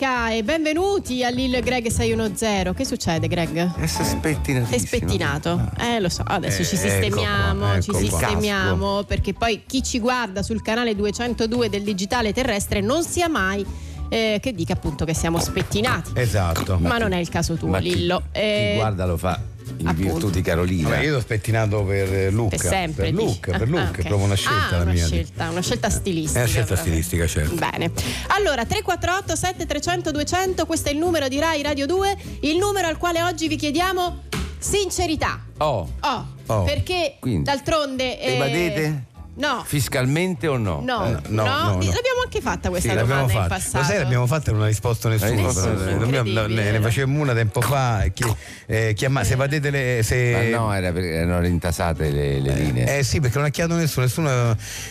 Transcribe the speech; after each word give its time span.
Domenica 0.00 0.30
e 0.30 0.42
benvenuti 0.42 1.22
a 1.24 1.28
Lil 1.28 1.60
Greg 1.62 1.86
610. 1.88 2.72
Che 2.74 2.84
succede, 2.86 3.28
Greg? 3.28 3.74
È 3.76 3.86
spettinatissimo. 3.86 4.66
Sei 4.66 4.78
spettinato. 4.78 5.70
Eh, 5.78 6.00
lo 6.00 6.08
so, 6.08 6.22
adesso 6.26 6.62
Eh, 6.62 6.64
ci 6.64 6.74
ecco 6.76 6.86
sistemiamo, 6.88 7.58
qua, 7.66 7.80
ci 7.80 7.90
ecco 7.90 7.98
qua. 7.98 8.08
sistemiamo 8.08 9.02
perché 9.04 9.34
poi 9.34 9.62
chi 9.66 9.82
ci 9.82 9.98
guarda 10.00 10.42
sul 10.42 10.62
canale 10.62 10.94
202 10.96 11.68
del 11.68 11.82
digitale 11.82 12.32
terrestre 12.32 12.80
non 12.80 13.02
sia 13.04 13.28
mai 13.28 13.64
eh, 14.08 14.38
che 14.42 14.52
dica 14.54 14.72
appunto 14.72 15.04
che 15.04 15.14
siamo 15.14 15.38
spettinati. 15.38 16.12
Esatto. 16.14 16.78
Ma 16.80 16.96
non 16.98 17.12
è 17.12 17.18
il 17.18 17.28
caso 17.28 17.54
tuo, 17.54 17.68
Ma 17.68 17.78
chi- 17.80 17.94
Lillo. 17.94 18.22
Eh, 18.32 18.70
Chi 18.72 18.78
guarda 18.78 19.04
lo 19.06 19.16
fa 19.16 19.38
in 19.80 19.86
appunto. 19.88 20.12
virtù 20.12 20.30
di 20.30 20.42
Carolina. 20.42 20.88
Vabbè, 20.90 21.02
io 21.02 21.12
l'ho 21.12 21.20
spettinato 21.20 21.82
per 21.84 22.12
eh, 22.12 22.30
Luca. 22.30 22.56
per 22.56 22.66
sempre. 22.66 23.04
Per? 23.04 23.12
Luca, 23.14 23.50
per 23.52 23.62
Ah, 23.62 23.64
Luca, 23.66 23.82
ah, 23.82 23.88
ok. 23.88 23.98
è 23.98 24.02
proprio 24.02 24.24
una 24.26 24.34
scelta 24.34 24.66
Ah, 24.66 24.76
la 24.78 24.82
una 24.82 24.92
mia. 24.92 25.06
scelta, 25.06 25.50
una 25.50 25.62
scelta 25.62 25.90
stilistica. 25.90 26.38
È 26.38 26.42
una 26.42 26.50
scelta 26.50 26.74
proprio. 26.74 26.86
stilistica, 26.86 27.26
certo. 27.26 27.54
Bene. 27.54 27.90
Allora, 28.28 28.64
348 28.64 29.36
7300 29.36 30.10
200, 30.10 30.66
questo 30.66 30.88
è 30.88 30.92
il 30.92 30.98
numero 30.98 31.28
di 31.28 31.38
Rai 31.38 31.62
Radio 31.62 31.86
2, 31.86 32.16
il 32.40 32.56
numero 32.58 32.86
al 32.86 32.96
quale 32.98 33.22
oggi 33.22 33.48
vi 33.48 33.56
chiediamo 33.56 34.22
sincerità. 34.58 35.40
Oh, 35.58 35.88
Oh, 36.00 36.26
Oh. 36.46 36.62
perché 36.64 37.16
Quindi, 37.20 37.44
d'altronde 37.44 38.20
eh, 38.20 38.34
evadete? 38.34 39.04
No. 39.40 39.62
fiscalmente 39.66 40.46
o 40.46 40.56
no? 40.56 40.80
No, 40.84 41.06
Eh, 41.06 41.10
no, 41.10 41.20
no, 41.28 41.42
no, 41.44 41.44
no. 41.44 41.72
l'abbiamo 41.78 42.20
anche 42.24 42.40
fatta 42.40 42.68
questa 42.68 42.90
Sì, 42.90 42.94
l'abbiamo 42.94 43.22
domanda 43.22 43.32
in 43.32 43.48
fatta. 43.48 43.54
passato. 43.54 43.78
Lo 43.78 43.84
sai, 43.84 43.98
l'abbiamo 43.98 44.26
fatta 44.26 44.50
e 44.50 44.54
non 44.54 44.62
ha 44.62 44.66
risposto 44.66 45.08
nessuno. 45.08 45.30
Eh, 45.30 45.42
nessuno. 45.42 45.72
dobbiamo- 45.74 46.28
Incredibile. 46.28 46.62
ne, 46.64 46.70
ne 46.72 46.80
facevamo 46.80 47.20
una 47.20 47.32
tempo 47.34 47.60
fa. 47.60 48.04
Chi, 48.12 48.24
eh, 48.66 48.92
chiama- 48.94 49.24
se 49.24 49.34
vadete 49.34 49.70
le. 49.70 50.00
Se, 50.04 50.50
Ma 50.50 50.56
no, 50.58 50.72
era 50.74 50.92
perché 50.92 51.08
erano 51.10 51.40
rintasate 51.40 52.10
le, 52.10 52.40
le 52.40 52.54
linee. 52.54 52.98
Eh 52.98 53.02
sì, 53.02 53.20
perché 53.20 53.38
non 53.38 53.46
ha 53.46 53.50
chiamato 53.50 53.78
nessuno, 53.80 54.04
nessuno 54.04 54.28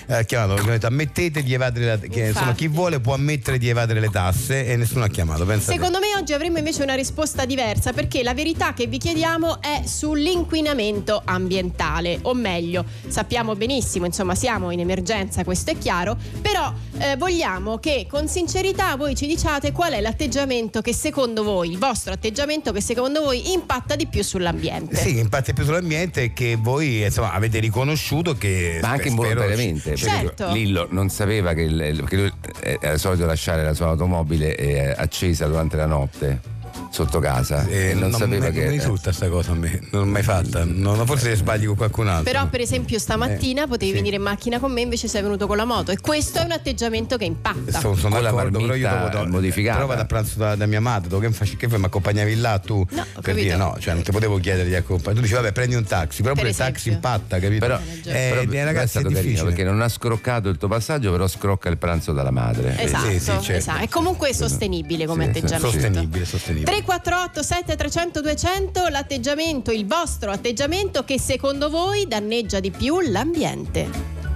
eh, 0.08 0.14
ha 0.14 0.22
chiamato, 0.24 0.54
perché 0.56 0.70
ha 0.70 0.74
detto 0.74 0.88
ammettete 0.88 1.44
di 1.44 1.54
evadere 1.54 1.86
la, 1.86 1.98
che, 1.98 2.28
insomma, 2.28 2.54
chi 2.54 2.68
vuole 2.68 3.00
può 3.00 3.14
ammettere 3.14 3.58
di 3.58 3.70
evadere 3.70 4.00
le 4.00 4.10
tasse 4.10 4.66
e 4.66 4.76
nessuno 4.76 5.04
ha 5.04 5.08
chiamato. 5.10 5.46
Pensa 5.46 5.72
Secondo 5.72 6.00
me 6.00 6.08
oggi 6.20 6.34
avremo 6.34 6.58
invece 6.58 6.82
una 6.84 6.96
risposta 6.96 7.46
diversa 7.46 7.94
perché 7.94 8.24
la 8.24 8.34
verità 8.34 8.74
che 8.74 8.88
vi 8.88 8.98
chiediamo 8.98 9.62
è 9.62 9.84
sull'inquinamento 9.86 11.22
ambientale, 11.24 12.20
o 12.24 12.34
meglio, 12.34 12.86
sappiamo 13.08 13.56
benissimo, 13.56 14.06
insomma 14.06 14.36
siamo 14.40 14.72
in 14.72 14.80
emergenza, 14.80 15.44
questo 15.44 15.72
è 15.72 15.78
chiaro, 15.78 16.16
però 16.42 16.72
eh, 17.00 17.18
vogliamo 17.18 17.78
che 17.78 18.08
con 18.10 18.30
sincerità 18.30 18.96
voi 18.96 19.14
ci 19.14 19.28
diciate 19.28 19.74
qual 19.74 19.92
è 19.92 20.00
l'atteggiamento 20.00 20.80
che 20.80 20.94
secondo 20.94 21.44
voi, 21.44 21.72
il 21.72 21.78
vostro 21.78 22.14
atteggiamento 22.14 22.72
che 22.72 22.80
secondo 22.80 23.22
voi 23.22 23.52
impatta 23.52 23.98
di 23.98 24.08
più 24.08 24.24
sull'ambiente. 24.24 24.96
Sì, 24.96 25.16
che 25.16 25.20
impatta 25.20 25.52
più 25.52 25.66
sull'ambiente 25.66 26.24
e 26.24 26.34
che 26.34 26.56
voi 26.58 27.04
insomma, 27.04 27.34
avete 27.34 27.60
riconosciuto 27.60 28.36
che. 28.36 28.80
Ma 28.82 28.92
anche 28.92 29.10
spero- 29.10 29.28
involontariamente. 29.28 29.90
perché 29.90 30.06
Certo. 30.06 30.52
Lillo 30.54 30.88
non 30.90 31.10
sapeva 31.10 31.52
che, 31.52 31.64
il- 31.64 31.96
perché 31.98 32.16
lui 32.16 32.32
eh, 32.62 32.78
era 32.80 32.98
solito 32.98 33.26
lasciare 33.26 33.62
la 33.62 33.74
sua 33.74 33.88
automobile 33.88 34.56
eh, 34.56 34.94
accesa 34.96 35.48
durante 35.48 35.76
la 35.76 35.86
notte 35.86 36.58
sotto 36.90 37.20
casa. 37.20 37.66
Eh, 37.68 37.90
e 37.90 37.94
non, 37.94 38.12
sapeva 38.12 38.48
mi, 38.48 38.54
che. 38.54 38.60
non 38.62 38.70
mi 38.72 38.78
risulta 38.78 39.12
sta 39.12 39.30
cosa 39.30 39.52
a 39.52 39.56
me, 39.56 39.80
non 39.92 40.02
l'ho 40.04 40.08
mai 40.08 40.24
fatta. 40.24 40.64
Non, 40.66 41.06
forse 41.06 41.36
sbagli 41.36 41.66
con 41.66 41.76
qualcun 41.76 42.08
altro. 42.08 42.24
Però 42.32 42.48
per 42.48 42.62
esempio 42.62 42.98
stamattina 43.00 43.68
potevi 43.68 43.92
Eh, 43.92 43.94
sì. 43.96 44.00
venire 44.00 44.16
in 44.18 44.22
macchina 44.24 44.60
con 44.60 44.72
me 44.72 44.82
invece 44.82 45.08
sei 45.08 45.22
venuto 45.22 45.48
con 45.48 45.58
la 45.58 45.66
moto 45.66 45.92
e 45.92 46.00
questo 46.00 46.40
è 46.40 46.44
un 46.44 46.52
atteggiamento 46.52 47.18
che 47.18 47.26
impatta. 47.26 47.80
Sono, 47.80 47.96
sono 47.96 48.16
Con 48.16 48.24
d'accordo, 48.24 48.60
però 48.60 48.76
io 48.76 48.90
dopo, 49.12 49.26
modificata. 49.28 49.76
Però 49.76 49.88
vado 49.88 50.02
a 50.02 50.06
pranzo 50.06 50.38
da, 50.40 50.56
da 50.56 50.66
mia 50.66 50.82
madre, 50.82 51.10
tu 51.10 51.20
che, 51.20 51.32
faci, 51.32 51.56
che 51.58 51.68
fai? 51.68 51.80
Mi 51.80 51.86
accompagnavi 51.86 52.36
là 52.36 52.60
tu? 52.60 52.78
No, 52.78 52.86
per 53.14 53.22
capito. 53.22 53.34
dire 53.44 53.56
no, 53.56 53.76
cioè 53.80 53.94
non 53.94 54.04
ti 54.04 54.12
potevo 54.12 54.38
chiedere 54.40 54.68
di 54.68 54.76
accompagnare. 54.76 55.16
Tu 55.16 55.22
dici 55.22 55.34
vabbè 55.34 55.52
prendi 55.52 55.76
un 55.76 55.84
taxi, 55.86 56.22
però 56.22 56.34
Per 56.34 56.44
pure 56.44 56.50
il 56.50 56.58
taxi 56.58 56.90
impatta, 56.90 57.40
capito? 57.40 57.60
Però, 57.60 57.78
ragione. 57.78 58.26
eh, 58.26 58.30
però 58.30 58.42
eh, 58.42 58.60
è 58.60 58.64
ragazzi 58.64 58.86
è 58.86 58.88
stato 58.88 59.08
carino 59.10 59.22
difficile. 59.22 59.46
perché 59.50 59.64
non 59.64 59.82
ha 59.82 59.90
scroccato 59.90 60.50
il 60.50 60.58
tuo 60.58 60.68
passaggio, 60.68 61.12
però 61.12 61.28
scrocca 61.28 61.70
il 61.70 61.78
pranzo 61.78 62.12
dalla 62.14 62.32
madre. 62.32 62.78
Esatto, 62.80 63.10
sì, 63.10 63.20
sì, 63.20 63.26
certo. 63.26 63.52
esatto. 63.54 63.84
È 63.84 63.88
comunque 63.90 64.34
sostenibile 64.34 65.06
come 65.06 65.26
atteggiamento. 65.26 65.70
Sostenibile, 65.72 66.26
sostenibile. 66.26 66.72
348 66.82 67.44
7300 67.44 68.22
200 68.22 68.88
l'atteggiamento, 68.88 69.72
il 69.72 69.86
vostro 69.86 70.32
atteggiamento 70.32 71.04
che 71.04 71.20
secondo 71.20 71.70
voi 71.70 72.08
danneggia 72.08 72.62
di 72.62 72.72
più 72.72 73.02
l'ambiente. 73.02 74.29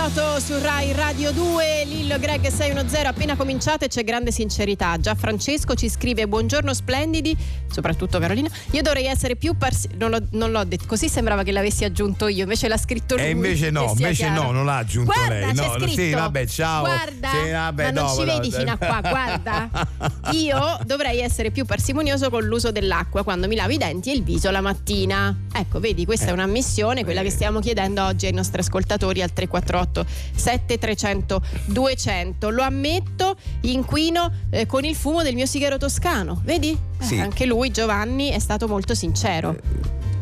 Toto 0.00 0.40
su 0.40 0.58
Rai 0.58 0.94
Radio 0.94 1.30
2, 1.30 1.84
Lillo 1.84 2.18
Greg 2.18 2.46
610 2.46 3.06
appena 3.06 3.36
cominciate 3.36 3.86
c'è 3.86 4.02
grande 4.02 4.32
sincerità. 4.32 4.96
Già 4.98 5.14
Francesco 5.14 5.74
ci 5.74 5.90
scrive 5.90 6.26
buongiorno 6.26 6.72
splendidi, 6.72 7.36
soprattutto 7.70 8.18
Carolina. 8.18 8.48
Io 8.70 8.80
dovrei 8.80 9.04
essere 9.04 9.36
più 9.36 9.58
parsi- 9.58 9.90
non, 9.98 10.08
l'ho, 10.08 10.20
non 10.30 10.52
l'ho 10.52 10.64
detto, 10.64 10.84
così 10.86 11.10
sembrava 11.10 11.42
che 11.42 11.52
l'avessi 11.52 11.84
aggiunto 11.84 12.28
io, 12.28 12.44
invece 12.44 12.66
l'ha 12.66 12.78
scritto 12.78 13.16
lui. 13.16 13.26
E 13.26 13.28
invece 13.28 13.70
no, 13.70 13.88
invece 13.90 14.24
chiaro. 14.24 14.44
no, 14.44 14.50
non 14.52 14.64
l'ha 14.64 14.78
aggiunto 14.78 15.12
Guarda, 15.12 15.34
lei. 15.34 15.54
No, 15.54 15.76
no, 15.76 15.86
sì, 15.86 16.10
vabbè, 16.12 16.46
ciao. 16.46 16.80
Guarda, 16.80 17.28
Sì, 17.28 17.50
vabbè, 17.50 17.82
ma 17.84 17.90
non 17.90 18.04
no, 18.04 18.10
ci 18.10 18.18
no, 18.24 18.24
vedi 18.24 18.50
no. 18.50 18.56
fino 18.56 18.72
a 18.72 18.76
qua, 18.78 19.00
guarda. 19.02 19.70
Io 20.32 20.78
dovrei 20.86 21.20
essere 21.20 21.50
più 21.50 21.66
parsimonioso 21.66 22.30
con 22.30 22.42
l'uso 22.44 22.72
dell'acqua 22.72 23.22
quando 23.22 23.48
mi 23.48 23.54
lavo 23.54 23.72
i 23.72 23.76
denti 23.76 24.10
e 24.10 24.14
il 24.14 24.22
viso 24.22 24.50
la 24.50 24.62
mattina. 24.62 25.36
Ecco, 25.52 25.78
vedi, 25.78 26.06
questa 26.06 26.28
è 26.28 26.30
una 26.30 26.46
missione, 26.46 27.04
quella 27.04 27.20
che 27.20 27.30
stiamo 27.30 27.60
chiedendo 27.60 28.02
oggi 28.02 28.24
ai 28.24 28.32
nostri 28.32 28.60
ascoltatori 28.62 29.20
al 29.20 29.30
348 29.34 29.88
7300 30.34 31.42
200. 31.66 32.50
Lo 32.50 32.62
ammetto, 32.62 33.36
inquino 33.62 34.30
eh, 34.50 34.66
con 34.66 34.84
il 34.84 34.94
fumo 34.94 35.22
del 35.22 35.34
mio 35.34 35.46
sigaro 35.46 35.76
toscano. 35.78 36.40
Vedi? 36.44 36.70
Eh, 37.00 37.04
Sì. 37.04 37.18
anche 37.18 37.46
lui, 37.46 37.70
Giovanni, 37.70 38.28
è 38.30 38.38
stato 38.38 38.68
molto 38.68 38.94
sincero. 38.94 39.56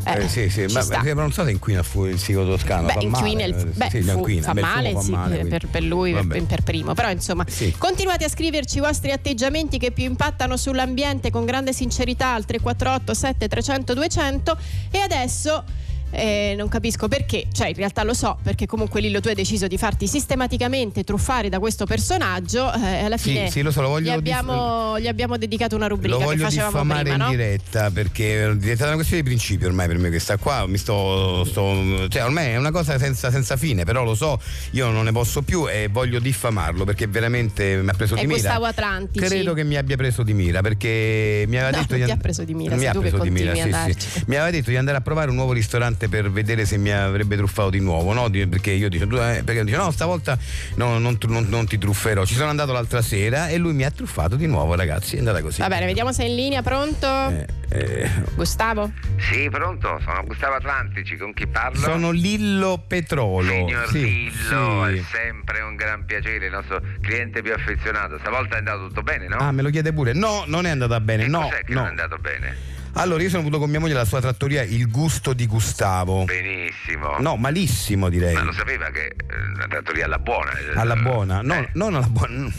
Eh, 0.04 0.26
sì, 0.26 0.48
sì, 0.48 0.66
ci 0.68 0.74
ma, 0.74 0.80
sta. 0.80 1.02
ma 1.02 1.12
non 1.12 1.32
so 1.32 1.44
se 1.44 1.50
inquina 1.50 1.80
il 2.08 2.18
sigo 2.18 2.42
toscano. 2.46 2.86
Beh, 2.86 2.92
fa 2.94 3.00
inquina 3.02 3.20
male. 3.40 3.44
il- 3.44 3.54
eh, 3.56 3.64
beh, 3.74 3.88
sì, 3.90 4.02
fu- 4.02 4.16
inquina, 4.16 4.42
fa 4.42 4.54
male, 4.54 4.92
fa 4.92 5.00
sì, 5.02 5.10
male, 5.10 5.44
per, 5.44 5.66
per 5.66 5.82
lui, 5.82 6.12
per, 6.14 6.44
per 6.44 6.62
primo. 6.62 6.94
Però 6.94 7.10
insomma, 7.10 7.44
Sì. 7.46 7.74
continuate 7.76 8.24
a 8.24 8.28
scriverci 8.30 8.78
i 8.78 8.80
vostri 8.80 9.10
atteggiamenti 9.10 9.76
che 9.76 9.90
più 9.90 10.04
impattano 10.04 10.56
sull'ambiente 10.56 11.30
con 11.30 11.44
grande 11.44 11.74
sincerità 11.74 12.32
al 12.32 12.46
348 12.46 13.12
7300 13.12 13.92
200 13.94 14.56
e 14.92 14.98
adesso 14.98 15.64
eh, 16.10 16.54
non 16.56 16.68
capisco 16.68 17.08
perché, 17.08 17.46
cioè 17.52 17.68
in 17.68 17.74
realtà 17.74 18.02
lo 18.02 18.14
so 18.14 18.38
perché 18.42 18.66
comunque 18.66 19.00
Lillo 19.00 19.20
tu 19.20 19.28
hai 19.28 19.34
deciso 19.34 19.66
di 19.66 19.76
farti 19.76 20.06
sistematicamente 20.06 21.04
truffare 21.04 21.48
da 21.48 21.58
questo 21.58 21.84
personaggio 21.86 22.72
eh, 22.72 23.04
alla 23.04 23.16
Sì, 23.16 23.30
fine 23.30 23.50
sì, 23.50 23.62
lo 23.62 23.70
so, 23.70 23.82
lo 23.82 23.88
voglio 23.88 24.10
gli, 24.12 24.14
abbiamo, 24.14 24.98
gli 24.98 25.06
abbiamo 25.06 25.36
dedicato 25.36 25.76
una 25.76 25.86
rubrica 25.86 26.14
Lo 26.14 26.18
che 26.20 26.24
voglio 26.24 26.44
facevamo 26.44 26.70
diffamare 26.70 27.02
prima, 27.02 27.16
in 27.16 27.20
no? 27.22 27.30
diretta 27.30 27.90
perché 27.90 28.44
è 28.44 28.54
diventata 28.56 28.86
una 28.86 28.94
questione 28.96 29.22
di 29.22 29.28
principio 29.28 29.66
ormai 29.68 29.86
per 29.86 29.98
me 29.98 30.08
questa 30.08 30.36
qua. 30.36 30.66
Mi 30.66 30.78
sto, 30.78 31.44
sto- 31.44 32.08
cioè 32.08 32.24
ormai 32.24 32.52
è 32.52 32.56
una 32.56 32.70
cosa 32.70 32.98
senza, 32.98 33.30
senza 33.30 33.56
fine, 33.56 33.84
però 33.84 34.04
lo 34.04 34.14
so, 34.14 34.40
io 34.72 34.90
non 34.90 35.04
ne 35.04 35.12
posso 35.12 35.42
più 35.42 35.68
e 35.68 35.88
voglio 35.90 36.18
diffamarlo 36.18 36.84
perché 36.84 37.06
veramente 37.06 37.76
mi 37.82 37.88
ha 37.88 37.92
preso 37.94 38.14
È 38.14 38.20
di 38.20 38.26
mira. 38.26 38.54
Atlantici. 38.54 39.24
Credo 39.24 39.52
che 39.54 39.64
mi 39.64 39.76
abbia 39.76 39.96
preso 39.96 40.22
di 40.22 40.32
mira 40.32 40.60
perché 40.60 41.44
mi 41.48 41.56
aveva 41.56 41.70
No, 41.70 41.78
detto 41.82 41.94
di 41.94 42.02
and- 42.02 42.10
ha 42.10 42.16
preso 42.16 42.44
di 42.44 42.54
mira, 42.54 42.76
mi 42.76 42.86
ha 42.86 42.92
che 42.92 42.98
preso 42.98 43.18
di 43.18 43.30
mira, 43.30 43.54
sì, 43.54 43.94
sì. 43.96 44.22
Mi 44.26 44.34
aveva 44.36 44.50
detto 44.50 44.70
di 44.70 44.76
andare 44.76 44.96
a 44.96 45.00
provare 45.00 45.30
un 45.30 45.36
nuovo 45.36 45.52
ristorante 45.52 45.97
per 46.06 46.30
vedere 46.30 46.64
se 46.64 46.76
mi 46.76 46.92
avrebbe 46.92 47.34
truffato 47.36 47.70
di 47.70 47.80
nuovo, 47.80 48.12
no? 48.12 48.30
Perché 48.30 48.70
io 48.70 48.88
dico, 48.88 49.04
eh, 49.20 49.42
perché 49.44 49.64
dice 49.64 49.76
no, 49.76 49.90
stavolta 49.90 50.38
no, 50.76 50.98
non, 50.98 51.18
non- 51.26 51.46
non 51.48 51.66
ti 51.66 51.78
trufferò. 51.78 52.24
Ci 52.24 52.34
sono 52.34 52.50
andato 52.50 52.70
l'altra 52.72 53.02
sera 53.02 53.48
e 53.48 53.56
lui 53.56 53.72
mi 53.72 53.84
ha 53.84 53.90
truffato 53.90 54.36
di 54.36 54.46
nuovo, 54.46 54.76
ragazzi. 54.76 55.16
È 55.16 55.18
andata 55.18 55.40
così. 55.42 55.60
Va 55.60 55.68
bene, 55.68 55.86
vediamo 55.86 56.12
se 56.12 56.22
è 56.22 56.26
in 56.28 56.36
linea, 56.36 56.62
pronto? 56.62 57.06
Eh, 57.30 57.46
eh, 57.70 58.10
Gustavo? 58.36 58.92
Sì, 59.16 59.48
pronto, 59.50 59.98
sono 60.04 60.22
Gustavo 60.24 60.54
Atlantici, 60.54 61.16
con 61.16 61.32
chi 61.34 61.46
parlo? 61.48 61.80
sono 61.80 62.10
Lillo 62.10 62.82
Petrolo. 62.86 63.50
Signor 63.50 63.88
Sì, 63.88 64.00
Lillo, 64.00 64.86
sì. 64.86 64.98
è 64.98 65.02
sempre 65.10 65.60
un 65.62 65.74
gran 65.74 66.04
piacere, 66.04 66.46
il 66.46 66.52
nostro 66.52 66.80
cliente 67.00 67.40
più 67.42 67.52
affezionato. 67.54 68.18
Stavolta 68.18 68.56
è 68.56 68.58
andato 68.58 68.86
tutto 68.88 69.02
bene, 69.02 69.26
no? 69.28 69.36
Ah, 69.38 69.52
me 69.52 69.62
lo 69.62 69.70
chiede 69.70 69.92
pure. 69.92 70.12
No, 70.12 70.44
non 70.46 70.66
è 70.66 70.70
andata 70.70 71.00
bene. 71.00 71.24
Che 71.24 71.28
No, 71.30 71.40
cos'è 71.42 71.64
che 71.64 71.72
no. 71.72 71.80
non 71.80 71.86
è 71.86 71.90
andato 71.90 72.18
bene? 72.20 72.76
Allora, 72.98 73.22
io 73.22 73.28
sono 73.28 73.42
venuto 73.42 73.60
con 73.60 73.70
mia 73.70 73.78
moglie 73.78 73.94
alla 73.94 74.04
sua 74.04 74.20
trattoria 74.20 74.62
Il 74.62 74.90
Gusto 74.90 75.32
di 75.32 75.46
Gustavo. 75.46 76.24
Benissimo. 76.24 77.16
No, 77.20 77.36
malissimo 77.36 78.08
direi. 78.08 78.34
Ma 78.34 78.42
lo 78.42 78.52
sapeva 78.52 78.90
che 78.90 79.06
eh, 79.06 79.14
la 79.56 79.66
trattoria 79.68 80.06
alla 80.06 80.18
buona. 80.18 80.50
eh, 80.58 80.72
Alla 80.76 80.96
buona, 80.96 81.40
no, 81.40 81.54
eh, 81.54 81.68
non 81.74 81.94
alla 81.94 82.08
buona. 82.08 82.50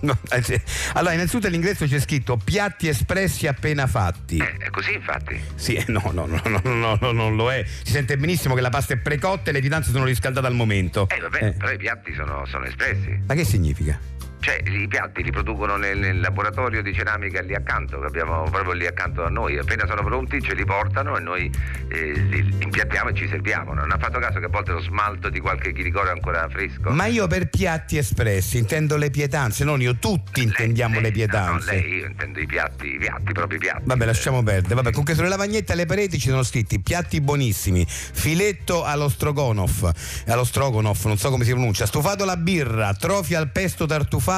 No, 0.00 0.18
eh. 0.30 0.62
Allora, 0.94 1.14
innanzitutto 1.14 1.46
all'ingresso 1.46 1.86
c'è 1.86 1.98
scritto 1.98 2.36
piatti 2.36 2.88
espressi 2.88 3.46
appena 3.46 3.86
fatti. 3.86 4.36
eh, 4.36 4.56
è 4.58 4.68
così 4.68 4.92
infatti. 4.92 5.40
Sì, 5.54 5.74
eh, 5.76 5.84
no, 5.88 6.10
no, 6.12 6.26
no, 6.26 6.40
no, 6.44 6.60
no, 6.62 6.98
no, 7.00 7.12
non 7.12 7.34
lo 7.34 7.50
è. 7.50 7.64
Si 7.64 7.90
sente 7.92 8.18
benissimo 8.18 8.54
che 8.54 8.60
la 8.60 8.68
pasta 8.68 8.92
è 8.92 8.98
precotta 8.98 9.48
e 9.48 9.52
le 9.54 9.60
pietanze 9.60 9.92
sono 9.92 10.04
riscaldate 10.04 10.46
al 10.46 10.54
momento. 10.54 11.08
Eh 11.08 11.20
vabbè, 11.20 11.42
Eh, 11.42 11.52
però 11.52 11.70
i 11.72 11.78
piatti 11.78 12.12
sono, 12.14 12.44
sono 12.46 12.66
espressi. 12.66 13.18
Ma 13.26 13.32
che 13.34 13.44
significa? 13.44 13.98
Cioè, 14.44 14.60
i 14.68 14.86
piatti 14.88 15.22
li 15.22 15.30
producono 15.30 15.76
nel, 15.76 15.96
nel 15.96 16.20
laboratorio 16.20 16.82
di 16.82 16.92
ceramica 16.92 17.40
lì 17.40 17.54
accanto, 17.54 17.98
che 17.98 18.04
abbiamo 18.04 18.42
proprio 18.50 18.72
lì 18.74 18.86
accanto 18.86 19.24
a 19.24 19.30
noi. 19.30 19.56
Appena 19.56 19.86
sono 19.86 20.04
pronti 20.04 20.42
ce 20.42 20.52
li 20.54 20.66
portano 20.66 21.16
e 21.16 21.20
noi 21.20 21.50
eh, 21.88 22.12
li 22.12 22.54
impiattiamo 22.60 23.08
e 23.08 23.14
ci 23.14 23.26
serviamo. 23.26 23.72
Non 23.72 23.90
ha 23.90 23.96
fatto 23.96 24.18
caso 24.18 24.40
che 24.40 24.44
a 24.44 24.48
volte 24.50 24.72
lo 24.72 24.80
smalto 24.80 25.30
di 25.30 25.40
qualche 25.40 25.72
chiricoro 25.72 26.08
è 26.08 26.10
ancora 26.10 26.46
fresco? 26.50 26.90
Ma 26.90 27.06
io 27.06 27.26
per 27.26 27.48
piatti 27.48 27.96
espressi 27.96 28.58
intendo 28.58 28.98
le 28.98 29.08
pietanze, 29.08 29.64
non 29.64 29.80
io, 29.80 29.96
tutti 29.96 30.42
intendiamo 30.42 30.96
le 30.96 31.00
No, 31.00 31.06
no, 31.06 31.12
pietanze. 31.14 31.70
lei, 31.70 31.94
io 31.94 32.06
intendo 32.06 32.38
i 32.40 32.46
piatti, 32.46 32.86
i 32.88 32.98
piatti, 32.98 33.32
proprio 33.32 33.56
i 33.56 33.60
piatti. 33.60 33.82
Vabbè, 33.86 34.04
lasciamo 34.04 34.42
perdere. 34.42 34.74
Vabbè, 34.74 34.90
comunque 34.90 35.14
sulle 35.14 35.28
lavagnette 35.28 35.72
alle 35.72 35.86
pareti 35.86 36.18
ci 36.18 36.28
sono 36.28 36.42
scritti 36.42 36.80
piatti 36.80 37.22
buonissimi, 37.22 37.86
filetto 37.88 38.84
allo 38.84 39.08
strogonoff, 39.08 39.90
allo 40.26 40.44
strogonoff, 40.44 41.06
non 41.06 41.16
so 41.16 41.30
come 41.30 41.44
si 41.44 41.52
pronuncia, 41.52 41.86
stufato 41.86 42.24
alla 42.24 42.36
birra, 42.36 42.92
trofi 42.92 43.34
al 43.34 43.50
pesto 43.50 43.86
tartufato, 43.86 44.32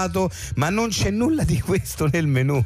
ma 0.57 0.69
non 0.71 0.89
c'è 0.89 1.11
nulla 1.11 1.45
di 1.45 1.61
questo 1.61 2.09
nel 2.11 2.27
menù. 2.27 2.63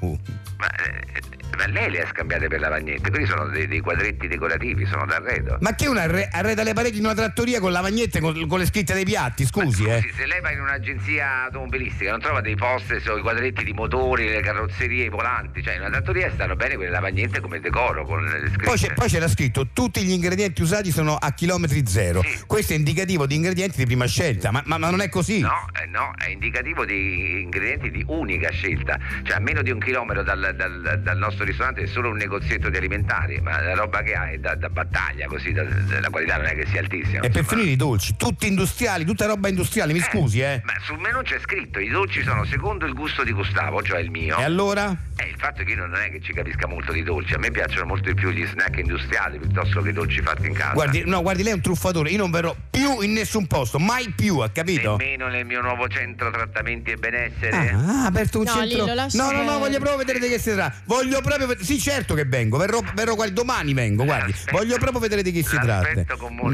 Ma, 0.59 0.67
eh, 0.67 1.30
ma 1.61 1.67
lei 1.67 1.91
le 1.91 2.01
ha 2.03 2.07
scambiate 2.09 2.49
per 2.49 2.61
lavagnette, 2.61 3.11
quelli 3.11 3.27
sono 3.27 3.47
dei, 3.49 3.67
dei 3.69 3.81
quadretti 3.81 4.27
decorativi, 4.29 4.87
sono 4.87 5.05
d'arredo. 5.05 5.59
Ma 5.61 5.75
che 5.75 5.87
una 5.89 6.03
arre- 6.03 6.29
arreda 6.31 6.63
le 6.63 6.73
pareti 6.73 6.99
in 6.99 7.05
una 7.05 7.15
trattoria 7.15 7.61
con 7.61 7.71
lavagnette 7.71 8.19
con, 8.21 8.47
con 8.47 8.59
le 8.59 8.65
scritte 8.67 8.95
dei 8.95 9.05
piatti, 9.05 9.45
scusi, 9.45 9.83
Ma 9.85 9.97
eh. 9.97 10.11
se 10.17 10.25
lei 10.27 10.41
va 10.41 10.53
in 10.53 10.61
un'agenzia 10.61 11.45
automobilistica 11.45 12.11
non 12.11 12.21
trova 12.21 12.41
dei 12.41 12.55
poster 12.57 13.01
sui 13.03 13.21
quadretti 13.21 13.63
di 13.63 13.73
motori, 13.75 14.29
le 14.29 14.41
carrozzerie, 14.41 15.05
i 15.05 15.09
volanti, 15.11 15.63
cioè 15.63 15.75
in 15.75 15.81
una 15.81 15.91
trattoria 15.91 16.31
stanno 16.33 16.57
bene 16.57 16.77
quelle 16.77 16.91
lavagnette 16.91 17.41
come 17.41 17.61
decoro 17.61 18.05
con 18.07 18.25
le 18.25 18.49
scritte. 18.49 18.65
Poi, 18.65 18.79
c'è- 18.79 18.95
poi 18.95 19.09
c'era 19.09 19.29
scritto 19.29 19.69
tutti 19.73 20.03
gli 20.03 20.13
ingredienti 20.13 20.63
usati 20.63 20.91
sono 20.91 21.17
a 21.17 21.33
chilometri 21.35 21.87
zero. 21.87 22.23
Sì. 22.23 22.41
Questo 22.47 22.73
è 22.73 22.77
indicativo 22.77 23.27
di 23.27 23.35
ingredienti 23.35 23.77
di 23.77 23.85
prima 23.85 24.07
scelta, 24.07 24.51
ma, 24.51 24.63
ma- 24.65 24.79
ma 24.79 24.89
non 24.89 25.01
è 25.03 25.09
così. 25.11 25.41
No, 25.41 25.67
eh, 25.81 25.87
no, 25.87 26.13
è 26.17 26.31
indicativo 26.31 26.85
di 26.87 27.43
ingredienti 27.43 27.91
di 27.91 28.03
unica 28.07 28.51
scelta, 28.51 28.99
cioè 29.25 29.37
a 29.37 29.41
meno 29.41 29.61
di 29.63 29.71
un 29.71 29.79
chilometro 29.79 30.23
dal, 30.23 30.55
dal- 30.57 31.01
dal 31.03 31.19
nostro 31.19 31.45
ristorante 31.51 31.83
è 31.83 31.87
solo 31.87 32.11
un 32.11 32.17
negozietto 32.17 32.69
di 32.71 32.77
alimentari, 32.77 33.41
ma 33.41 33.61
la 33.61 33.75
roba 33.75 34.03
che 34.03 34.15
ha 34.15 34.31
è 34.31 34.39
da, 34.39 34.55
da 34.55 34.69
battaglia, 34.69 35.27
così 35.27 35.53
da- 35.53 35.65
da- 35.65 36.01
la 36.01 36.11
qualità 36.11 36.37
non 36.37 36.47
è 36.47 36.55
che 36.55 36.67
sia 36.67 36.81
altissima. 36.81 37.21
E 37.21 37.31
per 37.31 37.45
finire 37.45 37.71
i 37.71 37.77
dolci, 37.77 38.17
tutti 38.17 38.47
industriali, 38.47 39.05
tutta 39.05 39.27
roba 39.27 39.49
industriale, 39.49 39.93
mi 39.93 40.01
scusi, 40.01 40.41
eh. 40.41 40.61
Ma 40.65 40.73
sul 40.83 40.99
menù 40.99 41.23
c'è 41.23 41.39
scritto 41.41 41.79
i 41.79 41.89
dolci 41.89 42.23
sono 42.23 42.45
secondo 42.45 42.87
il 42.87 42.95
gusto 42.95 43.23
di 43.25 43.33
Gustavo, 43.33 43.83
cioè 43.83 44.01
il 44.01 44.11
mio. 44.11 44.37
E 44.39 44.43
allora? 44.45 44.95
Eh, 45.17 45.29
il 45.29 45.35
fatto 45.37 45.63
è 45.63 45.65
che 45.65 45.73
io 45.73 45.87
non 45.87 45.95
è 45.97 46.11
che 46.11 46.21
ci 46.21 46.33
capisca 46.33 46.67
molto 46.67 46.93
di 46.93 47.03
dolci, 47.03 47.35
a 47.35 47.39
me 47.39 47.51
piacciono 47.51 47.87
molto 47.87 48.09
di 48.09 48.15
più 48.15 48.31
gli 48.31 48.45
snack 48.47 48.79
industriali 48.79 49.39
piuttosto 49.39 49.81
che 49.83 49.91
i 49.91 49.93
dolci 49.93 50.21
fatti 50.23 50.47
in 50.47 50.55
casa. 50.55 50.73
Guardi, 50.73 51.03
no, 51.05 51.21
guardi, 51.23 51.43
lei 51.43 51.53
è 51.53 51.55
un 51.55 51.61
truffatore, 51.61 52.11
io 52.11 52.19
non 52.19 52.31
verrò 52.31 52.55
più 52.71 53.01
in 53.03 53.13
nessun 53.13 53.47
posto, 53.47 53.79
mai 53.79 54.13
più, 54.17 54.39
ha 54.39 54.49
capito? 54.51 54.97
Nemmeno 54.97 55.29
nel 55.29 55.45
mio 55.45 55.61
nuovo 55.61 55.89
centro 55.89 56.31
trattamenti 56.31 56.93
e 56.93 56.97
benessere. 56.97 57.71
Ah, 57.71 58.03
ha 58.03 58.07
aperto 58.07 58.39
un 58.39 58.45
No, 58.45 58.53
centro. 58.53 58.95
Lascia 58.95 59.23
no, 59.23 59.31
no, 59.31 59.43
no, 59.43 59.59
voglio 59.59 59.79
proprio 59.79 59.97
vedere 59.99 60.19
di 60.19 60.29
che 60.29 60.39
si 60.39 60.53
tratta. 60.53 60.81
Voglio 60.85 61.21
proprio 61.21 61.40
ved- 61.47 61.61
Sì, 61.61 61.79
certo 61.79 62.15
che 62.15 62.25
vengo. 62.25 62.57
Verrò, 62.57 62.81
verrò 62.95 63.15
guardi, 63.15 63.33
domani 63.35 63.75
vengo, 63.75 64.05
guardi. 64.05 64.31
L'aspetto. 64.33 64.57
Voglio 64.57 64.79
proprio 64.79 65.01
vedere 65.01 65.23
di 65.23 65.33
che 65.33 65.43
si 65.43 65.59
tratta. 65.59 66.05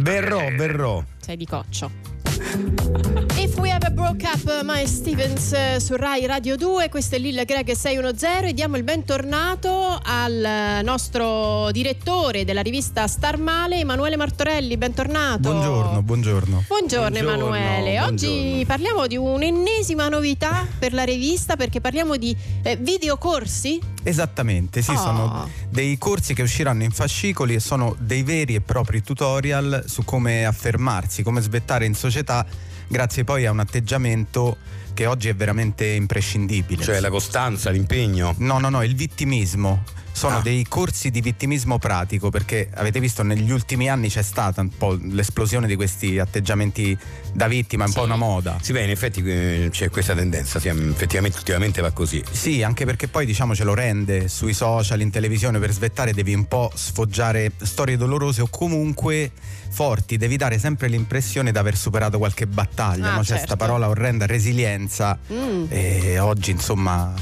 Verrò, 0.01 0.49
verrò. 0.57 1.03
Sei 1.21 1.37
di 1.37 1.47
coccio. 1.47 1.91
If 2.39 3.57
we 3.59 3.71
ever 3.71 3.91
broke 3.93 4.23
up, 4.27 4.61
Miles 4.63 4.95
Stevens 4.97 5.53
eh, 5.53 5.81
su 5.81 5.97
Rai 5.97 6.27
Radio 6.27 6.57
2, 6.57 6.91
questo 6.91 7.15
è 7.15 7.19
Lil 7.19 7.43
Greg 7.47 7.71
610 7.73 8.49
e 8.51 8.53
diamo 8.53 8.77
il 8.77 8.83
bentornato 8.83 9.99
al 10.03 10.45
eh, 10.45 10.83
nostro 10.83 11.71
direttore 11.71 12.45
della 12.45 12.61
rivista 12.61 13.07
Star 13.07 13.39
Male, 13.39 13.79
Emanuele 13.79 14.17
Martorelli, 14.17 14.77
bentornato. 14.77 15.39
Buongiorno, 15.51 16.03
buongiorno. 16.03 16.65
Buongiorno, 16.69 17.09
Buongiorno, 17.09 17.47
Emanuele, 17.57 18.01
oggi 18.03 18.27
buongiorno. 18.27 18.65
parliamo 18.67 19.07
di 19.07 19.17
un'ennesima 19.17 20.09
novità 20.09 20.67
per 20.79 20.93
la 20.93 21.05
rivista 21.05 21.57
perché 21.57 21.81
parliamo 21.81 22.17
di 22.17 22.37
eh, 22.65 22.77
videocorsi. 22.77 23.81
Esattamente, 24.03 24.83
sì, 24.83 24.91
Oh. 24.93 24.97
sono 24.97 25.49
dei 25.69 25.99
corsi 25.99 26.33
che 26.35 26.43
usciranno 26.43 26.85
in 26.85 26.91
fascicoli 26.93 27.55
e 27.55 27.61
sono 27.61 27.97
dei 27.99 28.23
veri 28.23 28.55
e 28.55 28.61
propri 28.61 29.03
tutorial 29.03 29.85
su 29.87 30.05
come 30.05 30.45
affermarsi, 30.45 31.23
come 31.25 31.41
svettare 31.41 31.87
in 31.87 31.95
società, 31.95 32.26
grazie 32.89 33.25
poi 33.25 33.47
a 33.47 33.51
un 33.51 33.61
atteggiamento 33.61 34.57
che 34.95 35.07
oggi 35.07 35.29
è 35.29 35.35
veramente 35.35 35.87
imprescindibile. 35.87 36.83
Cioè 36.83 37.01
la 37.01 37.11
costanza, 37.11 37.71
l'impegno. 37.71 38.35
No, 38.39 38.59
no, 38.59 38.71
no, 38.71 38.83
il 38.83 38.95
vittimismo. 38.95 39.85
Sono 40.17 40.39
Ah. 40.39 40.41
dei 40.41 40.65
corsi 40.67 41.11
di 41.11 41.21
vittimismo 41.21 41.79
pratico 41.79 42.31
perché 42.31 42.71
avete 42.73 43.01
visto 43.01 43.23
negli 43.23 43.51
ultimi 43.51 43.91
anni 43.91 44.09
c'è 44.09 44.23
stata 44.23 44.63
un 44.63 44.71
po' 44.71 44.99
l'esplosione 44.99 45.67
di 45.67 45.77
questi 45.77 46.19
atteggiamenti 46.19 46.97
da 47.35 47.47
vittima, 47.49 47.85
è 47.85 47.89
un 47.89 47.93
po' 47.93 48.05
una 48.05 48.17
moda. 48.17 48.57
Sì, 48.63 48.73
beh, 48.73 48.83
in 48.85 48.89
effetti 48.91 49.21
eh, 49.23 49.69
c'è 49.71 49.91
questa 49.91 50.15
tendenza, 50.15 50.59
sì, 50.59 50.69
effettivamente 50.69 51.37
ultimamente 51.37 51.83
va 51.83 51.91
così. 51.91 52.25
Sì, 52.31 52.63
anche 52.63 52.87
perché 52.87 53.09
poi 53.09 53.27
diciamo 53.27 53.55
ce 53.55 53.65
lo 53.65 53.75
rende 53.75 54.29
sui 54.29 54.55
social, 54.55 55.03
in 55.03 55.11
televisione 55.11 55.59
per 55.59 55.71
svettare 55.73 56.15
devi 56.15 56.33
un 56.33 56.47
po' 56.47 56.71
sfoggiare 56.75 57.53
storie 57.61 57.99
dolorose 57.99 58.41
o 58.41 58.49
comunque 58.49 59.31
forti, 59.69 60.17
devi 60.17 60.39
dare 60.39 60.59
sempre 60.59 60.89
l'impressione 60.89 61.53
di 61.53 61.59
aver 61.59 61.77
superato 61.77 62.17
qualche 62.17 62.47
battaglia, 62.47 63.13
Ah, 63.13 63.17
no? 63.17 63.19
c'è 63.21 63.27
certo. 63.27 63.45
questa 63.45 63.57
parola 63.57 63.87
orrenda 63.91 64.25
resilienza 64.25 65.19
Mm. 65.31 65.65
e 65.69 66.19
oggi 66.19 66.53
insomma 66.53 67.13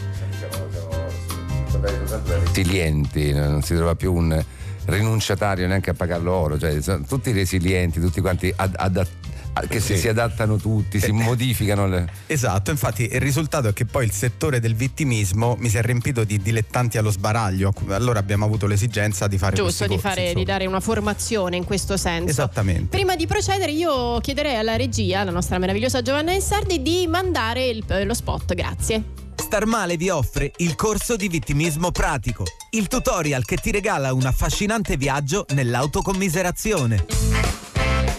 resilienti, 2.44 3.32
non 3.32 3.62
si 3.62 3.74
trova 3.74 3.94
più 3.94 4.12
un 4.12 4.42
rinunciatario 4.86 5.66
neanche 5.66 5.90
a 5.90 5.94
pagarlo 5.94 6.32
oro, 6.32 6.58
cioè 6.58 6.80
sono 6.82 7.04
tutti 7.06 7.32
resilienti, 7.32 8.00
tutti 8.00 8.20
quanti 8.20 8.52
ad- 8.54 8.74
adat- 8.76 9.10
a- 9.54 9.66
che 9.66 9.80
si, 9.80 9.94
Sì. 9.94 10.00
si 10.00 10.08
adattano 10.08 10.56
tutti, 10.56 11.00
si 11.00 11.10
modificano. 11.12 11.86
Le... 11.86 12.06
Esatto, 12.26 12.70
infatti 12.70 13.04
il 13.10 13.20
risultato 13.20 13.68
è 13.68 13.72
che 13.72 13.86
poi 13.86 14.04
il 14.04 14.10
settore 14.12 14.60
del 14.60 14.74
vittimismo 14.74 15.56
mi 15.58 15.70
si 15.70 15.78
è 15.78 15.82
riempito 15.82 16.24
di 16.24 16.38
dilettanti 16.38 16.98
allo 16.98 17.10
sbaraglio, 17.10 17.72
allora 17.88 18.18
abbiamo 18.18 18.44
avuto 18.44 18.66
l'esigenza 18.66 19.26
di 19.26 19.38
fare 19.38 19.56
Giusto, 19.56 19.84
di, 19.86 19.96
corsi, 19.98 20.06
fare, 20.06 20.34
di 20.34 20.44
dare 20.44 20.66
una 20.66 20.80
formazione 20.80 21.56
in 21.56 21.64
questo 21.64 21.96
senso. 21.96 22.28
Esattamente. 22.30 22.86
Prima 22.94 23.16
di 23.16 23.26
procedere 23.26 23.70
io 23.70 24.18
chiederei 24.20 24.56
alla 24.56 24.76
regia, 24.76 25.24
la 25.24 25.30
nostra 25.30 25.56
meravigliosa 25.58 26.02
Giovanna 26.02 26.32
Insardi, 26.32 26.82
di 26.82 27.06
mandare 27.06 27.66
il- 27.68 27.84
lo 28.04 28.14
spot, 28.14 28.52
grazie. 28.54 29.02
Star 29.36 29.66
Male 29.66 29.96
vi 29.96 30.08
offre 30.08 30.50
il 30.58 30.74
corso 30.74 31.16
di 31.16 31.28
vittimismo 31.28 31.90
pratico, 31.90 32.44
il 32.70 32.88
tutorial 32.88 33.44
che 33.44 33.56
ti 33.56 33.70
regala 33.70 34.12
un 34.12 34.24
affascinante 34.26 34.96
viaggio 34.96 35.46
nell'autocommiserazione. 35.50 37.06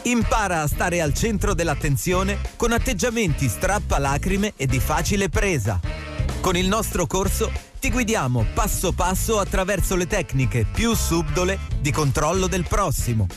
Impara 0.04 0.62
a 0.62 0.68
stare 0.68 1.02
al 1.02 1.14
centro 1.14 1.54
dell'attenzione 1.54 2.40
con 2.56 2.72
atteggiamenti 2.72 3.50
strappa-lacrime 3.50 4.54
e 4.56 4.68
di 4.68 4.80
facile 4.80 5.30
presa. 5.30 5.80
Con 6.42 6.56
il 6.56 6.68
nostro 6.68 7.08
corso 7.08 7.52
ti 7.80 7.90
guidiamo 7.90 8.46
passo 8.54 8.92
passo 8.92 9.40
attraverso 9.40 9.96
le 9.96 10.08
tecniche 10.08 10.66
più 10.72 10.96
subdole 10.96 11.60
di 11.80 11.92
controllo 11.92 12.48
del 12.48 12.66
prossimo. 12.68 13.28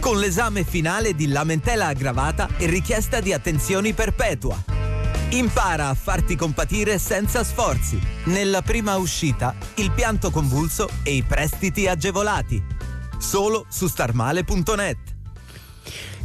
Con 0.00 0.18
l'esame 0.18 0.64
finale 0.64 1.14
di 1.14 1.28
lamentela 1.28 1.86
aggravata 1.86 2.48
e 2.56 2.66
richiesta 2.66 3.20
di 3.20 3.32
attenzioni 3.32 3.92
perpetua. 3.92 4.75
Impara 5.30 5.88
a 5.88 5.94
farti 5.94 6.36
compatire 6.36 6.98
senza 6.98 7.42
sforzi. 7.42 8.00
Nella 8.26 8.62
prima 8.62 8.96
uscita, 8.96 9.56
il 9.76 9.90
pianto 9.90 10.30
convulso 10.30 10.88
e 11.02 11.14
i 11.14 11.24
prestiti 11.24 11.88
agevolati. 11.88 12.62
Solo 13.18 13.66
su 13.68 13.88
starmale.net. 13.88 15.15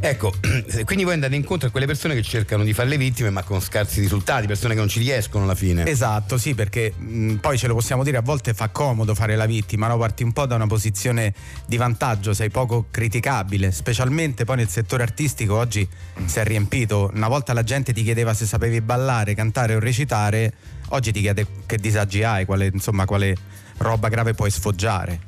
Ecco, 0.04 0.34
quindi 0.84 1.04
voi 1.04 1.14
andate 1.14 1.36
incontro 1.36 1.68
a 1.68 1.72
quelle 1.72 1.86
persone 1.86 2.16
che 2.16 2.24
cercano 2.24 2.64
di 2.64 2.74
fare 2.74 2.90
le 2.90 2.98
vittime 2.98 3.30
ma 3.30 3.44
con 3.44 3.62
scarsi 3.62 4.00
risultati, 4.00 4.48
persone 4.48 4.74
che 4.74 4.80
non 4.80 4.90
ci 4.90 4.98
riescono 4.98 5.44
alla 5.44 5.54
fine. 5.54 5.86
Esatto, 5.86 6.40
sì, 6.40 6.56
perché 6.56 6.92
mh, 6.98 7.36
poi 7.36 7.56
ce 7.56 7.68
lo 7.68 7.76
possiamo 7.76 8.04
dire, 8.04 8.18
a 8.18 8.22
volte 8.22 8.56
fa 8.56 8.70
comodo 8.70 9.14
fare 9.14 9.36
la 9.36 9.46
vittima, 9.46 9.88
no? 9.88 10.00
parti 10.00 10.24
un 10.24 10.34
po' 10.34 10.48
da 10.48 10.56
una 10.56 10.66
posizione 10.66 11.36
di 11.68 11.78
vantaggio, 11.78 12.34
sei 12.34 12.50
poco 12.50 12.88
criticabile, 12.90 13.72
specialmente 13.72 14.44
poi 14.44 14.56
nel 14.56 14.70
settore 14.70 15.04
artistico 15.04 15.56
oggi 15.56 15.88
si 16.26 16.40
è 16.40 16.44
riempito, 16.44 17.12
una 17.14 17.28
volta 17.28 17.54
la 17.54 17.64
gente 17.64 17.94
ti 17.94 18.02
chiedeva 18.02 18.34
se 18.34 18.48
sapevi 18.48 18.82
ballare, 18.82 19.36
cantare 19.36 19.76
o 19.76 19.80
recitare, 19.80 20.52
oggi 20.90 21.12
ti 21.12 21.22
chiede 21.22 21.46
che 21.68 21.78
disagi 21.78 22.24
hai, 22.24 22.46
quale, 22.46 22.72
insomma, 22.74 23.06
quale 23.06 23.38
roba 23.82 24.08
grave 24.10 24.34
puoi 24.34 24.50
sfoggiare. 24.52 25.20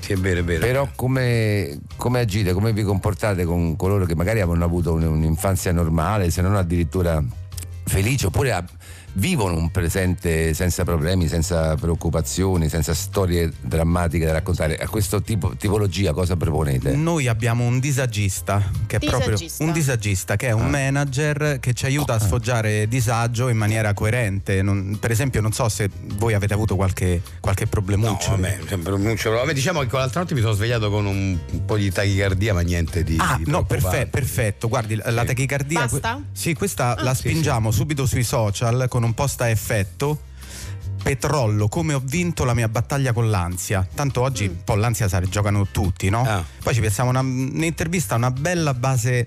Sì, 0.00 0.12
è 0.12 0.16
vero, 0.16 0.40
è 0.40 0.44
vero. 0.44 0.60
Però 0.66 0.88
come, 0.94 1.78
come 1.96 2.20
agite, 2.20 2.52
come 2.52 2.72
vi 2.72 2.82
comportate 2.82 3.44
con 3.44 3.76
coloro 3.76 4.04
che 4.06 4.14
magari 4.14 4.40
hanno 4.40 4.64
avuto 4.64 4.92
un- 4.94 5.02
un'infanzia 5.04 5.72
normale, 5.72 6.30
se 6.30 6.40
non 6.42 6.56
addirittura 6.56 7.22
felice, 7.84 8.26
oppure 8.26 8.52
ha- 8.52 8.64
vivono 9.14 9.56
un 9.56 9.70
presente 9.70 10.54
senza 10.54 10.84
problemi, 10.84 11.28
senza 11.28 11.74
preoccupazioni, 11.74 12.68
senza 12.68 12.94
storie 12.94 13.50
drammatiche 13.60 14.24
da 14.24 14.32
raccontare. 14.32 14.76
A 14.78 14.88
questo 14.88 15.22
tipo 15.22 15.54
tipologia 15.56 16.12
cosa 16.12 16.36
proponete? 16.36 16.94
Noi 16.94 17.26
abbiamo 17.28 17.64
un 17.64 17.78
disagista 17.80 18.62
che 18.86 18.96
è 18.96 18.98
proprio 18.98 19.30
Disagista. 19.30 19.64
un 19.64 19.72
disagista 19.72 20.36
che 20.36 20.48
è 20.48 20.52
un 20.52 20.68
manager 20.68 21.58
che 21.60 21.72
ci 21.74 21.86
aiuta 21.86 22.14
a 22.14 22.18
sfoggiare 22.18 22.86
disagio 22.88 23.48
in 23.48 23.56
maniera 23.56 23.94
coerente. 23.94 24.62
Non- 24.62 24.96
per 25.00 25.10
esempio, 25.10 25.40
non 25.40 25.52
so 25.52 25.68
se 25.68 25.90
voi 26.16 26.34
avete 26.34 26.54
avuto 26.54 26.76
qualche, 26.76 27.22
qualche 27.40 27.64
No, 27.64 27.70
problemuccio. 27.70 28.30
vabbè, 28.30 28.58
sempre 28.58 28.74
un 28.76 28.82
pronuncio- 28.82 29.30
vabbè, 29.30 29.52
diciamo 29.52 29.80
che 29.80 29.96
l'altra 29.96 30.20
notte 30.20 30.34
mi 30.34 30.40
sono 30.40 30.52
svegliato 30.52 30.90
con 30.90 31.06
un, 31.06 31.38
un 31.50 31.64
po' 31.64 31.76
di 31.76 31.90
tachicardia, 31.90 32.54
ma 32.54 32.60
niente 32.60 33.02
di. 33.04 33.16
Ah, 33.18 33.36
di 33.42 33.50
no, 33.50 33.64
perfetto, 33.64 34.10
perfetto. 34.10 34.68
Guardi, 34.68 34.96
la 34.96 35.20
Sì. 35.20 35.26
tachicardia. 35.26 35.80
Basta? 35.80 36.22
sì, 36.32 36.54
questa 36.54 36.96
la 37.00 37.14
sì, 37.14 37.28
spingiamo 37.28 37.70
subito 37.70 38.06
sui 38.06 38.22
social 38.22 38.86
con 38.88 38.99
con 39.00 39.04
un 39.04 39.14
post 39.14 39.40
a 39.40 39.48
effetto. 39.48 40.20
Petrollo, 41.02 41.68
come 41.68 41.94
ho 41.94 42.02
vinto 42.04 42.44
la 42.44 42.52
mia 42.52 42.68
battaglia 42.68 43.14
con 43.14 43.30
l'ansia. 43.30 43.88
Tanto 43.94 44.20
oggi 44.20 44.46
un 44.46 44.62
po' 44.62 44.74
l'ansia 44.74 45.08
sa, 45.08 45.18
giocano 45.22 45.66
tutti, 45.68 46.10
no? 46.10 46.22
Ah. 46.22 46.44
Poi 46.62 46.74
ci 46.74 46.80
pensiamo 46.80 47.08
una, 47.08 47.20
un'intervista, 47.20 48.16
una 48.16 48.30
bella 48.30 48.74
base 48.74 49.26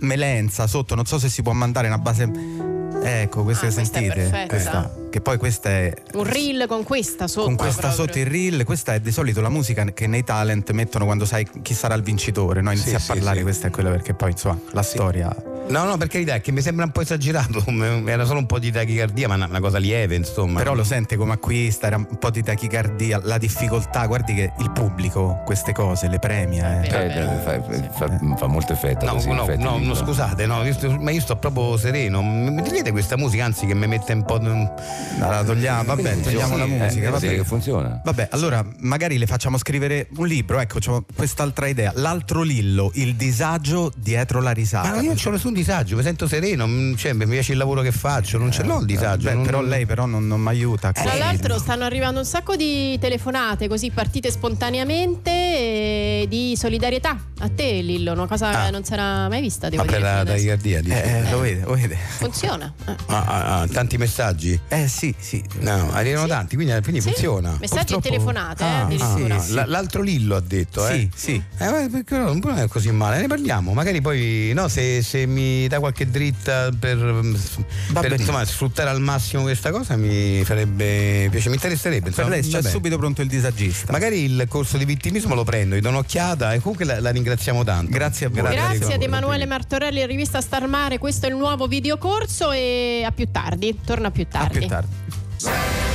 melenza 0.00 0.68
sotto, 0.68 0.94
non 0.94 1.06
so 1.06 1.18
se 1.18 1.28
si 1.28 1.42
può 1.42 1.52
mandare 1.52 1.88
una 1.88 1.98
base. 1.98 2.77
Ecco, 3.02 3.42
queste 3.44 3.66
Ah, 3.66 3.72
questa 3.72 3.98
è 3.98 4.02
sentite? 4.02 4.14
perfetta. 4.14 4.46
Questa- 4.46 4.90
che 5.10 5.20
poi 5.22 5.38
questa 5.38 5.70
è 5.70 5.94
Un 6.14 6.24
reel 6.24 6.66
con 6.68 6.82
questa 6.82 7.26
sotto. 7.26 7.46
con 7.46 7.56
questa 7.56 7.80
proprio. 7.88 8.04
sotto 8.06 8.18
il 8.18 8.26
reel, 8.26 8.64
questa 8.64 8.94
è 8.94 9.00
di 9.00 9.10
solito 9.10 9.40
la 9.40 9.48
musica 9.48 9.84
che 9.86 10.06
nei 10.06 10.22
talent 10.22 10.70
mettono 10.72 11.06
quando 11.06 11.24
sai 11.24 11.46
chi 11.62 11.72
sarà 11.72 11.94
il 11.94 12.02
vincitore, 12.02 12.60
no? 12.60 12.70
Inizi 12.72 12.90
Sì, 12.90 12.94
a 12.94 12.98
sì, 12.98 13.06
parlare, 13.06 13.38
sì. 13.38 13.42
questa 13.42 13.66
è 13.68 13.70
quella 13.70 13.90
perché 13.90 14.12
poi 14.14 14.32
insomma 14.32 14.58
la 14.72 14.82
storia. 14.82 15.34
No, 15.68 15.84
no, 15.84 15.98
per 15.98 16.08
carità, 16.08 16.34
è 16.34 16.40
che 16.40 16.50
mi 16.50 16.62
sembra 16.62 16.86
un 16.86 16.92
po' 16.92 17.02
esagerato. 17.02 17.62
Era 18.06 18.24
solo 18.24 18.38
un 18.38 18.46
po' 18.46 18.58
di 18.58 18.70
tachicardia, 18.72 19.28
ma 19.28 19.34
una, 19.34 19.60
cosa 19.60 19.76
lieve, 19.76 20.14
insomma. 20.14 20.58
Però 20.60 20.72
lo 20.74 20.82
sente 20.84 21.16
come 21.16 21.34
acquista, 21.34 21.86
era 21.88 21.96
un 21.96 22.06
po' 22.18 22.30
di 22.30 22.42
tachicardia, 22.42 23.20
la 23.22 23.36
difficoltà, 23.36 24.06
guardi 24.06 24.32
che 24.34 24.52
il 24.60 24.70
pubblico 24.70 25.42
queste 25.44 25.72
cose 25.72 26.08
le 26.08 26.18
premia. 26.18 26.82
eh. 26.82 26.86
Eh, 26.86 27.08
vero. 27.08 27.38
fa, 27.44 27.62
fa- 27.92 28.36
fa 28.36 28.46
molto 28.46 28.72
effetto. 28.72 29.04
No, 29.04 29.12
così, 29.12 29.28
no, 29.30 29.42
effetti 29.42 29.62
no, 29.62 29.78
no, 29.78 29.94
scusate, 29.94 30.46
no, 30.46 30.64
io 30.64 30.72
sto- 30.72 30.98
ma 30.98 31.10
io 31.10 31.20
sto 31.20 31.36
proprio 31.36 31.76
sereno. 31.76 32.22
Mi 32.22 32.62
togliete 32.88 32.92
questa 32.92 33.16
musica, 33.16 33.44
anzi, 33.44 33.66
che 33.66 33.74
mi 33.74 33.86
mette 33.86 34.12
un 34.12 34.24
po'. 34.24 34.38
No, 34.40 34.74
la 35.18 35.42
togliamo, 35.44 35.84
vabbè, 35.84 36.14
Sì, 36.14 36.20
togliamo 36.22 36.52
sì, 36.54 36.58
la 36.58 36.64
eh, 36.64 36.68
musica. 36.68 37.06
eh, 37.06 37.10
vabbè. 37.10 37.28
sì, 37.28 37.34
che 37.34 37.44
funziona. 37.44 38.00
Vabbè, 38.04 38.28
allora 38.32 38.64
magari 38.80 39.18
le 39.18 39.26
facciamo 39.26 39.58
scrivere 39.58 40.08
un 40.16 40.26
libro, 40.26 40.58
ecco, 40.60 40.78
c'ho 40.78 41.04
quest'altra 41.14 41.66
idea. 41.66 41.92
L'altro 41.96 42.42
Lillo, 42.42 42.90
il 42.94 43.14
disagio 43.16 43.92
dietro 43.96 44.40
la 44.40 44.50
risata. 44.52 44.90
Ma 44.90 45.00
io 45.00 45.08
non 45.08 45.16
c'ho 45.16 45.30
nessun 45.30 45.52
disagio, 45.52 45.96
mi 45.96 46.02
sento 46.02 46.26
sereno, 46.26 46.66
mm, 46.66 46.94
cioè, 46.94 47.12
mi 47.12 47.26
piace 47.26 47.52
il 47.52 47.58
lavoro 47.58 47.82
che 47.82 47.92
faccio, 47.92 48.38
non 48.38 48.50
ce 48.52 48.62
l'ho 48.62 48.80
il 48.80 48.86
disagio. 48.86 49.28
Beh, 49.28 49.34
non- 49.34 49.44
però 49.44 49.60
lei 49.62 49.86
però 49.86 50.06
non, 50.06 50.26
non 50.26 50.40
mi 50.40 50.48
aiuta. 50.48 50.92
Tra 50.92 51.14
l'altro 51.14 51.58
stanno 51.58 51.84
arrivando 51.84 52.20
un 52.20 52.26
sacco 52.26 52.56
di 52.56 52.98
telefonate 52.98 53.68
così 53.68 53.90
partite 53.90 54.30
spontaneamente 54.30 55.30
eh, 55.30 56.26
di 56.28 56.54
solidarietà 56.56 57.16
a 57.40 57.48
te 57.48 57.80
Lillo, 57.82 58.12
una 58.12 58.26
cosa 58.26 58.46
Ah. 58.48 58.64
che 58.66 58.70
non 58.70 58.84
si 58.84 58.92
era 58.92 59.28
mai 59.28 59.40
vista, 59.40 59.68
devo 59.68 59.82
Ma 59.84 59.88
per 59.90 59.98
dire. 60.00 60.10
la 60.12 60.18
adesso. 60.20 60.46
tachicardia? 60.46 61.02
Eh, 61.02 61.10
eh, 61.26 61.30
lo 61.30 61.38
vede, 61.40 61.60
lo 61.64 61.74
vede. 61.74 61.96
Funziona. 61.96 62.72
Eh. 62.86 62.96
Ah, 63.06 63.24
ah, 63.24 63.60
ah, 63.60 63.66
tanti 63.66 63.96
messaggi? 63.96 64.58
Eh 64.68 64.88
sì, 64.88 65.14
sì. 65.18 65.42
No, 65.60 65.90
arrivano 65.92 66.26
tanti, 66.26 66.54
quindi, 66.56 66.72
quindi 66.82 67.00
Sì, 67.00 67.08
funziona. 67.08 67.56
Messaggi 67.60 67.92
e 67.94 67.98
Purtroppo- 67.98 68.08
telefonate, 68.08 68.64
eh, 68.64 68.96
Ah. 69.00 69.38
Sì, 69.40 69.54
l'altro 69.66 70.02
Lillo 70.02 70.36
ha 70.36 70.40
detto, 70.40 70.86
eh? 70.86 70.92
Sì, 70.94 71.10
sì. 71.14 71.42
Eh, 71.58 71.88
perché 71.90 72.16
no, 72.16 72.32
non 72.32 72.58
è 72.58 72.68
così 72.68 72.90
male, 72.90 73.20
ne 73.20 73.26
parliamo. 73.26 73.72
Magari 73.72 74.00
poi, 74.00 74.52
no, 74.54 74.68
se, 74.68 75.02
se 75.02 75.26
mi 75.26 75.66
dà 75.68 75.78
qualche 75.78 76.10
dritta 76.10 76.70
per, 76.78 76.96
per, 76.98 77.12
benissimo. 77.12 78.14
insomma, 78.14 78.44
sfruttare 78.44 78.90
al 78.90 79.00
massimo 79.00 79.42
questa 79.42 79.70
cosa, 79.70 79.96
mi 79.96 80.42
farebbe 80.44 81.28
piacere, 81.30 81.50
mi 81.50 81.54
interesserebbe. 81.56 82.10
Per 82.10 82.24
insomma, 82.24 82.28
lei 82.28 82.42
c'è 82.42 82.62
subito 82.62 82.96
pronto 82.98 83.22
il 83.22 83.28
disagista. 83.28 83.92
Magari 83.92 84.24
il 84.24 84.46
corso 84.48 84.76
di 84.76 84.84
vittimismo 84.84 85.34
lo 85.34 85.44
prendo, 85.44 85.76
gli 85.76 85.80
do 85.80 85.88
un'occhiata 85.90 86.52
e 86.54 86.60
comunque 86.60 86.84
la, 86.84 87.00
la 87.00 87.10
ringraziamo 87.10 87.64
tanto. 87.64 87.90
Grazie 87.90 88.26
a 88.26 88.28
voi. 88.30 88.42
Grazie 88.42 88.86
di 88.86 88.92
ad. 88.92 89.02
Emanuele 89.02 89.46
Martorelli, 89.46 90.04
rivista 90.06 90.40
Star 90.40 90.66
Mare, 90.66 90.98
questo 90.98 91.26
è 91.26 91.28
il 91.30 91.36
nuovo 91.36 91.66
videocorso 91.66 92.52
e 92.52 92.67
a 93.06 93.10
più 93.12 93.30
tardi, 93.30 93.78
torna 93.84 94.10
più 94.10 94.24
A 94.24 94.26
tardi. 94.30 94.58
più 94.58 94.68
tardi. 94.68 95.87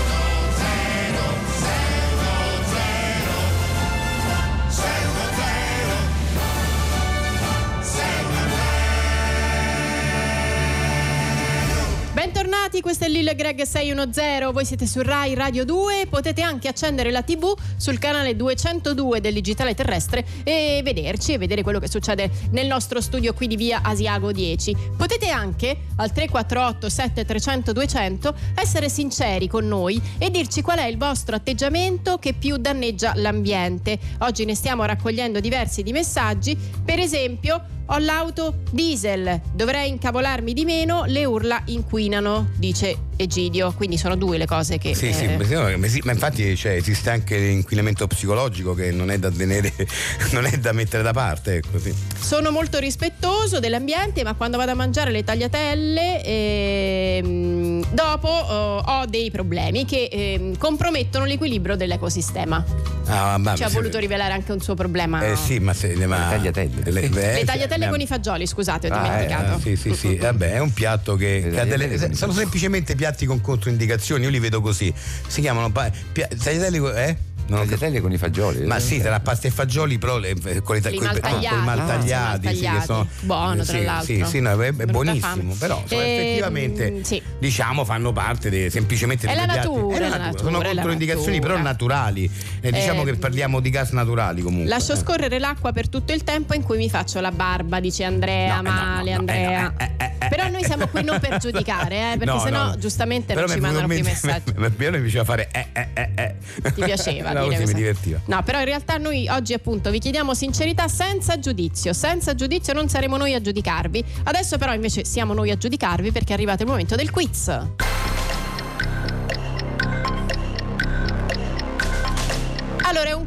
Bentornati, 12.63 12.82
questo 12.82 13.03
è 13.03 13.10
Lille 13.10 13.36
Greg 13.36 13.62
610, 13.62 14.53
voi 14.53 14.63
siete 14.63 14.88
su 14.88 15.01
Rai 15.01 15.34
Radio 15.34 15.65
2, 15.65 16.08
potete 16.10 16.41
anche 16.41 16.70
accendere 16.70 17.12
la 17.12 17.22
tv 17.22 17.53
sul 17.75 18.00
canale 18.00 18.38
202 18.38 19.20
del 19.20 19.34
digitale 19.34 19.75
terrestre 19.75 20.25
e 20.46 20.79
vederci 20.82 21.34
e 21.34 21.38
vedere 21.38 21.62
quello 21.62 21.79
che 21.79 21.89
succede 21.89 22.32
nel 22.51 22.67
nostro 22.67 23.01
studio 23.01 23.34
qui 23.34 23.48
di 23.48 23.58
via 23.58 23.82
Asiago 23.84 24.32
10. 24.32 24.77
Potete 24.96 25.27
anche 25.27 25.77
al 25.98 26.13
348 26.13 26.88
7300 26.88 27.74
200 27.74 28.36
essere 28.55 28.88
sinceri 28.88 29.50
con 29.50 29.67
noi 29.67 30.01
e 30.17 30.32
dirci 30.32 30.62
qual 30.62 30.77
è 30.77 30.86
il 30.86 30.98
vostro 30.98 31.36
atteggiamento 31.36 32.17
che 32.17 32.32
più 32.32 32.55
danneggia 32.55 33.12
l'ambiente. 33.15 34.00
Oggi 34.20 34.46
ne 34.46 34.55
stiamo 34.55 34.86
raccogliendo 34.86 35.41
diversi 35.41 35.84
di 35.84 35.91
messaggi, 35.91 36.58
per 36.86 37.00
esempio 37.00 37.74
ho 37.88 37.98
l'auto 37.98 38.56
diesel, 38.72 39.42
dovrei 39.54 39.90
incavolarmi 39.90 40.54
di 40.54 40.66
meno, 40.66 41.04
le 41.06 41.25
urla 41.25 41.62
inquinano, 41.66 42.50
dice 42.58 42.98
Egidio. 43.16 43.74
Quindi 43.74 43.98
sono 43.98 44.16
due 44.16 44.38
le 44.38 44.46
cose 44.46 44.78
che... 44.78 44.96
Sì, 44.96 45.13
sì, 45.13 45.25
eh, 45.25 45.38
ma 45.38 45.44
sì, 45.44 45.56
ma 45.56 45.88
sì, 45.88 46.02
ma 46.04 46.12
infatti 46.12 46.56
cioè, 46.56 46.74
esiste 46.74 47.10
anche 47.10 47.38
l'inquinamento 47.38 48.08
psicologico 48.08 48.74
che 48.74 48.92
non 48.92 49.12
è 49.12 49.20
da 49.20 49.30
tenere, 49.30 49.72
non 50.32 50.46
è 50.46 50.58
da 50.58 50.72
mettere 50.72 51.04
da 51.04 51.13
parte, 51.13 51.56
ecco, 51.56 51.80
sì. 51.80 51.94
Sono 52.20 52.52
molto 52.52 52.80
rispettoso 52.80 53.60
dell'ambiente, 53.60 54.24
ma 54.24 54.34
quando 54.34 54.58
vado 54.58 54.72
a 54.72 54.75
mangiare 54.75 55.12
le 55.12 55.24
tagliatelle, 55.24 56.24
ehm, 56.24 57.86
dopo 57.94 58.28
oh, 58.28 58.78
ho 58.80 59.06
dei 59.06 59.30
problemi 59.30 59.86
che 59.86 60.10
ehm, 60.12 60.58
compromettono 60.58 61.25
l'equilibrio 61.25 61.75
dell'ecosistema. 61.75 62.63
Ah, 63.08 63.38
ma- 63.38 63.56
Ci 63.56 63.63
ha 63.63 63.68
se- 63.68 63.75
voluto 63.75 64.00
rivelare 64.00 64.34
anche 64.34 64.52
un 64.52 64.60
suo 64.62 64.75
problema. 64.75 65.24
Eh 65.24 65.36
sì, 65.36 65.60
ma 65.60 65.74
se 65.74 65.94
ma, 66.08 66.30
Le 66.30 66.30
tagliatelle. 66.30 66.92
Le, 66.92 67.10
Le 67.10 67.40
eh, 67.40 67.44
tagliatelle 67.44 67.73
sì, 67.82 67.89
con 67.89 68.00
i 68.01 68.08
fagioli, 68.08 68.48
scusate, 68.48 68.88
ho 68.88 68.94
Ah, 68.94 69.01
dimenticato. 69.01 69.53
Ah, 69.53 69.60
sì, 69.60 69.75
sì, 69.75 69.94
sì, 69.94 70.15
vabbè, 70.15 70.53
è 70.53 70.60
un 70.60 70.74
piatto 70.74 71.15
che, 71.15 71.50
che 71.51 71.60
ha 71.60 71.65
delle- 71.65 71.88
tagliatelle 71.88 72.15
sono 72.15 72.32
semplicemente 72.34 72.96
piatti 72.96 73.25
con 73.25 73.42
controindicazioni, 73.42 74.24
io 74.24 74.30
li 74.30 74.39
vedo 74.39 74.62
così. 74.62 74.94
Si 75.27 75.42
chiamano 75.42 75.72
pa- 75.72 75.92
pia- 76.12 76.27
tagliatelle 76.27 77.06
eh? 77.06 77.18
Non 77.46 77.60
ho 77.60 77.64
Tagliatelle 77.64 78.00
con 78.02 78.12
i 78.12 78.18
fagioli. 78.18 78.66
Ma 78.66 78.80
sì, 78.80 79.00
tra 79.02 79.20
pasta 79.20 79.48
e 79.48 79.52
fagioli, 79.52 79.98
però 79.98 80.18
le, 80.18 80.34
con, 80.64 80.78
i 80.78 80.82
ta- 80.82 80.90
Li 80.90 80.98
coi- 80.98 81.08
maltagliati. 81.08 81.48
con 81.48 81.58
i 81.58 81.66
maltagliati, 81.66 82.48
Ah, 82.48 82.52
sì, 82.54 82.86
sono 82.86 83.08
Buono, 83.22 83.64
tra 83.64 83.74
sì, 83.78 83.84
l'altro. 83.84 84.06
Sì, 84.16 84.24
sì, 84.26 84.40
no, 84.40 84.62
è, 84.62 84.68
è 84.76 84.86
buonissimo, 84.86 85.22
fame. 85.22 85.56
però 85.60 85.80
insomma, 85.82 86.02
Ehm, 86.04 86.20
effettivamente 86.20 87.00
sì. 87.04 87.22
diciamo 87.40 87.84
fanno 87.86 88.12
parte 88.14 88.50
de- 88.50 88.70
semplicemente 88.70 89.28
È 89.28 89.34
piatti. 89.34 89.48
natura, 89.56 89.96
È 89.96 90.00
la 90.10 90.18
natura, 90.18 90.44
sono 90.44 90.60
è 90.62 90.64
la 90.64 90.70
controindicazioni 90.74 91.38
natura. 91.38 91.54
però 91.54 91.64
naturali. 91.64 92.30
E 92.62 92.72
diciamo 92.72 93.02
Ehm, 93.02 93.06
che 93.08 93.14
parliamo 93.16 93.60
di 93.60 93.70
gas 93.70 93.92
naturali 93.92 94.42
comunque. 94.42 94.70
Lascio 94.70 94.94
Eh. 94.94 94.98
scorrere 94.98 95.38
l'acqua 95.40 95.72
per 95.74 95.90
tutto 95.90 96.14
il 96.14 96.24
tempo 96.24 96.54
in 96.54 96.64
cui 96.64 96.78
mi 96.78 96.90
faccio 96.90 97.20
la 97.20 97.32
barba, 97.32 97.80
dice 97.80 98.04
Andrea, 98.06 98.62
No, 98.62 98.70
eh, 98.70 98.72
male 98.72 99.10
no, 99.12 99.16
no, 99.16 99.20
Andrea. 99.20 99.60
eh, 99.60 99.62
no, 99.62 99.74
eh, 99.78 99.92
eh, 100.22 100.28
Però 100.30 100.46
eh, 100.46 100.50
noi 100.50 100.62
eh, 100.62 100.66
siamo 100.66 100.88
qui 100.88 101.04
non 101.04 101.20
per 101.20 101.38
giudicare, 101.44 102.14
eh, 102.14 102.18
perché 102.18 102.34
No, 102.34 102.40
sennò 102.40 102.66
no. 102.68 102.78
giustamente 102.78 103.34
Però 103.34 103.46
non 103.46 103.56
ci 103.56 103.62
mandano 103.62 103.88
più 103.88 104.02
messaggi. 104.04 104.54
mente- 104.56 104.70
Piano 104.84 104.98
mi 104.98 105.04
faceva 105.04 105.24
fare 105.26 105.50
eh 105.52 105.68
eh 105.74 105.88
eh 105.94 106.10
eh. 106.16 106.72
Ti 106.74 106.82
piaceva 106.84 107.32
no, 107.34 107.48
dire 107.48 107.66
mi 107.66 107.74
divertiva. 107.74 108.22
No, 108.25 108.42
però 108.44 108.60
in 108.60 108.66
realtà 108.66 108.98
noi 108.98 109.28
oggi 109.28 109.54
appunto 109.54 109.90
vi 109.90 110.00
chiediamo 110.00 110.34
sincerità 110.34 110.88
senza 110.88 111.40
giudizio. 111.40 111.94
Senza 111.94 112.36
giudizio 112.36 112.74
non 112.74 112.90
saremo 112.90 113.18
noi 113.18 113.34
a 113.34 113.42
giudicarvi. 113.42 114.04
Adesso 114.24 114.58
però 114.58 114.74
invece 114.74 115.06
siamo 115.06 115.34
noi 115.34 115.52
a 115.52 115.58
giudicarvi 115.58 116.12
perché 116.12 116.32
è 116.32 116.34
arrivato 116.36 116.63
il 116.63 116.70
momento 116.70 116.96
del 116.96 117.12
quiz. 117.12 118.02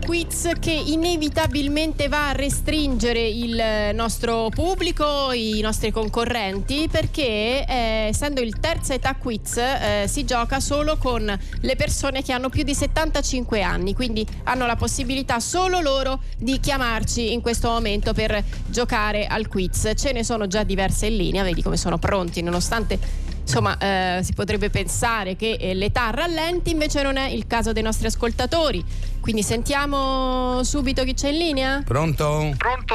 Quiz 0.06 0.52
che 0.60 0.70
inevitabilmente 0.70 2.06
va 2.06 2.28
a 2.28 2.32
restringere 2.32 3.26
il 3.26 3.90
nostro 3.92 4.50
pubblico, 4.54 5.32
i 5.32 5.58
nostri 5.60 5.90
concorrenti, 5.90 6.86
perché 6.88 7.66
eh, 7.66 8.06
essendo 8.10 8.40
il 8.40 8.60
terza 8.60 8.94
età 8.94 9.16
quiz 9.16 9.56
eh, 9.56 10.04
si 10.06 10.24
gioca 10.24 10.60
solo 10.60 10.96
con 10.96 11.36
le 11.60 11.76
persone 11.76 12.22
che 12.22 12.32
hanno 12.32 12.50
più 12.50 12.62
di 12.62 12.72
75 12.72 13.62
anni, 13.62 13.94
quindi 13.94 14.24
hanno 14.44 14.66
la 14.66 14.76
possibilità 14.76 15.40
solo 15.40 15.80
loro 15.80 16.20
di 16.38 16.60
chiamarci 16.60 17.32
in 17.32 17.40
questo 17.40 17.68
momento 17.68 18.12
per 18.12 18.44
giocare 18.66 19.26
al 19.26 19.48
quiz. 19.48 19.90
Ce 19.96 20.12
ne 20.12 20.22
sono 20.22 20.46
già 20.46 20.62
diverse 20.62 21.06
in 21.06 21.16
linea, 21.16 21.42
vedi 21.42 21.62
come 21.62 21.76
sono 21.76 21.98
pronti, 21.98 22.42
nonostante 22.42 23.34
Insomma, 23.46 23.78
eh, 23.78 24.24
si 24.24 24.32
potrebbe 24.32 24.70
pensare 24.70 25.36
che 25.36 25.52
eh, 25.52 25.72
l'età 25.72 26.10
rallenti, 26.10 26.72
invece 26.72 27.02
non 27.02 27.16
è 27.16 27.28
il 27.28 27.46
caso 27.46 27.72
dei 27.72 27.82
nostri 27.82 28.08
ascoltatori. 28.08 28.84
Quindi 29.26 29.42
sentiamo 29.42 30.62
subito 30.62 31.02
chi 31.02 31.12
c'è 31.12 31.30
in 31.30 31.36
linea. 31.38 31.82
Pronto? 31.84 32.54
Pronto? 32.56 32.94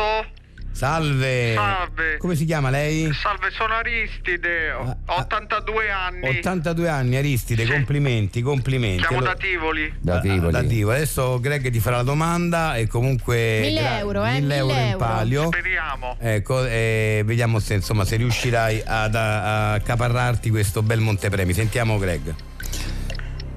Salve. 0.71 1.53
Salve. 1.55 2.17
Come 2.19 2.35
si 2.37 2.45
chiama 2.45 2.69
lei? 2.69 3.11
Salve, 3.11 3.49
sono 3.51 3.73
Aristide, 3.73 4.71
ho 4.71 4.83
Ah, 4.83 4.97
ah. 5.15 5.19
82 5.23 5.91
anni. 5.91 6.37
82 6.39 6.87
anni, 6.87 7.17
Aristide, 7.17 7.65
Sì. 7.65 7.71
complimenti, 7.73 8.41
complimenti. 8.41 9.01
Siamo 9.01 9.17
Allora- 9.17 9.33
da 9.33 9.39
Tivoli. 9.39 9.93
Da 9.99 10.15
Ah, 10.15 10.19
Tivoli. 10.21 10.51
da 10.53 10.63
Tivoli. 10.63 10.95
Adesso 10.95 11.39
Greg 11.41 11.69
ti 11.69 11.79
farà 11.81 11.97
la 11.97 12.03
domanda 12.03 12.77
e 12.77 12.87
comunque... 12.87 13.59
Mille 13.59 13.97
euro, 13.97 14.23
eh, 14.23 14.31
1000 14.31 14.39
mille 14.39 14.55
euro 14.55 14.73
in 14.73 14.79
euro. 14.79 14.97
palio. 14.97 15.45
Speriamo. 15.47 16.15
Ecco, 16.17 16.65
e 16.65 17.23
vediamo 17.25 17.59
se, 17.59 17.73
insomma, 17.73 18.05
se 18.05 18.15
riuscirai 18.15 18.81
ad 18.85 19.15
a- 19.15 19.73
accaparrarti 19.73 20.49
questo 20.49 20.81
bel 20.81 21.01
montepremi. 21.01 21.51
Sentiamo 21.51 21.97
Greg. 21.97 22.33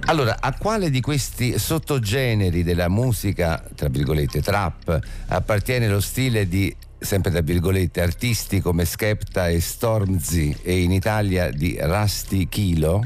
Allora, 0.06 0.36
a 0.40 0.52
quale 0.54 0.90
di 0.90 1.00
questi 1.00 1.58
sottogeneri 1.58 2.62
della 2.62 2.88
musica, 2.88 3.64
tra 3.74 3.88
virgolette, 3.88 4.42
trap, 4.42 5.00
appartiene 5.28 5.88
lo 5.88 6.00
stile 6.00 6.46
di, 6.46 6.74
sempre 6.98 7.30
tra 7.30 7.40
virgolette, 7.40 8.02
artisti 8.02 8.60
come 8.60 8.84
Skepta 8.84 9.48
e 9.48 9.60
Stormzy 9.60 10.56
e 10.62 10.82
in 10.82 10.92
Italia 10.92 11.50
di 11.50 11.78
Rusty 11.80 12.48
Kilo? 12.48 13.02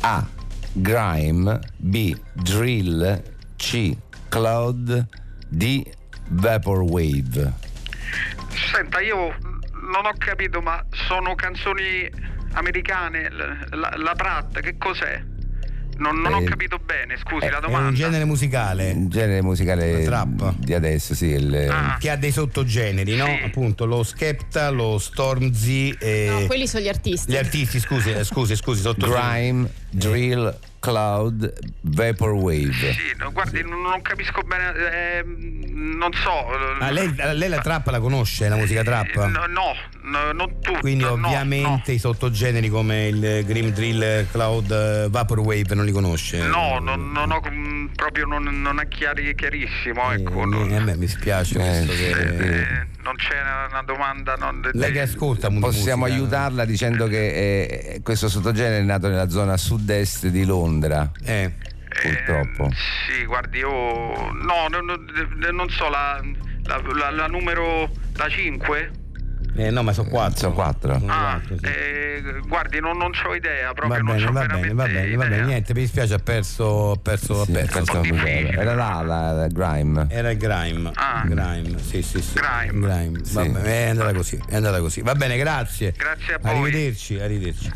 A. 0.00 0.24
Grime 0.72 1.60
B. 1.76 2.16
Drill 2.32 3.22
C. 3.56 3.96
Cloud 4.28 5.06
D. 5.48 5.82
Vaporwave 6.26 7.52
Senta, 8.72 9.00
io 9.00 9.36
non 9.90 10.06
ho 10.06 10.12
capito, 10.16 10.60
ma 10.60 10.82
sono 11.08 11.34
canzoni 11.34 12.08
americane, 12.52 13.28
la, 13.30 13.92
la, 13.96 14.14
Pratt, 14.14 14.60
che 14.60 14.76
cos'è? 14.78 15.22
Non, 15.98 16.20
non 16.20 16.32
ho 16.34 16.40
Eh, 16.40 16.44
capito 16.44 16.78
bene, 16.84 17.16
scusi, 17.16 17.48
la 17.48 17.58
È 17.58 17.60
domanda. 17.60 17.88
un 17.88 17.94
genere 17.94 18.24
musicale 18.24 18.90
Un 18.92 19.08
genere 19.08 19.42
musicale 19.42 19.98
La 19.98 20.04
trap. 20.04 20.54
di 20.58 20.74
adesso, 20.74 21.14
sì. 21.14 21.26
il- 21.26 21.68
Ah. 21.70 21.96
che 21.98 22.10
ha 22.10 22.16
dei 22.16 22.32
sottogeneri, 22.32 23.16
no? 23.16 23.26
Sì. 23.26 23.44
Appunto 23.44 23.84
lo 23.86 24.02
Skepta, 24.02 24.70
lo 24.70 24.98
Stormzy 24.98 25.94
e 25.98 26.26
No, 26.28 26.46
quelli 26.46 26.66
sono 26.66 26.82
gli 26.82 26.88
artisti. 26.88 27.30
gli 27.32 27.36
artisti, 27.36 27.78
scusi, 27.80 28.10
eh, 28.10 28.24
scusi, 28.24 28.56
scusi, 28.56 28.80
sotto 28.80 29.08
Grime, 29.08 29.68
Drill, 29.90 30.56
Cloud, 30.84 31.50
Vaporwave. 31.80 32.72
Sì, 32.92 33.14
no, 33.18 33.32
guardi, 33.32 33.62
non, 33.62 33.80
non 33.80 34.02
capisco 34.02 34.42
bene, 34.42 34.72
ehm, 35.18 35.96
non 35.96 36.10
so. 36.12 36.30
Ah, 36.78 36.90
lei, 36.90 37.10
lei 37.34 37.48
la 37.48 37.60
trap 37.60 37.88
la 37.88 38.00
conosce, 38.00 38.48
la 38.50 38.56
musica 38.56 38.82
trap? 38.82 39.06
Eh, 39.16 39.26
No, 39.28 39.46
no, 39.46 39.74
no, 40.02 40.32
non 40.32 40.60
tutto. 40.60 40.80
Quindi 40.80 41.04
no, 41.04 41.12
ovviamente 41.12 41.92
i 41.92 41.98
sottogeneri 41.98 42.68
come 42.68 43.06
il 43.08 43.44
Grim 43.46 43.70
Drill, 43.70 44.26
Cloud, 44.30 44.70
eh, 44.70 45.06
Vaporwave 45.08 45.74
non 45.74 45.86
li 45.86 45.92
conosce. 45.92 46.38
No, 46.46 46.78
no, 46.78 46.96
non, 46.96 47.12
non 47.12 47.30
ho 47.32 47.40
proprio 47.96 48.26
non, 48.26 48.42
non 48.60 48.78
è 48.80 48.88
chiari, 48.88 49.34
chiarissimo, 49.34 50.12
Eh, 50.12 50.16
ecco. 50.16 50.44
mi- 50.44 50.68
non, 50.68 50.72
a 50.72 50.80
me 50.84 50.96
mi 50.96 51.06
spiace 51.06 51.58
Eh, 51.58 51.84
questo 51.86 51.92
sì, 51.92 52.02
che... 52.12 52.60
eh, 52.60 52.86
non 53.02 53.16
c'è 53.16 53.40
una, 53.40 53.66
una 53.70 53.82
domanda. 53.82 54.36
Lei 54.72 54.92
che 54.92 55.00
ascolta 55.00 55.48
Possiamo 55.48 56.04
musica- 56.04 56.20
aiutarla 56.20 56.64
dicendo 56.64 57.06
che 57.06 57.92
eh, 57.94 58.00
questo 58.02 58.28
sottogenere 58.28 58.78
è 58.78 58.82
nato 58.82 59.08
nella 59.08 59.28
zona 59.28 59.56
sud-est 59.56 60.26
di 60.28 60.44
Londra, 60.44 60.72
Eh, 61.24 61.52
purtroppo. 62.02 62.70
Sì, 62.72 63.24
guardi, 63.24 63.58
io. 63.58 63.70
No, 63.70 64.68
no, 64.70 64.80
no, 64.80 64.96
de- 64.96 65.50
non 65.52 65.68
so, 65.70 65.88
la, 65.88 66.20
la, 66.64 66.80
la- 66.94 67.10
la 67.10 67.26
numero. 67.26 67.88
La 68.16 68.28
5? 68.28 68.90
eh, 69.56 69.70
no, 69.70 69.82
ma 69.84 69.92
sono 69.92 70.08
quattro. 70.08 70.36
Sono 70.38 70.52
quattro. 70.54 70.98
Sono 70.98 71.12
Ah, 71.12 71.40
quattro, 71.40 71.56
sì. 71.58 71.64
eh, 71.66 72.40
guardi, 72.46 72.80
non, 72.80 72.96
non 72.96 73.12
ho 73.24 73.34
idea, 73.34 73.68
Va 73.68 73.72
proprio 73.72 74.02
non 74.02 74.14
bene, 74.14 74.26
c'ho 74.26 74.32
va 74.32 74.46
bene, 74.46 74.74
va 74.74 74.84
bene, 74.86 75.16
va 75.16 75.26
bene, 75.26 75.44
niente, 75.44 75.74
mi 75.74 75.80
dispiace, 75.80 76.14
ha 76.14 76.18
perso, 76.18 76.92
ha 76.92 76.96
perso, 76.96 77.44
Sì, 77.44 77.52
ha 77.56 77.68
perso. 77.68 78.02
Era 78.04 78.74
là 78.74 79.02
la, 79.02 79.32
la 79.32 79.46
Grime. 79.48 80.06
Era 80.10 80.30
il 80.30 80.38
Grime. 80.38 80.90
Ah. 80.94 81.22
Grime, 81.24 81.78
sì, 81.78 82.02
sì, 82.02 82.20
sì. 82.20 82.34
Grime. 82.34 83.20
Va 83.32 83.42
Sì. 83.42 83.48
bene, 83.48 83.62
è 83.64 83.88
andata 83.90 84.12
così, 84.12 84.40
è 84.48 84.54
andata 84.56 84.80
così. 84.80 85.02
Va 85.02 85.14
bene, 85.14 85.36
grazie. 85.36 85.92
Grazie 85.96 86.34
a 86.34 86.38
voi. 86.40 86.50
Arrivederci, 86.50 87.20
arrivederci. 87.20 87.70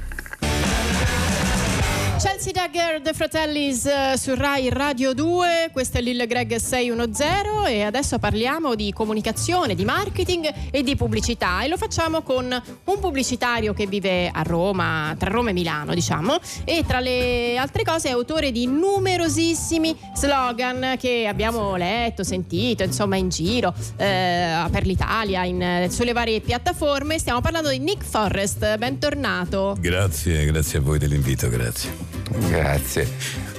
Chelsea 2.19 2.51
Dagger 2.51 3.01
The 3.01 3.13
Fratellis 3.13 3.87
eh, 3.87 4.15
su 4.17 4.35
Rai 4.35 4.69
Radio 4.71 5.15
2, 5.15 5.71
questo 5.73 5.99
è 5.99 6.01
Lil 6.01 6.27
Greg 6.27 6.57
610 6.57 7.69
e 7.69 7.83
adesso 7.83 8.19
parliamo 8.19 8.75
di 8.75 8.93
comunicazione, 8.93 9.77
di 9.77 9.85
marketing 9.85 10.53
e 10.73 10.83
di 10.83 10.97
pubblicità 10.97 11.63
e 11.63 11.69
lo 11.69 11.77
facciamo 11.77 12.23
con 12.23 12.45
un 12.85 12.99
pubblicitario 12.99 13.73
che 13.73 13.87
vive 13.87 14.31
a 14.33 14.43
Roma, 14.43 15.15
tra 15.17 15.31
Roma 15.31 15.51
e 15.51 15.53
Milano 15.53 15.95
diciamo, 15.95 16.39
e 16.65 16.83
tra 16.85 16.99
le 16.99 17.57
altre 17.57 17.85
cose 17.85 18.09
è 18.09 18.11
autore 18.11 18.51
di 18.51 18.67
numerosissimi 18.67 19.97
slogan 20.17 20.97
che 20.99 21.29
abbiamo 21.29 21.77
letto, 21.77 22.25
sentito 22.25 22.83
insomma 22.83 23.15
in 23.15 23.29
giro 23.29 23.73
eh, 23.97 24.67
per 24.73 24.87
l'Italia, 24.87 25.45
in- 25.45 25.87
sulle 25.89 26.13
varie 26.13 26.41
piattaforme. 26.41 27.17
Stiamo 27.17 27.41
parlando 27.41 27.69
di 27.69 27.79
Nick 27.79 28.03
Forrest, 28.03 28.77
bentornato. 28.77 29.77
Grazie, 29.79 30.47
grazie 30.47 30.81
a 30.81 30.83
voi 30.83 30.99
dell'invito, 30.99 31.49
grazie. 31.49 32.08
Grazie. 32.51 33.07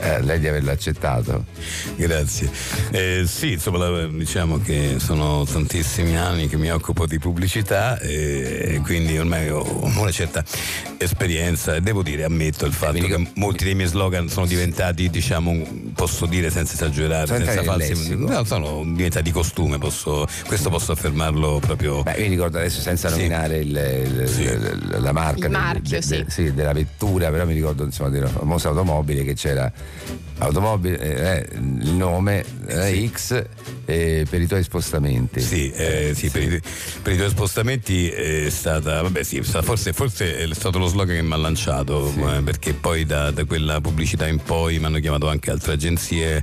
Eh, 0.02 0.22
lei 0.22 0.40
di 0.40 0.48
averlo 0.48 0.72
accettato. 0.72 1.46
Grazie. 1.96 2.50
Eh, 2.92 3.24
sì, 3.28 3.54
insomma, 3.54 4.06
diciamo 4.08 4.60
che 4.60 4.96
sono 5.00 5.44
tantissimi 5.46 6.16
anni 6.16 6.48
che 6.48 6.56
mi 6.58 6.72
occupo 6.72 7.06
di 7.06 7.20
pubblicità 7.20 8.00
e 8.00 8.80
quindi 8.84 9.18
ormai 9.18 9.50
ho 9.50 9.64
una 9.98 10.12
certa 10.12 10.44
esperienza 10.98 11.76
e 11.76 11.82
devo 11.82 12.02
dire, 12.02 12.24
ammetto 12.24 12.66
il 12.66 12.74
fatto 12.74 13.06
che 13.06 13.32
molti 13.36 13.64
dei 13.66 13.76
miei 13.76 13.88
slogan 13.90 14.30
sono 14.30 14.46
diventati, 14.46 15.10
diciamo, 15.10 15.68
posso 15.94 16.26
dire 16.26 16.50
senza 16.50 16.74
esagerare, 16.74 17.26
Sono 17.28 17.40
senza 17.46 17.54
nel 17.56 17.66
falsi... 17.66 18.16
No, 18.16 18.44
sono 18.46 18.84
diventati 18.86 19.32
costume, 19.32 19.78
posso, 19.78 20.26
questo 20.48 20.70
posso 20.70 20.92
affermarlo 20.94 21.60
proprio... 21.60 22.04
Beh, 22.04 22.14
io 22.14 22.24
mi 22.24 22.30
ricordo 22.30 22.58
adesso 22.58 22.80
senza 22.82 23.10
Sì. 23.10 23.16
nominare 23.18 23.58
il- 23.58 23.70
il- 24.22 24.30
Sì. 24.30 24.48
la 25.00 25.12
marca 25.12 25.36
Il 25.36 25.42
del- 25.42 25.52
marchio, 25.52 26.00
de- 26.00 26.06
de- 26.24 26.26
sì. 26.30 26.54
della 26.54 26.74
vettura, 26.74 27.30
però 27.30 27.46
mi 27.46 27.54
ricordo 27.54 27.84
insomma 27.84 28.10
di 28.10 28.18
una 28.18 28.28
famosa 28.28 28.70
automobile 28.70 29.24
che 29.24 29.34
c'era 29.34 29.72
automobile, 30.40 30.98
eh, 31.00 31.48
il 31.58 31.92
nome 31.92 32.46
era 32.66 32.88
X 32.90 33.44
eh, 33.86 34.26
per 34.30 34.40
i 34.42 34.48
tuoi 34.48 34.64
spostamenti. 34.64 35.42
Sì, 35.42 35.70
eh, 35.72 36.14
sì, 36.16 36.30
Per, 36.30 36.42
i, 36.42 36.62
per 37.02 37.14
i 37.14 37.18
tuoi 37.18 37.30
spostamenti 37.30 38.10
è 38.10 38.50
stata, 38.50 39.02
vabbè 39.02 39.22
sì, 39.24 39.42
forse, 39.42 39.92
forse 39.92 40.38
è 40.38 40.48
stato 40.54 40.78
lo 40.80 40.88
slogan 40.88 41.16
che 41.18 41.22
mi 41.22 41.34
ha 41.34 41.38
lanciato, 41.38 42.08
eh, 42.38 42.42
perché 42.42 42.74
poi 42.74 43.06
da, 43.06 43.32
da 43.32 43.44
quella 43.44 43.82
pubblicità 43.82 44.28
in 44.28 44.38
poi 44.42 44.80
mi 44.80 44.86
hanno 44.86 45.00
chiamato 45.00 45.28
anche 45.28 45.52
altre 45.52 45.74
agenzie, 45.74 46.42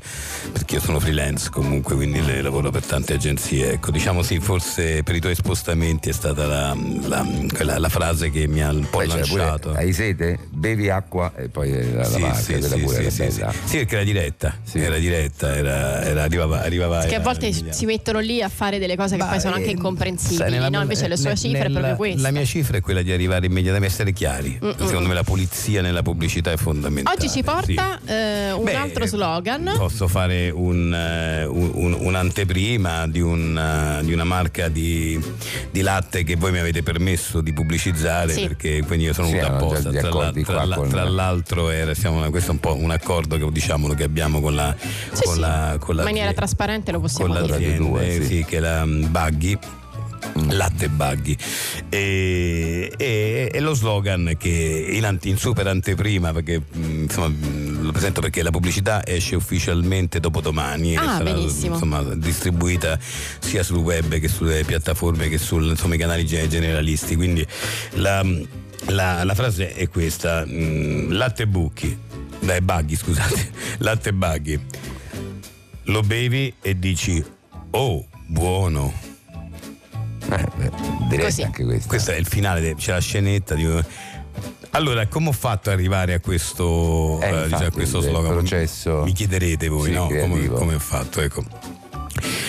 perché 0.53 0.75
io 0.75 0.81
sono 0.83 1.01
freelance 1.01 1.49
comunque, 1.51 1.95
quindi 1.95 2.21
lavoro 2.43 2.71
per 2.71 2.85
tante 2.85 3.15
agenzie. 3.15 3.73
Ecco, 3.73 3.91
diciamo 3.91 4.23
sì, 4.23 4.39
forse 4.41 5.03
per 5.05 5.15
i 5.15 5.21
tuoi 5.21 5.35
spostamenti 5.35 6.11
è 6.11 6.13
stata 6.13 6.45
la, 6.47 6.77
la- 7.07 7.27
quella- 7.55 7.79
la 7.79 7.89
frase 7.89 8.31
che 8.31 8.47
mi 8.47 8.63
ha 8.63 8.71
un 8.71 8.81
po' 8.91 8.99
Poi 8.99 9.07
lanciato. 9.07 9.73
hai 9.73 9.93
sete? 9.95 10.39
Bevi 10.51 10.91
acqua 10.91 11.33
e 11.35 11.49
poi 11.49 11.71
la, 11.93 12.01
la 12.01 12.05
Sì, 12.05 12.21
marca, 12.21 12.39
sì, 12.41 12.53
quella 12.53 12.69
sì, 12.69 12.81
pure 12.81 13.11
sì, 13.11 13.11
era 13.41 13.51
sì, 13.53 13.59
sì. 13.59 13.69
Sì, 13.69 13.77
perché 13.79 13.95
era 13.97 14.05
diretta, 14.05 14.55
Sì. 14.63 14.79
era 14.81 14.97
diretta, 14.99 15.55
era, 15.57 16.03
era- 16.03 16.23
arrivava, 16.23 16.61
arrivava 16.63 17.05
Che 17.05 17.15
a 17.15 17.21
volte 17.21 17.53
si 17.53 17.85
mettono 17.87 18.19
lì 18.21 18.43
a 18.43 18.49
fare 18.49 18.79
delle 18.79 18.97
cose 18.97 19.17
che 19.17 19.23
Ma, 19.23 19.29
poi 19.31 19.41
sono 19.41 19.55
anche 19.55 19.69
eh, 19.69 19.73
incomprensibili, 19.73 20.37
sai, 20.39 20.51
nella- 20.51 20.69
no? 20.69 20.81
Invece 20.83 21.09
le 21.09 21.17
sue 21.17 21.31
ne- 21.31 21.37
cifre 21.37 21.59
è 21.59 21.63
nella- 21.63 21.79
proprio 21.79 21.97
questa. 21.97 22.23
La 22.23 22.31
mia 22.31 22.45
cifra 22.45 22.77
è 22.77 22.81
quella 22.81 23.03
di 23.03 23.13
arrivare 23.13 23.47
immediatamente, 23.47 23.93
essere 23.95 24.13
chiari. 24.13 24.59
Secondo 24.79 25.09
me 25.09 25.15
la 25.15 25.23
pulizia 25.23 25.81
nella 25.83 26.03
pubblicità 26.03 26.53
è 26.53 26.57
fondamentale. 26.57 27.17
Oggi 27.17 27.29
ci 27.29 27.43
porta 27.43 27.99
eh, 28.05 28.53
un 28.53 28.65
Beh, 28.65 28.75
altro 28.75 29.07
slogan. 29.07 29.73
Posso 29.77 30.09
fare 30.09 30.51
un, 30.51 30.93
eh, 30.95 31.45
un- 31.45 31.71
un- 31.75 31.97
un'anteprima 31.99 33.07
di, 33.09 33.21
un, 33.21 33.57
eh, 34.01 34.05
di 34.05 34.13
una 34.13 34.25
marca 34.25 34.69
di, 34.69 35.19
di 35.71 35.81
latte 35.81 36.23
che 36.25 36.37
voi 36.37 36.53
mi 36.53 36.59
avete 36.59 36.83
permesso 36.83 37.41
di 37.41 37.53
pubblicizzare 37.53 38.33
Sì. 38.33 38.43
perché 38.47 38.83
quindi 38.87 39.07
io 39.07 39.13
sono 39.13 39.29
Sì, 39.29 39.35
venuto 39.35 39.53
apposta. 39.55 39.91
Tra, 39.91 40.11
la- 40.11 40.33
tra 40.33 40.65
la- 40.65 40.77
tra 40.89 41.05
l'altro 41.05 41.71
era, 41.71 41.95
siamo- 41.95 42.29
questo 42.31 42.51
è 42.51 42.55
un 42.55 42.61
po' 42.61 42.75
un 42.77 42.91
accordo 42.91 43.26
che, 43.27 43.51
diciamolo, 43.51 43.95
che 43.95 44.05
abbiamo 44.05 44.41
con 44.41 44.55
la, 44.55 44.75
Sì, 45.13 45.23
con 45.25 45.35
sì. 45.35 45.41
la, 45.41 45.77
con 45.81 45.91
In 45.91 45.97
la- 45.97 46.03
maniera 46.05 46.33
trasparente 46.33 46.93
lo 46.93 47.01
possiamo 47.01 47.33
con 47.33 47.43
dire. 47.43 47.53
l'azienda 47.53 47.77
Radio 47.79 47.91
due, 47.91 48.07
eh, 48.07 48.21
sì. 48.23 48.27
sì, 48.37 48.45
che 48.45 48.61
la 48.61 48.85
mm, 48.87 49.05
Buggy 49.11 49.59
latte 50.49 50.89
Buggy 50.89 51.37
e, 51.89 52.93
e- 52.97 53.49
e 53.53 53.61
lo 53.61 53.75
slogan 53.75 54.35
che 54.39 54.89
in, 54.91 55.05
ante- 55.05 55.29
in 55.29 55.37
super 55.39 55.67
anteprima 55.67 56.33
perché 56.33 56.59
mh, 56.71 57.03
insomma 57.03 57.29
mh, 57.29 57.83
lo 57.85 57.93
presento 57.93 58.21
perché 58.21 58.43
la 58.43 58.51
pubblicità 58.51 59.07
esce 59.07 59.37
ufficialmente 59.37 60.19
dopodomani 60.21 60.95
e 60.95 60.97
Ah, 60.97 61.17
sarà 61.19 61.25
benissimo. 61.33 61.75
insomma, 61.75 62.03
distribuita 62.15 62.99
sia 63.39 63.63
sul 63.63 63.79
web 63.79 64.19
che 64.19 64.29
sulle 64.29 64.65
piattaforme 64.65 65.29
che 65.29 65.39
sui 65.39 65.75
canali 65.97 66.27
ge- 66.27 66.49
generalisti 66.49 67.15
quindi 67.15 67.47
la, 67.95 68.25
la- 68.89 69.23
la 69.25 69.35
frase 69.35 69.75
è 69.75 69.89
questa 69.89 70.45
mh, 70.45 71.13
latte 71.13 71.47
bucchi 71.47 71.97
dai 72.41 72.61
Buggy 72.61 72.97
scusate 72.97 73.51
latte 73.79 74.13
Buggy 74.13 74.61
lo 75.85 76.01
bevi 76.03 76.53
e 76.61 76.79
dici 76.79 77.23
oh 77.71 78.07
buono 78.27 78.93
Eh, 80.29 80.47
beh, 80.57 80.71
direi 81.09 81.25
Così. 81.27 81.43
anche 81.43 81.65
questo. 81.65 81.89
questo 81.89 82.11
è 82.11 82.17
il 82.17 82.27
finale, 82.27 82.61
de- 82.61 82.75
c'è 82.75 82.91
la 82.93 82.99
scenetta 83.01 83.55
di... 83.55 83.65
Allora, 84.71 85.07
come 85.07 85.29
ho 85.29 85.33
fatto 85.33 85.71
ad 85.71 85.77
arrivare 85.77 86.15
a 86.15 86.21
questo, 86.21 87.21
Eh, 87.23 87.27
eh, 87.27 87.29
infatti, 87.29 87.45
diciamo, 87.49 87.67
a 87.67 87.71
questo 87.71 88.01
slogan? 88.01 88.33
processo- 88.33 89.03
Mi 89.05 89.13
chiederete 89.13 89.69
voi, 89.69 89.91
Sì, 89.91 89.95
no? 89.95 90.09
Come, 90.09 90.49
come 90.49 90.75
ho 90.75 90.79
fatto, 90.81 91.21
ecco. 91.21 91.45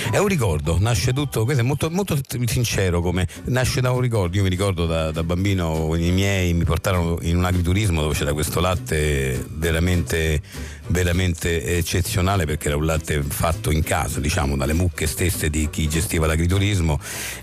È 0.09 0.17
un 0.17 0.27
ricordo, 0.27 0.77
nasce 0.79 1.11
tutto, 1.11 1.43
questo 1.43 1.61
è 1.61 1.65
molto, 1.65 1.89
molto 1.89 2.17
sincero 2.45 3.01
come 3.01 3.27
nasce 3.45 3.81
da 3.81 3.91
un 3.91 3.99
ricordo, 3.99 4.37
io 4.37 4.43
mi 4.43 4.49
ricordo 4.49 4.85
da, 4.85 5.11
da 5.11 5.21
bambino 5.21 5.93
i 5.95 6.11
miei 6.11 6.53
mi 6.53 6.63
portarono 6.63 7.17
in 7.21 7.35
un 7.35 7.43
agriturismo 7.43 8.01
dove 8.01 8.13
c'era 8.13 8.31
questo 8.33 8.61
latte 8.61 9.45
veramente, 9.49 10.41
veramente 10.87 11.77
eccezionale 11.77 12.45
perché 12.45 12.67
era 12.67 12.77
un 12.77 12.85
latte 12.85 13.21
fatto 13.21 13.71
in 13.71 13.83
casa, 13.83 14.19
diciamo, 14.19 14.55
dalle 14.55 14.73
mucche 14.73 15.07
stesse 15.07 15.49
di 15.49 15.69
chi 15.69 15.87
gestiva 15.87 16.27
l'agriturismo 16.27 16.99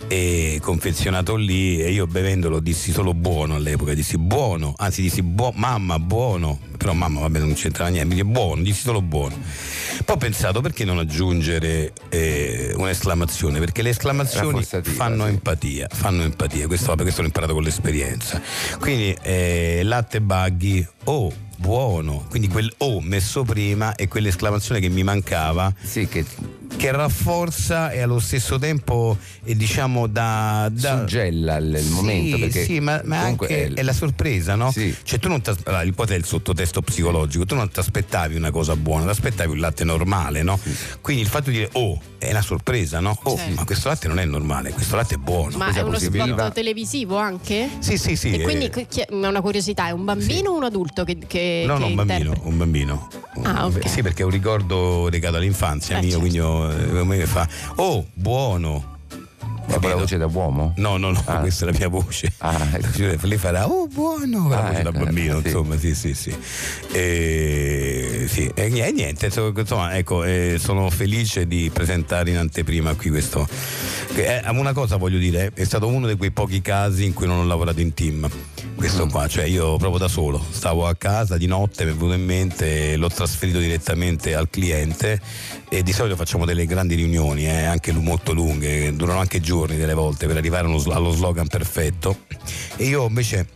e 0.08 0.58
confezionato 0.62 1.36
lì 1.36 1.80
e 1.80 1.90
io 1.90 2.06
bevendolo 2.06 2.60
dissi 2.60 2.92
solo 2.92 3.14
buono 3.14 3.54
all'epoca, 3.56 3.94
dissi 3.94 4.18
buono, 4.18 4.74
anzi 4.76 5.02
dissi 5.02 5.22
buo- 5.22 5.52
mamma 5.54 5.98
buono, 5.98 6.58
però 6.76 6.92
mamma 6.92 7.20
vabbè 7.20 7.38
non 7.38 7.54
c'entrava 7.54 7.90
niente, 7.90 8.08
mi 8.08 8.14
dice 8.14 8.26
buono, 8.26 8.62
dissi 8.62 8.82
solo 8.82 9.02
buono. 9.02 9.36
Poi 10.04 10.16
ho 10.16 10.18
pensato 10.18 10.60
perché 10.60 10.84
non 10.84 10.98
aggiungere 10.98 11.92
eh, 12.08 12.72
un'esclamazione, 12.76 13.58
perché 13.58 13.82
le 13.82 13.90
esclamazioni 13.90 14.64
fanno 14.64 15.24
sì. 15.24 15.30
empatia, 15.30 15.88
fanno 15.90 16.22
empatia, 16.22 16.66
questo, 16.66 16.86
vabbè, 16.86 17.02
questo 17.02 17.20
l'ho 17.20 17.26
imparato 17.26 17.52
con 17.52 17.62
l'esperienza. 17.62 18.40
Quindi 18.80 19.16
eh, 19.22 19.80
latte 19.84 20.20
buggy, 20.20 20.86
oh 21.04 21.52
buono, 21.58 22.26
quindi 22.28 22.48
quel 22.48 22.72
oh 22.78 23.00
messo 23.00 23.42
prima 23.42 23.94
e 23.94 24.08
quell'esclamazione 24.08 24.80
che 24.80 24.88
mi 24.88 25.02
mancava. 25.02 25.72
Sì, 25.82 26.08
che 26.08 26.24
che 26.76 26.90
rafforza 26.92 27.90
e 27.90 28.00
allo 28.00 28.18
stesso 28.18 28.58
tempo 28.58 29.16
eh, 29.44 29.54
diciamo 29.56 30.06
da, 30.06 30.68
da 30.72 30.98
suggella 31.00 31.56
il, 31.56 31.74
il 31.74 31.84
Sì, 31.84 31.92
momento. 31.92 32.38
Perché 32.38 32.64
sì, 32.64 32.80
ma, 32.80 33.00
ma 33.04 33.20
anche 33.20 33.46
è- 33.66 33.72
è, 33.72 33.82
la 33.82 33.92
sorpresa, 33.92 34.54
no? 34.54 34.70
Sì. 34.70 34.94
Cioè 35.02 35.18
tu 35.18 35.28
non 35.28 35.40
ti 35.40 35.50
allora, 35.64 35.82
il 35.82 35.94
poi 35.94 36.06
è 36.08 36.14
il 36.14 36.24
sottotesto 36.24 36.82
psicologico, 36.82 37.44
tu 37.46 37.54
non 37.54 37.68
ti 37.70 37.78
aspettavi 37.78 38.36
una 38.36 38.50
cosa 38.50 38.76
buona, 38.76 39.04
ti 39.04 39.10
aspettavi 39.10 39.50
un 39.52 39.58
latte 39.58 39.84
normale, 39.84 40.42
no? 40.42 40.58
Quindi 41.00 41.22
il 41.22 41.28
fatto 41.28 41.50
di 41.50 41.56
dire 41.56 41.68
oh 41.72 42.00
è 42.18 42.30
una 42.30 42.42
sorpresa, 42.42 43.00
no? 43.00 43.18
Oh, 43.24 43.36
Certo. 43.36 43.54
ma 43.54 43.64
questo 43.64 43.88
latte 43.88 44.08
non 44.08 44.18
è 44.18 44.24
normale, 44.24 44.70
questo 44.72 44.96
latte 44.96 45.14
è 45.16 45.18
buono. 45.18 45.56
Ma 45.56 45.72
è 45.72 45.80
uno 45.80 45.90
così 45.92 46.06
spot 46.06 46.52
televisivo 46.52 47.16
anche? 47.16 47.68
Sì, 47.80 47.96
sì, 47.98 48.16
sì. 48.16 48.32
E 48.32 48.40
quindi 48.42 48.66
eh, 48.66 48.86
chi- 48.88 49.00
è 49.00 49.06
una 49.10 49.40
curiosità, 49.40 49.88
è 49.88 49.90
un 49.90 50.04
bambino 50.04 50.50
o 50.50 50.56
un 50.56 50.64
adulto 50.64 51.04
che, 51.04 51.18
che, 51.26 51.64
No, 51.66 51.74
che 51.74 51.80
no, 51.80 51.86
un 51.86 51.94
bambino, 51.94 52.34
un 52.44 52.56
bambino. 52.56 53.08
Ah, 53.42 53.66
ok. 53.66 53.88
Sì, 53.88 54.00
perché 54.02 54.22
è 54.22 54.24
un 54.24 54.30
ricordo 54.30 55.08
legato 55.08 55.36
all'infanzia 55.36 55.96
Eh, 55.98 56.00
mio, 56.00 56.10
certo. 56.10 56.20
quindi 56.20 56.38
oh, 56.40 56.63
eh, 56.70 57.04
mi 57.04 57.26
fa 57.26 57.46
"Oh, 57.76 58.04
buono". 58.14 58.93
Ma 59.66 59.78
con 59.78 59.88
la 59.90 59.96
voce 59.96 60.16
da 60.18 60.26
uomo? 60.26 60.72
No, 60.76 60.96
no, 60.96 61.10
no, 61.10 61.22
Ah. 61.26 61.38
questa 61.38 61.66
è 61.66 61.70
la 61.72 61.76
mia 61.78 61.88
voce. 61.88 62.32
Ah, 62.38 62.68
ecco. 62.72 63.26
Lei 63.26 63.38
farà, 63.38 63.68
oh 63.68 63.86
buono, 63.88 64.48
la 64.48 64.58
Ah, 64.58 64.70
voce 64.70 64.82
da 64.82 64.88
ecco, 64.90 65.04
bambino, 65.04 65.40
sì. 65.40 65.46
insomma, 65.46 65.78
sì, 65.78 65.94
sì, 65.94 66.14
sì. 66.14 66.36
E, 66.92 68.26
sì, 68.28 68.50
e 68.54 68.68
ni- 68.68 68.92
niente, 68.92 69.26
insomma, 69.26 69.96
ecco, 69.96 70.24
eh, 70.24 70.56
sono 70.58 70.88
felice 70.90 71.46
di 71.46 71.70
presentare 71.72 72.30
in 72.30 72.36
anteprima 72.36 72.94
qui 72.94 73.10
questo. 73.10 73.46
è- 74.14 74.42
una 74.54 74.72
cosa 74.72 74.96
voglio 74.96 75.18
dire, 75.18 75.50
è 75.54 75.64
stato 75.64 75.88
uno 75.88 76.06
di 76.06 76.14
quei 76.16 76.30
pochi 76.30 76.60
casi 76.62 77.04
in 77.04 77.12
cui 77.14 77.26
non 77.26 77.38
ho 77.38 77.44
lavorato 77.44 77.80
in 77.80 77.92
team. 77.94 78.28
Questo 78.76 79.06
qua, 79.06 79.26
cioè 79.28 79.44
io 79.44 79.76
proprio 79.76 79.98
da 79.98 80.08
solo, 80.08 80.44
stavo 80.50 80.86
a 80.86 80.94
casa 80.94 81.36
di 81.36 81.46
notte, 81.46 81.84
mi 81.84 81.90
è 81.92 81.94
venuto 81.94 82.14
in 82.14 82.24
mente, 82.24 82.96
l'ho 82.96 83.08
trasferito 83.08 83.58
direttamente 83.58 84.34
al 84.34 84.50
cliente 84.50 85.20
e 85.68 85.82
di 85.82 85.92
solito 85.92 86.16
facciamo 86.16 86.44
delle 86.44 86.66
grandi 86.66 86.94
riunioni, 86.96 87.46
eh, 87.46 87.64
anche 87.64 87.92
molto 87.92 88.32
lunghe, 88.32 88.94
durano 88.94 89.20
anche 89.20 89.40
giorni 89.40 89.52
delle 89.66 89.94
volte 89.94 90.26
per 90.26 90.36
arrivare 90.36 90.66
allo 90.66 91.10
slogan 91.10 91.46
perfetto. 91.46 92.18
E 92.76 92.84
io 92.84 93.06
invece 93.06 93.46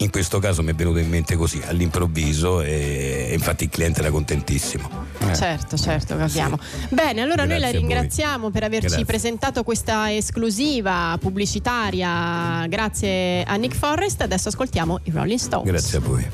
in 0.00 0.10
questo 0.10 0.38
caso 0.38 0.62
mi 0.62 0.72
è 0.72 0.74
venuto 0.74 0.98
in 0.98 1.08
mente 1.08 1.36
così, 1.36 1.62
all'improvviso 1.64 2.60
e, 2.60 3.30
infatti 3.32 3.64
il 3.64 3.70
cliente 3.70 4.00
era 4.00 4.10
contentissimo. 4.10 5.04
Certo, 5.34 5.76
certo, 5.76 6.16
capiamo. 6.16 6.58
Bene, 6.90 7.22
allora 7.22 7.44
noi 7.44 7.58
la 7.58 7.68
Grazie 7.70 7.78
a 7.78 7.80
voi. 7.80 7.80
ringraziamo 7.80 8.50
per 8.50 8.62
averci 8.64 8.88
Grazie. 8.88 9.04
presentato 9.04 9.62
questa 9.62 10.14
esclusiva 10.14 11.16
pubblicitaria. 11.20 12.66
Grazie 12.68 13.42
a 13.44 13.56
Nick 13.56 13.74
Forrest. 13.74 14.20
Adesso 14.20 14.48
ascoltiamo 14.48 15.00
i 15.04 15.10
Rolling 15.10 15.38
Stones. 15.38 15.70
Grazie 15.70 15.98
a 15.98 16.00
voi. 16.00 16.26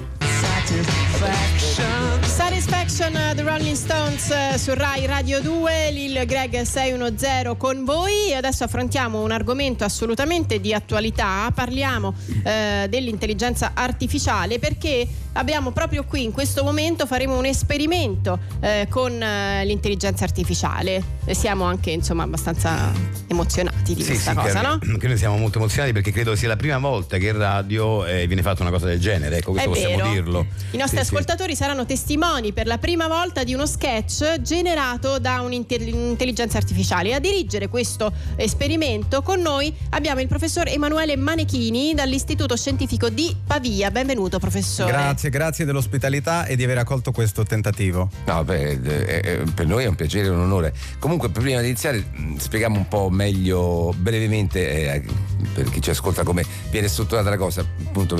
Satisfaction 2.92 3.30
uh, 3.30 3.34
The 3.34 3.42
Rolling 3.42 3.74
Stones 3.74 4.28
uh, 4.28 4.58
su 4.58 4.74
Rai 4.74 5.06
Radio 5.06 5.40
2, 5.40 5.90
Lil 5.92 6.26
Greg 6.26 6.60
610 6.60 7.56
con 7.56 7.84
voi 7.86 8.28
e 8.28 8.34
adesso 8.34 8.64
affrontiamo 8.64 9.22
un 9.22 9.30
argomento 9.30 9.82
assolutamente 9.84 10.60
di 10.60 10.74
attualità, 10.74 11.50
parliamo 11.54 12.14
eh, 12.44 12.86
dell'intelligenza 12.90 13.70
artificiale 13.74 14.58
perché 14.58 15.08
abbiamo 15.34 15.70
proprio 15.70 16.04
qui 16.04 16.24
in 16.24 16.32
questo 16.32 16.62
momento 16.62 17.06
faremo 17.06 17.38
un 17.38 17.46
esperimento 17.46 18.38
eh, 18.60 18.86
con 18.90 19.22
eh, 19.22 19.64
l'intelligenza 19.64 20.24
artificiale 20.24 21.02
e 21.24 21.34
siamo 21.34 21.64
anche 21.64 21.90
insomma 21.90 22.24
abbastanza 22.24 22.92
emozionati 23.28 23.94
di 23.94 24.04
questa 24.04 24.34
cosa, 24.34 24.60
che, 24.78 24.86
no? 24.86 24.98
che 24.98 25.08
noi 25.08 25.16
siamo 25.16 25.38
molto 25.38 25.58
emozionati 25.58 25.92
perché 25.92 26.12
credo 26.12 26.34
sia 26.36 26.48
la 26.48 26.56
prima 26.56 26.78
volta 26.78 27.16
che 27.16 27.28
in 27.28 27.38
radio 27.38 28.04
eh, 28.04 28.26
viene 28.26 28.42
fatta 28.42 28.62
una 28.62 28.70
cosa 28.70 28.86
del 28.86 29.00
genere, 29.00 29.38
ecco 29.38 29.52
questo 29.52 29.70
È 29.70 29.72
possiamo 29.72 29.96
vero. 29.96 30.10
dirlo. 30.10 30.46
I 30.72 30.76
nostri 30.76 30.98
Sì, 30.98 31.04
sì. 31.04 31.10
ascoltatori 31.14 31.56
saranno 31.56 31.86
testimoni 31.86 32.52
per 32.52 32.66
la 32.66 32.78
prima 32.82 33.06
volta 33.06 33.44
di 33.44 33.54
uno 33.54 33.64
sketch 33.64 34.40
generato 34.40 35.20
da 35.20 35.40
un'intelligenza 35.40 36.58
artificiale. 36.58 37.14
A 37.14 37.20
dirigere 37.20 37.68
questo 37.68 38.12
esperimento 38.34 39.22
con 39.22 39.40
noi 39.40 39.72
abbiamo 39.90 40.20
il 40.20 40.26
professor 40.26 40.66
Emanuele 40.66 41.14
Manechini 41.14 41.94
dall'Istituto 41.94 42.56
Scientifico 42.56 43.08
di 43.08 43.36
Pavia. 43.46 43.92
Benvenuto 43.92 44.40
professore. 44.40 44.90
Grazie, 44.90 45.30
grazie 45.30 45.64
dell'ospitalità 45.64 46.44
e 46.44 46.56
di 46.56 46.64
aver 46.64 46.78
accolto 46.78 47.12
questo 47.12 47.44
tentativo. 47.44 48.10
No, 48.26 48.42
beh, 48.42 48.70
eh, 48.72 49.20
eh, 49.22 49.42
per 49.54 49.68
noi 49.68 49.84
è 49.84 49.86
un 49.86 49.94
piacere 49.94 50.26
e 50.26 50.30
un 50.30 50.40
onore. 50.40 50.74
Comunque, 50.98 51.28
prima 51.28 51.60
di 51.60 51.68
iniziare, 51.68 52.04
mh, 52.10 52.38
spieghiamo 52.38 52.78
un 52.78 52.88
po' 52.88 53.10
meglio, 53.10 53.94
brevemente, 53.96 54.92
eh, 54.92 55.04
per 55.52 55.68
chi 55.70 55.80
ci 55.80 55.90
ascolta, 55.90 56.22
come 56.22 56.44
viene 56.70 56.88
strutturata 56.88 57.30
la 57.30 57.36
cosa, 57.36 57.60
appunto, 57.60 58.16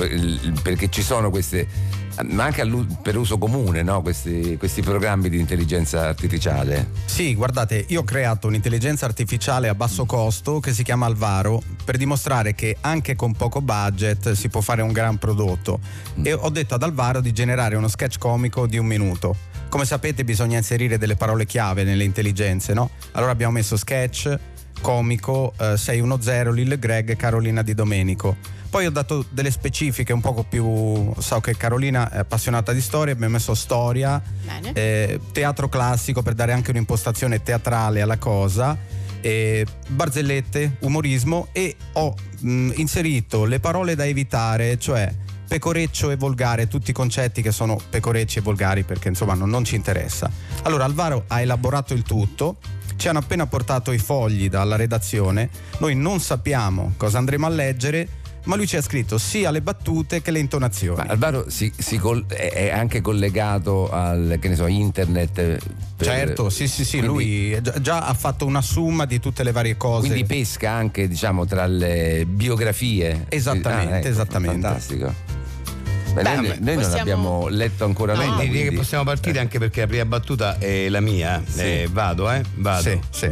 perché 0.61 0.89
ci 0.89 1.01
sono 1.01 1.29
queste, 1.29 1.67
ma 2.23 2.43
anche 2.43 2.63
per 3.01 3.17
uso 3.17 3.37
comune, 3.37 3.81
no? 3.81 4.01
questi, 4.01 4.57
questi 4.57 4.81
programmi 4.81 5.29
di 5.29 5.39
intelligenza 5.39 6.07
artificiale. 6.07 6.89
Sì, 7.05 7.33
guardate, 7.35 7.85
io 7.87 8.01
ho 8.01 8.03
creato 8.03 8.47
un'intelligenza 8.47 9.05
artificiale 9.05 9.67
a 9.67 9.75
basso 9.75 10.05
costo 10.05 10.59
che 10.59 10.73
si 10.73 10.83
chiama 10.83 11.05
Alvaro 11.05 11.61
per 11.83 11.97
dimostrare 11.97 12.53
che 12.53 12.77
anche 12.81 13.15
con 13.15 13.33
poco 13.33 13.61
budget 13.61 14.33
si 14.33 14.49
può 14.49 14.61
fare 14.61 14.81
un 14.81 14.91
gran 14.91 15.17
prodotto. 15.17 15.79
E 16.21 16.33
ho 16.33 16.49
detto 16.49 16.75
ad 16.75 16.83
Alvaro 16.83 17.21
di 17.21 17.31
generare 17.31 17.75
uno 17.75 17.87
sketch 17.87 18.17
comico 18.19 18.67
di 18.67 18.77
un 18.77 18.85
minuto. 18.85 19.35
Come 19.69 19.85
sapete 19.85 20.23
bisogna 20.23 20.57
inserire 20.57 20.99
delle 20.99 21.15
parole 21.15 21.47
chiave 21.47 21.83
nelle 21.83 22.03
intelligenze, 22.03 22.73
no? 22.73 22.91
Allora 23.13 23.31
abbiamo 23.31 23.53
messo 23.53 23.75
sketch, 23.75 24.37
comico, 24.81 25.53
eh, 25.59 25.77
610, 25.77 26.53
Lil 26.53 26.79
Greg, 26.79 27.15
Carolina 27.15 27.61
Di 27.61 27.73
Domenico. 27.73 28.35
Poi 28.69 28.87
ho 28.87 28.91
dato 28.91 29.23
delle 29.29 29.51
specifiche 29.51 30.13
un 30.13 30.21
poco 30.21 30.43
più. 30.43 31.13
So 31.19 31.39
che 31.41 31.55
Carolina 31.55 32.09
è 32.09 32.17
appassionata 32.17 32.73
di 32.73 32.81
storia, 32.81 33.13
abbiamo 33.13 33.33
messo 33.33 33.53
storia, 33.53 34.21
eh, 34.73 35.19
teatro 35.31 35.69
classico 35.69 36.23
per 36.23 36.33
dare 36.33 36.53
anche 36.53 36.71
un'impostazione 36.71 37.43
teatrale 37.43 38.01
alla 38.01 38.17
cosa, 38.17 38.75
eh, 39.21 39.65
barzellette, 39.89 40.77
umorismo 40.79 41.49
e 41.51 41.75
ho 41.93 42.15
mh, 42.39 42.71
inserito 42.77 43.45
le 43.45 43.59
parole 43.59 43.93
da 43.95 44.05
evitare, 44.05 44.79
cioè 44.79 45.13
pecoreccio 45.47 46.09
e 46.09 46.15
volgare, 46.15 46.67
tutti 46.67 46.89
i 46.89 46.93
concetti 46.93 47.43
che 47.43 47.51
sono 47.51 47.79
pecorecci 47.89 48.39
e 48.39 48.41
volgari 48.41 48.81
perché 48.81 49.07
insomma 49.07 49.35
non, 49.35 49.51
non 49.51 49.63
ci 49.63 49.75
interessa. 49.75 50.29
Allora 50.63 50.85
Alvaro 50.85 51.25
ha 51.27 51.41
elaborato 51.41 51.93
il 51.93 52.01
tutto. 52.01 52.57
Ci 52.95 53.07
hanno 53.07 53.19
appena 53.19 53.45
portato 53.47 53.91
i 53.91 53.97
fogli 53.97 54.49
dalla 54.49 54.75
redazione, 54.75 55.49
noi 55.79 55.95
non 55.95 56.19
sappiamo 56.19 56.93
cosa 56.97 57.17
andremo 57.17 57.45
a 57.45 57.49
leggere, 57.49 58.07
ma 58.45 58.55
lui 58.55 58.67
ci 58.67 58.75
ha 58.77 58.81
scritto 58.81 59.17
sia 59.17 59.51
le 59.51 59.61
battute 59.61 60.21
che 60.21 60.31
le 60.31 60.39
intonazioni. 60.39 60.97
Ma 61.05 61.11
Alvaro 61.11 61.49
si, 61.49 61.71
si 61.77 61.97
col- 61.97 62.25
è 62.27 62.69
anche 62.71 63.01
collegato 63.01 63.89
al 63.89 64.37
che 64.39 64.47
ne 64.49 64.55
so, 64.55 64.67
internet. 64.67 65.37
eh, 65.37 65.59
per- 65.95 66.07
Certo, 66.07 66.49
sì, 66.49 66.67
sì, 66.67 66.83
sì, 66.85 66.99
quindi- 66.99 67.49
lui 67.51 67.61
già, 67.61 67.79
già 67.81 68.05
ha 68.05 68.13
fatto 68.13 68.45
una 68.45 68.61
somma 68.61 69.05
di 69.05 69.19
tutte 69.19 69.43
le 69.43 69.51
varie 69.51 69.75
cose. 69.77 70.07
Quindi 70.07 70.25
pesca 70.25 70.71
anche, 70.71 71.07
diciamo, 71.07 71.45
tra 71.45 71.65
le 71.65 72.25
biografie. 72.27 73.25
Esattamente, 73.29 73.93
Ah, 73.93 73.97
ecco, 73.99 74.07
esattamente. 74.09 74.61
Fantastico. 74.67 75.13
Beh, 76.13 76.21
Beh, 76.21 76.35
noi, 76.35 76.45
noi 76.47 76.57
non 76.59 76.75
possiamo- 76.75 76.99
abbiamo 76.99 77.47
letto 77.47 77.85
ancora 77.85 78.13
No. 78.13 78.21
nulla. 78.23 78.35
Direi 78.37 78.51
che 78.51 78.57
quindi- 78.59 78.75
possiamo 78.75 79.03
partire 79.03 79.39
anche 79.39 79.57
perché 79.59 79.81
la 79.81 79.87
prima 79.87 80.05
battuta 80.05 80.57
è 80.59 80.87
la 80.89 80.99
mia. 81.01 81.41
Eh, 81.55 81.87
vado, 81.91 82.29
eh? 82.31 82.41
Vado. 82.55 82.81
Sì, 82.81 82.99
sì. 83.09 83.31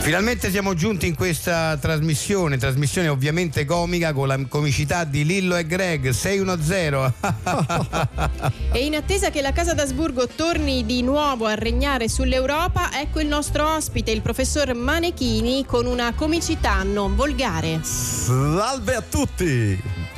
Finalmente 0.00 0.50
siamo 0.50 0.74
giunti 0.74 1.06
in 1.06 1.14
questa 1.14 1.76
trasmissione, 1.76 2.56
trasmissione 2.56 3.08
ovviamente 3.08 3.66
comica 3.66 4.12
con 4.14 4.28
la 4.28 4.38
comicità 4.48 5.04
di 5.04 5.24
Lillo 5.24 5.56
e 5.56 5.66
Greg 5.66 6.08
610. 6.08 7.12
E 8.72 8.84
in 8.84 8.94
attesa 8.94 9.30
che 9.30 9.42
la 9.42 9.52
Casa 9.52 9.74
d'Asburgo 9.74 10.28
torni 10.28 10.86
di 10.86 11.02
nuovo 11.02 11.46
a 11.46 11.54
regnare 11.54 12.08
sull'Europa, 12.08 12.90
ecco 13.00 13.20
il 13.20 13.26
nostro 13.26 13.74
ospite, 13.74 14.10
il 14.12 14.22
professor 14.22 14.72
Manechini, 14.74 15.66
con 15.66 15.86
una 15.86 16.14
comicità 16.14 16.82
non 16.84 17.16
volgare. 17.16 17.80
Salve 17.82 18.94
a 18.94 19.02
tutti! 19.02 20.09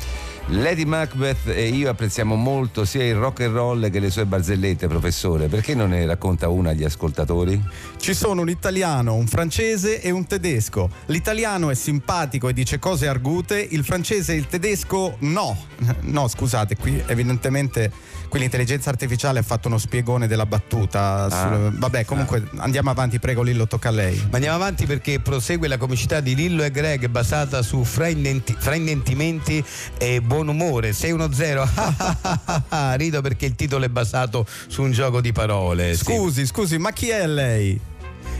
Lady 0.47 0.83
Macbeth 0.83 1.47
e 1.47 1.69
io 1.69 1.89
apprezziamo 1.89 2.35
molto 2.35 2.83
sia 2.83 3.05
il 3.05 3.15
rock 3.15 3.41
and 3.41 3.53
roll 3.55 3.89
che 3.89 3.99
le 3.99 4.09
sue 4.11 4.25
barzellette, 4.25 4.87
professore. 4.87 5.47
Perché 5.47 5.73
non 5.73 5.89
ne 5.91 6.05
racconta 6.05 6.49
una 6.49 6.71
agli 6.71 6.83
ascoltatori? 6.83 7.59
Ci 7.97 8.13
sono 8.13 8.41
un 8.41 8.49
italiano, 8.49 9.13
un 9.15 9.25
francese 9.25 10.01
e 10.01 10.11
un 10.11 10.27
tedesco. 10.27 10.89
L'italiano 11.07 11.69
è 11.69 11.75
simpatico 11.75 12.49
e 12.49 12.53
dice 12.53 12.77
cose 12.77 13.07
argute, 13.07 13.65
il 13.71 13.83
francese 13.85 14.33
e 14.33 14.35
il 14.35 14.47
tedesco 14.47 15.15
no. 15.19 15.57
No, 16.01 16.27
scusate, 16.27 16.75
qui 16.75 17.01
evidentemente 17.07 17.91
qui 18.27 18.39
l'intelligenza 18.39 18.89
artificiale 18.89 19.39
ha 19.39 19.43
fatto 19.43 19.67
uno 19.67 19.77
spiegone 19.77 20.27
della 20.27 20.45
battuta. 20.45 21.29
sul- 21.29 21.77
Vabbè, 21.77 22.03
comunque 22.03 22.43
andiamo 22.57 22.89
avanti, 22.89 23.19
prego 23.19 23.41
Lillo, 23.43 23.67
tocca 23.67 23.89
a 23.89 23.91
lei. 23.91 24.17
Ma 24.29 24.35
andiamo 24.35 24.55
avanti 24.55 24.85
perché 24.85 25.19
prosegue 25.19 25.67
la 25.67 25.77
comicità 25.77 26.19
di 26.19 26.35
Lillo 26.35 26.63
e 26.63 26.71
Greg 26.71 27.07
basata 27.07 27.61
su 27.61 27.83
fraintenti- 27.83 28.55
fraintentimenti 28.57 29.63
e 29.97 30.19
buon 30.33 30.47
umore 30.47 30.93
610 30.93 31.61
rido 32.97 33.21
perché 33.21 33.45
il 33.45 33.53
titolo 33.53 33.85
è 33.85 33.89
basato 33.89 34.47
su 34.67 34.81
un 34.81 34.91
gioco 34.91 35.21
di 35.21 35.31
parole 35.31 35.93
sì. 35.95 36.05
Scusi, 36.05 36.47
scusi, 36.47 36.79
ma 36.79 36.91
chi 36.91 37.09
è 37.09 37.27
lei? 37.27 37.79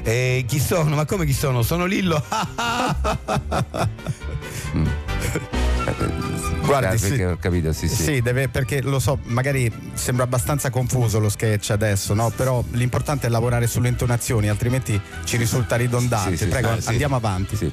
Eh, 0.01 0.43
chi 0.47 0.59
sono? 0.59 0.95
Ma 0.95 1.05
come 1.05 1.25
chi 1.25 1.33
sono? 1.33 1.61
Sono 1.61 1.85
Lillo. 1.85 2.21
Guardi, 6.65 6.97
perché 6.97 7.15
sì. 7.15 7.21
ho 7.21 7.37
capito, 7.37 7.73
sì, 7.73 7.87
sì. 7.87 8.03
Sì, 8.03 8.21
deve, 8.21 8.47
perché 8.49 8.81
lo 8.81 8.99
so, 8.99 9.19
magari 9.25 9.71
sembra 9.93 10.23
abbastanza 10.23 10.69
confuso 10.71 11.19
lo 11.19 11.29
sketch 11.29 11.69
adesso, 11.69 12.13
no? 12.13 12.31
Però 12.35 12.63
l'importante 12.71 13.27
è 13.27 13.29
lavorare 13.29 13.67
sulle 13.67 13.89
intonazioni, 13.89 14.49
altrimenti 14.49 14.99
ci 15.25 15.37
risulta 15.37 15.75
ridondante. 15.75 16.37
Sì, 16.37 16.43
sì, 16.45 16.49
Prego, 16.49 16.69
ah, 16.69 16.81
sì. 16.81 16.89
andiamo 16.89 17.15
avanti. 17.15 17.71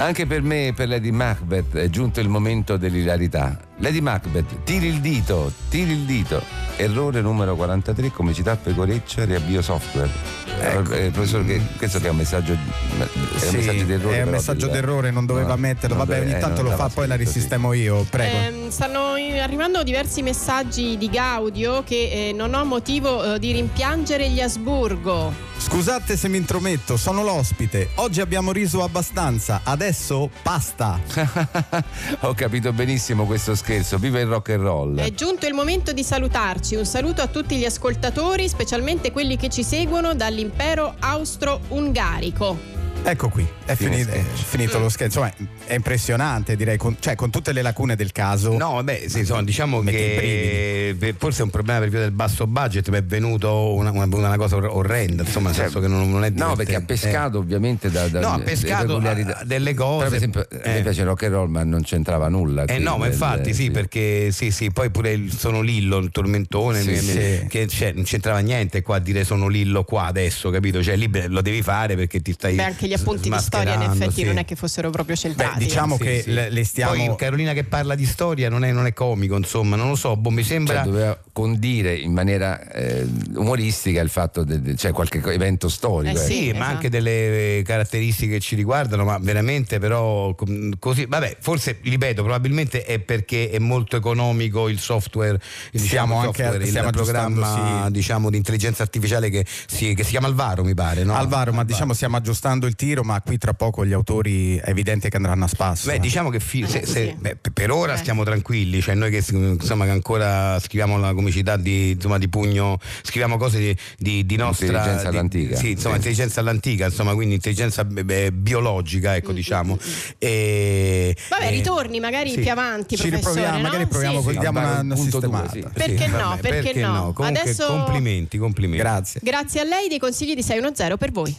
Anche 0.00 0.26
per 0.26 0.42
me 0.42 0.68
e 0.68 0.72
per 0.74 0.86
Lady 0.86 1.10
Macbeth 1.10 1.74
è 1.74 1.88
giunto 1.90 2.20
il 2.20 2.28
momento 2.28 2.76
dell'ilarità. 2.76 3.58
Lady 3.78 4.00
Macbeth, 4.00 4.62
tiri 4.62 4.86
il 4.86 5.00
dito, 5.00 5.52
tiri 5.68 5.90
il 5.90 6.04
dito. 6.04 6.40
Errore 6.76 7.20
numero 7.20 7.56
43, 7.56 8.12
comicità 8.12 8.54
pecoreccia, 8.54 9.24
riavvio 9.24 9.60
software. 9.60 10.47
Eh, 10.60 11.10
professore, 11.10 11.44
che- 11.44 11.60
questo 11.76 11.98
che 12.00 12.06
è 12.06 12.10
un 12.10 12.16
messaggio, 12.16 12.52
è 12.52 12.56
un 12.56 13.08
Sì, 13.36 13.56
messaggio 13.56 13.84
d'errore. 13.84 14.14
è 14.16 14.18
un 14.18 14.24
però 14.24 14.36
messaggio 14.36 14.66
del- 14.66 14.74
d'errore, 14.74 15.10
non 15.10 15.26
doveva 15.26 15.48
no, 15.50 15.56
metterlo. 15.56 15.96
non 15.96 16.06
Vabbè, 16.06 16.18
deve- 16.18 16.30
ogni 16.30 16.38
eh, 16.38 16.40
tanto 16.42 16.62
lo 16.62 16.70
fa, 16.70 16.88
poi 16.88 17.06
la 17.06 17.14
scritto, 17.14 17.30
sì. 17.30 17.36
risistemo 17.36 17.72
io. 17.72 18.06
Prego. 18.10 18.36
Ehm, 18.36 18.70
stanno 18.70 19.12
arrivando 19.40 19.82
diversi 19.82 20.22
messaggi 20.22 20.96
di 20.98 21.08
Gaudio 21.08 21.82
che 21.84 22.28
eh, 22.28 22.32
non 22.32 22.54
ho 22.54 22.64
motivo 22.64 23.34
eh, 23.34 23.38
di 23.38 23.52
rimpiangere 23.52 24.28
gli 24.30 24.40
Asburgo. 24.40 25.46
Scusate 25.58 26.16
se 26.16 26.28
mi 26.28 26.36
intrometto, 26.36 26.96
sono 26.96 27.22
l'ospite. 27.24 27.88
Oggi 27.96 28.20
abbiamo 28.20 28.52
riso 28.52 28.82
abbastanza, 28.84 29.62
adesso 29.64 30.30
pasta. 30.42 31.00
Ho 32.20 32.34
capito 32.34 32.72
benissimo 32.72 33.24
questo 33.26 33.56
scherzo. 33.56 33.98
Viva 33.98 34.20
il 34.20 34.26
rock 34.26 34.50
and 34.50 34.62
roll. 34.62 34.98
È 34.98 35.10
giunto 35.12 35.46
il 35.46 35.54
momento 35.54 35.92
di 35.92 36.04
salutarci. 36.04 36.76
Un 36.76 36.84
saluto 36.86 37.22
a 37.22 37.26
tutti 37.26 37.56
gli 37.56 37.64
ascoltatori, 37.64 38.48
specialmente 38.48 39.10
quelli 39.10 39.36
che 39.36 39.48
ci 39.48 39.64
seguono 39.64 40.14
dall'impero 40.48 40.94
austro-ungarico. 41.00 42.77
Ecco 43.04 43.30
qui, 43.30 43.46
è 43.64 43.74
finito, 43.74 44.10
è 44.10 44.20
sketch. 44.20 44.44
finito 44.44 44.78
lo 44.78 44.88
scherzo. 44.90 45.24
Insomma, 45.24 45.48
è 45.64 45.74
impressionante, 45.74 46.56
direi, 46.56 46.76
con, 46.76 46.96
cioè 47.00 47.14
con 47.14 47.30
tutte 47.30 47.52
le 47.52 47.62
lacune 47.62 47.96
del 47.96 48.12
caso. 48.12 48.54
No, 48.58 48.72
vabbè, 48.74 49.04
sì, 49.06 49.20
insomma, 49.20 49.42
diciamo 49.42 49.80
che 49.80 50.94
beh, 50.96 51.14
forse 51.16 51.40
è 51.40 51.44
un 51.44 51.48
problema 51.50 51.78
per 51.78 51.88
via 51.88 52.00
del 52.00 52.10
basso 52.10 52.46
budget, 52.46 52.86
ma 52.90 52.98
è 52.98 53.02
venuto 53.02 53.72
una, 53.74 53.90
una- 53.92 54.04
una 54.14 54.36
cosa 54.36 54.56
or- 54.56 54.68
orrenda, 54.70 55.22
insomma, 55.22 55.46
nel 55.48 55.54
Cioè, 55.56 55.64
senso 55.66 55.80
che 55.80 55.86
non, 55.86 56.10
non 56.10 56.22
è 56.24 56.30
No, 56.30 56.54
perché 56.54 56.74
ha 56.74 56.82
pescato 56.82 57.38
ovviamente 57.38 57.90
da, 57.90 58.08
da 58.08 58.20
No, 58.20 58.28
ha 58.28 58.32
delle 58.32 58.44
pescato 58.44 58.96
ah, 58.96 59.44
delle 59.44 59.72
Però, 59.74 59.86
cose. 59.86 60.04
per 60.08 60.14
esempio, 60.16 60.40
a 60.42 60.46
me 60.68 60.78
Eh. 60.78 60.82
piace 60.82 61.00
il 61.00 61.06
rock 61.06 61.22
and 61.22 61.32
roll, 61.32 61.48
ma 61.48 61.62
non 61.64 61.82
c'entrava 61.82 62.28
nulla. 62.28 62.64
Eh 62.64 62.78
no, 62.78 62.98
ma 62.98 63.06
infatti 63.06 63.54
sì, 63.54 63.70
perché 63.70 64.30
sì, 64.32 64.50
sì, 64.50 64.70
poi 64.70 64.90
pure 64.90 65.12
il 65.12 65.32
sono 65.32 65.62
Lillo, 65.62 65.96
il 65.96 66.10
tormentone, 66.10 66.82
Sì, 66.82 66.90
mi- 66.90 66.96
sì. 66.98 67.16
mi- 67.18 67.46
che 67.48 67.64
c'è- 67.66 67.92
non 67.92 68.04
c'entrava 68.04 68.40
niente 68.40 68.82
qua 68.82 68.96
a 68.96 69.00
dire 69.00 69.24
sono 69.24 69.48
Lillo 69.48 69.84
qua 69.84 70.04
adesso, 70.06 70.50
capito? 70.50 70.82
Cioè 70.82 70.94
lì 70.96 71.08
beh, 71.08 71.28
lo 71.28 71.40
devi 71.40 71.62
fare 71.62 71.96
perché 71.96 72.20
ti 72.20 72.32
stai 72.32 72.56
Beh, 72.56 72.64
anche 72.64 72.86
gli 72.88 72.92
appunti 72.94 73.30
di 73.30 73.38
storia 73.38 73.74
in 73.74 73.82
effetti 73.82 74.12
sì. 74.12 74.24
non 74.24 74.38
è 74.38 74.44
che 74.44 74.56
fossero 74.56 74.90
proprio 74.90 75.14
Beh, 75.14 75.20
centrati. 75.20 75.58
diciamo 75.64 75.96
Sì, 75.96 76.02
che 76.02 76.22
sì. 76.22 76.32
le, 76.32 76.50
le 76.50 76.64
stiamo. 76.64 76.92
Poi 77.06 77.16
Carolina 77.16 77.52
che 77.52 77.64
parla 77.64 77.94
di 77.94 78.06
storia 78.06 78.48
non 78.48 78.64
è, 78.64 78.72
non 78.72 78.86
è 78.86 78.92
comico, 78.92 79.36
insomma, 79.36 79.76
non 79.76 79.88
lo 79.88 79.94
so, 79.94 80.16
boh, 80.16 80.30
mi 80.30 80.42
sembra... 80.42 80.76
Cioè, 80.76 80.84
doveva 80.84 81.18
condire 81.32 81.94
in 81.94 82.12
maniera 82.12 82.68
eh, 82.72 83.06
umoristica 83.36 84.00
il 84.00 84.08
fatto 84.08 84.42
de- 84.44 84.74
cioè 84.76 84.90
qualche 84.92 85.22
evento 85.32 85.68
storico. 85.68 86.18
Eh. 86.18 86.20
Sì, 86.22 86.32
Sì, 86.32 86.46
ma 86.50 86.56
esatto. 86.58 86.70
anche 86.74 86.88
delle 86.90 87.58
eh, 87.58 87.62
caratteristiche 87.64 88.34
che 88.34 88.40
ci 88.40 88.54
riguardano, 88.56 89.04
ma 89.04 89.18
veramente 89.18 89.78
però 89.78 90.34
così, 90.78 91.06
vabbè, 91.06 91.36
forse 91.40 91.78
ripeto, 91.82 92.22
probabilmente 92.22 92.82
è 92.84 92.98
perché 92.98 93.50
è 93.50 93.58
molto 93.58 93.96
economico 93.96 94.68
il 94.68 94.78
software, 94.78 95.38
Stiamo 95.72 95.82
diciamo, 95.82 96.14
anche- 96.20 96.42
software, 96.42 96.66
stiamo 96.66 96.88
il 96.88 96.94
programma 96.94 97.46
aggiustando, 97.48 97.84
sì. 97.86 97.92
diciamo, 97.92 98.30
di 98.30 98.36
intelligenza 98.36 98.82
artificiale 98.82 99.30
che 99.30 99.44
si, 99.66 99.94
che 99.94 100.02
si 100.04 100.10
chiama 100.10 100.26
Alvaro, 100.26 100.64
mi 100.64 100.74
pare, 100.74 101.04
no? 101.04 101.14
Alvaro, 101.14 101.52
ma 101.52 101.64
diciamo 101.64 101.92
stiamo 101.92 102.16
aggiustando 102.16 102.66
il 102.66 102.74
tiro, 102.78 103.02
ma 103.02 103.20
qui 103.22 103.38
tra 103.38 103.54
poco 103.54 103.84
gli 103.84 103.92
autori 103.92 104.56
è 104.56 104.70
evidente 104.70 105.08
che 105.08 105.16
andranno 105.16 105.44
a 105.46 105.48
spasso. 105.48 105.90
Beh, 105.90 105.98
diciamo 105.98 106.30
che 106.30 106.38
fi- 106.38 106.64
se- 106.68 106.86
se- 106.86 107.16
beh, 107.18 107.38
per- 107.52 107.72
ora 107.72 107.94
Eh. 107.94 107.96
stiamo 107.96 108.22
tranquilli, 108.22 108.80
cioè 108.80 108.94
noi 108.94 109.10
che 109.10 109.24
insomma 109.32 109.84
che 109.84 109.90
ancora 109.90 110.60
scriviamo 110.60 110.96
la 110.96 111.12
comicità 111.12 111.56
di, 111.56 111.90
insomma, 111.90 112.18
di 112.18 112.28
pugno, 112.28 112.78
scriviamo 113.02 113.36
cose 113.36 113.58
di, 113.58 113.76
di, 113.98 114.24
di 114.26 114.36
nostra 114.36 114.66
Intelligenza 114.66 115.02
di- 115.10 115.16
all'antica. 115.16 115.56
Sì, 115.56 115.70
insomma, 115.72 115.94
Sì. 115.94 115.96
intelligenza 115.98 116.40
all'antica, 116.40 116.84
insomma, 116.86 117.14
quindi 117.14 117.34
intelligenza 117.34 117.84
beh, 117.84 118.30
biologica, 118.30 119.16
ecco, 119.16 119.32
diciamo. 119.32 119.76
E, 120.16 121.16
Mm, 121.18 121.28
Vabbè, 121.30 121.46
e- 121.46 121.50
ritorni 121.50 121.98
magari 121.98 122.30
sì. 122.30 122.40
più 122.40 122.50
avanti, 122.52 122.96
Ci 122.96 123.10
riproviamo, 123.10 123.56
no? 123.56 123.62
magari 123.62 123.86
proviamo 123.88 124.22
Sì. 124.22 124.38
diamo 124.38 124.58
una, 124.60 124.80
una 124.80 124.94
punto 124.94 125.18
due, 125.18 125.30
sistemata. 125.42 125.50
sì. 125.50 125.64
Perché 125.72 126.06
no? 126.06 126.16
vabbè, 126.18 126.40
Perché 126.48 126.80
no? 126.80 127.12
Comunque 127.12 127.40
Adesso- 127.42 127.66
complimenti, 127.66 128.38
complimenti. 128.38 128.82
Grazie. 128.82 129.20
Grazie 129.24 129.60
a 129.62 129.64
lei 129.64 129.88
dei 129.88 129.98
consigli 129.98 130.34
di 130.36 130.42
610 130.42 130.96
per 130.96 131.10
voi. 131.10 131.36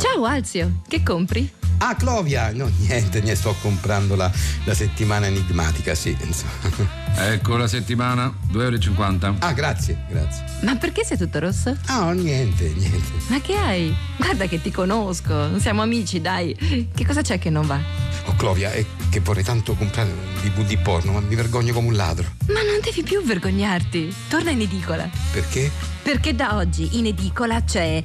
Ciao 0.00 0.24
Alzio, 0.24 0.80
che 0.88 1.02
compri? 1.02 1.46
Ah, 1.76 1.94
Clovia! 1.94 2.52
No, 2.52 2.70
niente, 2.78 3.20
ne 3.20 3.34
sto 3.34 3.54
comprando 3.60 4.16
la, 4.16 4.32
la 4.64 4.72
settimana 4.72 5.26
enigmatica, 5.26 5.94
sì. 5.94 6.16
insomma. 6.22 7.09
Ecco 7.16 7.56
la 7.56 7.66
settimana, 7.66 8.32
2,50 8.52 9.24
euro. 9.24 9.36
Ah, 9.40 9.52
grazie, 9.52 10.04
grazie. 10.08 10.44
Ma 10.62 10.76
perché 10.76 11.04
sei 11.04 11.18
tutto 11.18 11.38
rosso? 11.38 11.76
Ah, 11.86 12.06
oh, 12.06 12.12
niente, 12.12 12.72
niente. 12.76 13.12
Ma 13.28 13.40
che 13.40 13.56
hai? 13.56 13.94
Guarda 14.16 14.46
che 14.46 14.60
ti 14.60 14.70
conosco, 14.70 15.58
siamo 15.58 15.82
amici, 15.82 16.20
dai. 16.20 16.88
Che 16.94 17.06
cosa 17.06 17.22
c'è 17.22 17.38
che 17.38 17.50
non 17.50 17.66
va? 17.66 17.78
Oh, 18.26 18.34
Clovia, 18.36 18.72
è 18.72 18.84
che 19.10 19.20
vorrei 19.20 19.44
tanto 19.44 19.74
comprare 19.74 20.10
un 20.10 20.40
DVD 20.42 20.78
porno, 20.80 21.12
ma 21.12 21.20
mi 21.20 21.34
vergogno 21.34 21.72
come 21.72 21.88
un 21.88 21.96
ladro. 21.96 22.26
Ma 22.46 22.62
non 22.62 22.80
devi 22.82 23.02
più 23.02 23.22
vergognarti. 23.22 24.14
Torna 24.28 24.50
in 24.50 24.60
edicola. 24.60 25.08
Perché? 25.32 25.70
Perché 26.02 26.34
da 26.34 26.56
oggi 26.56 26.98
in 26.98 27.06
edicola 27.06 27.62
c'è 27.62 28.02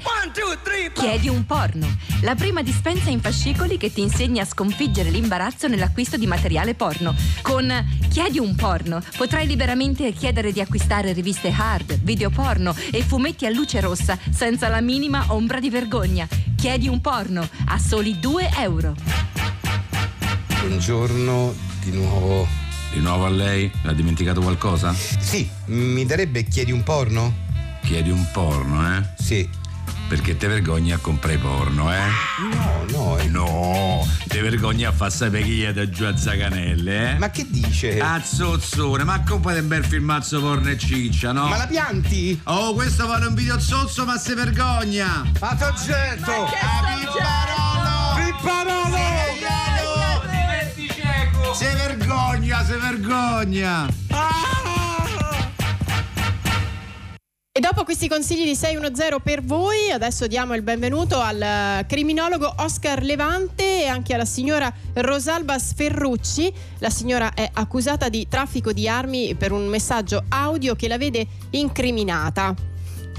Chiedi 0.94 1.30
un 1.30 1.46
porno, 1.46 1.88
la 2.22 2.36
prima 2.36 2.62
dispensa 2.62 3.10
in 3.10 3.22
fascicoli 3.22 3.78
che 3.78 3.92
ti 3.92 4.02
insegna 4.02 4.44
a 4.44 4.46
sconfiggere 4.46 5.10
l'imbarazzo 5.10 5.68
nell'acquisto 5.68 6.18
di 6.18 6.28
materiale 6.28 6.76
porno. 6.76 7.16
Con 7.42 7.72
Chiedi 8.10 8.38
un 8.40 8.54
porno 8.56 8.95
potrai 9.18 9.48
liberamente 9.48 10.12
chiedere 10.12 10.52
di 10.52 10.62
acquistare 10.62 11.14
riviste 11.14 11.54
hard, 11.56 12.00
video 12.02 12.30
porno 12.30 12.76
e 12.92 13.02
fumetti 13.02 13.46
a 13.46 13.50
luce 13.50 13.80
rossa 13.80 14.18
senza 14.30 14.68
la 14.68 14.82
minima 14.82 15.26
ombra 15.30 15.60
di 15.60 15.70
vergogna. 15.70 16.28
Chiedi 16.56 16.88
un 16.88 17.02
porno 17.02 17.48
a 17.68 17.78
soli 17.78 18.20
2 18.20 18.50
euro. 18.60 18.96
Buongiorno, 20.60 21.54
di 21.84 21.92
nuovo. 21.92 22.48
Di 22.92 23.00
nuovo 23.02 23.26
a 23.26 23.30
lei, 23.30 23.70
ha 23.84 23.94
dimenticato 23.94 24.40
qualcosa? 24.40 24.94
Sì, 24.94 25.48
mi 25.66 26.06
darebbe 26.06 26.46
chiedi 26.46 26.72
un 26.72 26.82
porno? 26.82 27.44
Chiedi 27.84 28.10
un 28.10 28.26
porno, 28.32 28.98
eh? 28.98 29.04
Sì. 29.22 29.64
Perché 30.08 30.38
te 30.38 30.48
vergogni 30.48 30.92
a 30.92 30.98
comprare 31.00 31.38
porno, 31.38 31.92
eh? 31.92 31.98
No, 32.54 32.86
no, 32.90 33.18
eh. 33.18 33.28
No, 33.28 34.08
te 34.28 34.40
vergogni 34.40 34.86
a 34.86 34.92
far 34.92 35.12
sapere 35.12 35.44
chi 35.44 35.64
è 35.64 35.74
da 35.74 35.90
giù 35.90 36.06
a 36.06 36.16
Zaganelle, 36.16 37.14
eh? 37.14 37.18
Ma 37.18 37.30
che 37.32 37.48
dice? 37.50 38.00
Ah, 38.00 38.22
zozzone, 38.22 39.04
ma 39.04 39.24
comprate 39.24 39.60
un 39.60 39.68
bel 39.68 39.84
filmazzo 39.84 40.40
porno 40.40 40.70
e 40.70 40.78
ciccia, 40.78 41.32
no? 41.32 41.48
Ma 41.48 41.58
la 41.58 41.68
pianti? 41.68 42.40
Oh, 42.44 42.74
questo 42.76 43.08
vale 43.08 43.26
un 43.26 43.34
video 43.34 43.60
zozzo, 43.60 44.06
ma 44.06 44.18
se 44.18 44.36
vergogna! 44.36 45.24
A 45.40 45.58
soggetto! 45.58 46.32
A 46.32 48.16
Pipparolo! 48.16 48.86
Se 51.56 51.74
vergogna, 51.74 52.64
se 52.64 52.78
vergogna! 52.78 53.88
E 57.58 57.62
dopo 57.62 57.86
questi 57.86 58.10
consigli 58.10 58.44
di 58.44 58.54
610 58.54 59.22
per 59.24 59.42
voi, 59.42 59.90
adesso 59.90 60.28
diamo 60.28 60.56
il 60.56 60.62
benvenuto 60.62 61.22
al 61.22 61.42
eh, 61.42 61.86
criminologo 61.88 62.54
Oscar 62.58 63.02
Levante 63.02 63.84
e 63.84 63.88
anche 63.88 64.14
alla 64.14 64.26
signora 64.26 64.70
Rosalba 64.96 65.58
Sferrucci. 65.58 66.54
La 66.80 66.90
signora 66.90 67.34
è 67.34 67.50
accusata 67.54 68.10
di 68.10 68.28
traffico 68.28 68.74
di 68.74 68.90
armi 68.90 69.36
per 69.36 69.54
un 69.54 69.68
messaggio 69.68 70.26
audio 70.28 70.76
che 70.76 70.90
la 70.90 70.98
vede 70.98 71.26
incriminata. 71.52 72.75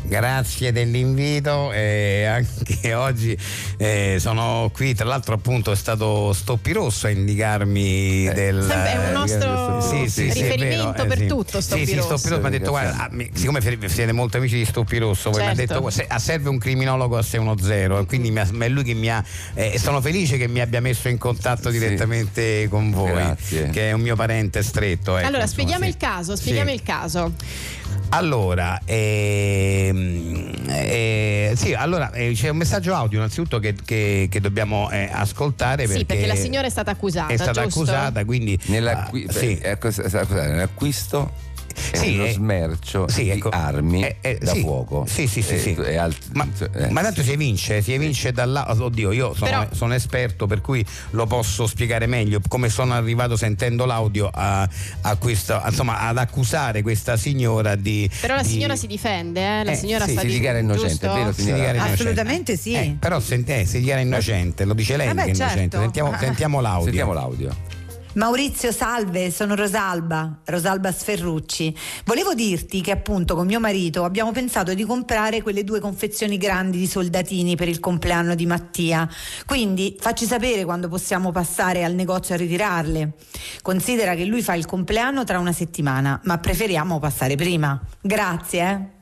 Grazie 0.09 0.71
dell'invito 0.71 1.73
e 1.73 2.25
anche 2.25 2.95
oggi 2.95 3.37
eh, 3.77 4.17
sono 4.21 4.71
qui, 4.73 4.95
tra 4.95 5.05
l'altro 5.05 5.35
appunto 5.35 5.73
è 5.73 5.77
stato 5.77 6.33
Stoppi 6.33 6.73
Rosso 6.73 7.07
a 7.09 7.11
indicarmi 7.11 8.31
del... 8.33 8.63
Sempre 8.63 8.93
è 8.93 9.07
un 9.07 9.13
nostro 9.13 9.81
Sì, 9.81 10.09
sì, 10.09 10.23
riferimento 10.33 10.93
vero, 10.93 11.03
eh, 11.03 11.07
per 11.07 11.19
sì. 11.19 11.27
tutto, 11.27 11.61
Stoppi 11.61 11.85
sì, 11.85 11.91
sì, 11.93 11.97
Rosso. 11.97 12.17
Stoppi 12.17 12.29
Rosso 12.29 12.41
mi 12.41 12.47
ha 12.47 12.51
detto 12.51 12.71
guarda, 12.71 13.05
ah, 13.05 13.11
siccome 13.33 13.61
siete 13.89 14.13
molto 14.13 14.37
amici 14.37 14.57
di 14.57 14.65
Stoppi 14.65 14.99
Rosso, 14.99 15.31
poi 15.31 15.41
mi 15.43 15.49
ha 15.49 15.55
Certo. 15.57 15.75
detto 15.75 15.91
se- 15.91 16.07
ah, 16.09 16.19
serve 16.21 16.49
un 16.51 16.59
criminologo 16.59 17.17
a 17.19 17.23
610 17.23 18.01
e 18.03 18.07
quindi 18.07 18.31
mi 18.31 18.39
ha- 18.39 18.49
è 18.61 18.69
lui 18.69 18.85
che 18.85 18.95
mi 18.95 19.11
ha... 19.11 19.23
eh, 19.55 19.77
sono 19.79 20.01
felice 20.01 20.37
che 20.37 20.47
mi 20.47 20.61
abbia 20.61 20.81
messo 20.81 21.09
in 21.09 21.19
contatto 21.19 21.71
Sì. 21.71 21.79
direttamente 21.79 22.69
con 22.71 22.91
voi, 22.93 23.11
Grazie. 23.13 23.71
che 23.71 23.89
è 23.89 23.93
un 23.93 24.03
mio 24.03 24.15
parente 24.15 24.63
stretto. 24.63 25.17
ecco, 25.17 25.27
allora, 25.27 25.43
insomma, 25.43 25.47
spieghiamo 25.47 25.83
sì. 25.85 25.89
il 25.91 25.97
caso, 25.97 26.37
spieghiamo 26.37 26.69
Sì. 26.71 26.75
il 26.77 26.83
caso. 26.85 27.33
Allora, 28.11 28.81
ehm, 28.85 30.53
eh, 30.69 31.53
sì, 31.57 31.75
allora 31.75 32.13
eh, 32.13 32.33
c'è 32.35 32.49
un 32.49 32.57
messaggio 32.57 32.95
audio 32.95 33.19
innanzitutto 33.19 33.59
che, 33.59 33.75
che- 33.85 34.29
che 34.31 34.41
dobbiamo 34.41 34.91
eh, 34.91 35.09
ascoltare 35.13 35.87
Sì, 35.87 36.05
perché 36.05 36.27
la 36.27 36.35
signora 36.37 36.67
è 36.67 36.71
stata 36.71 36.93
accusata. 36.93 37.33
è 37.33 37.37
stata 37.37 37.63
giusto? 37.65 37.81
accusata, 37.81 38.25
quindi 38.25 38.59
Nell'acqui- 38.67 39.27
ah, 39.29 39.33
sì. 39.33 39.59
eh, 39.59 39.77
cosa- 39.79 40.03
scusate, 40.09 40.35
nell'acquisto 40.47 41.33
Sì, 41.93 42.11
nello 42.13 42.25
eh, 42.27 42.33
smercio 42.33 43.09
sì, 43.09 43.25
di 43.25 43.31
ecco. 43.31 43.49
armi 43.51 44.03
Eh, 44.03 44.17
eh, 44.21 44.39
da 44.41 44.53
sì. 44.53 44.61
fuoco. 44.61 45.05
Sì, 45.07 45.27
sì, 45.27 45.43
sì, 45.43 45.55
E- 45.55 45.59
sì. 45.59 45.75
e 45.75 45.97
alt- 45.97 46.29
Ma, 46.33 46.47
eh, 46.75 46.89
ma 46.91 47.03
tanto 47.03 47.23
si 47.23 47.33
evince, 47.33 47.83
si 47.83 47.93
evince 47.93 48.33
dalla. 48.33 48.67
Oddio, 48.77 49.13
io 49.13 49.35
sono, 49.35 49.51
Però- 49.51 49.69
sono 49.73 49.95
esperto, 49.95 50.47
per 50.47 50.61
cui 50.61 50.85
lo 51.11 51.27
posso 51.27 51.67
spiegare 51.67 52.07
meglio. 52.07 52.41
Come 52.49 52.69
sono 52.69 52.95
arrivato 52.95 53.37
sentendo 53.37 53.85
l'audio 53.85 54.31
a, 54.33 54.69
a 55.03 55.17
questo, 55.17 55.61
insomma, 55.67 56.01
ad 56.01 56.19
accusare 56.19 56.83
questa 56.83 57.17
signora 57.17 57.75
di. 57.77 58.11
Però 58.21 58.35
la 58.37 58.43
di- 58.43 58.49
signora 58.49 58.77
si 58.77 58.87
difende, 58.87 59.41
eh? 59.61 59.65
La 59.65 59.73
Eh, 59.73 59.77
signora 59.77 60.05
sì, 60.07 60.13
sta 60.13 60.21
si 60.23 60.27
di- 60.27 60.33
dichiara 60.35 60.59
innocente, 60.59 61.07
vero, 61.09 61.33
si 61.33 61.41
signora? 61.43 61.57
dichiara 61.59 61.77
innocente. 61.79 62.03
Assolutamente 62.03 62.57
sì. 62.57 62.73
Eh, 62.75 62.97
però 62.99 63.21
se- 63.21 63.43
eh, 63.47 63.67
si 63.67 63.79
dichiara 63.79 64.01
innocente, 64.01 64.65
lo 64.65 64.75
dice 64.75 64.97
lei 64.97 65.09
Eh 65.09 65.15
beh, 65.15 65.25
che 65.25 65.31
è 65.31 65.35
innocente. 65.35 65.61
certo. 65.61 65.79
Sentiamo, 65.81 66.17
sentiamo 66.19 66.61
l'audio. 66.61 66.85
Sentiamo 66.85 67.13
l'audio. 67.13 67.57
Maurizio, 68.17 68.73
salve, 68.73 69.31
sono 69.31 69.55
Rosalba, 69.55 70.39
Rosalba 70.47 70.91
Sferrucci. 70.91 71.77
Volevo 72.07 72.33
dirti 72.33 72.81
che 72.81 72.91
appunto 72.91 73.35
con 73.35 73.45
mio 73.45 73.61
marito 73.61 74.05
abbiamo 74.05 74.33
pensato 74.33 74.73
di 74.73 74.85
comprare 74.85 75.43
quelle 75.43 75.65
due 75.65 75.81
confezioni 75.81 76.39
grandi 76.39 76.79
di 76.79 76.87
soldatini 76.87 77.57
per 77.57 77.69
il 77.69 77.79
compleanno 77.79 78.35
di 78.35 78.47
Mattia. 78.47 79.07
Quindi 79.45 79.99
facci 80.01 80.25
sapere 80.25 80.65
quando 80.65 80.89
possiamo 80.89 81.31
passare 81.31 81.85
al 81.85 81.93
negozio 81.93 82.35
a 82.35 82.39
ritirarle. 82.39 83.13
Considera 83.61 84.15
che 84.15 84.25
lui 84.25 84.41
fa 84.41 84.55
il 84.55 84.65
compleanno 84.65 85.25
tra 85.25 85.39
una 85.39 85.53
settimana, 85.53 86.19
ma 86.25 86.39
preferiamo 86.39 86.99
passare 86.99 87.35
prima. 87.35 87.79
Grazie, 88.01 88.63
eh. 88.63 88.96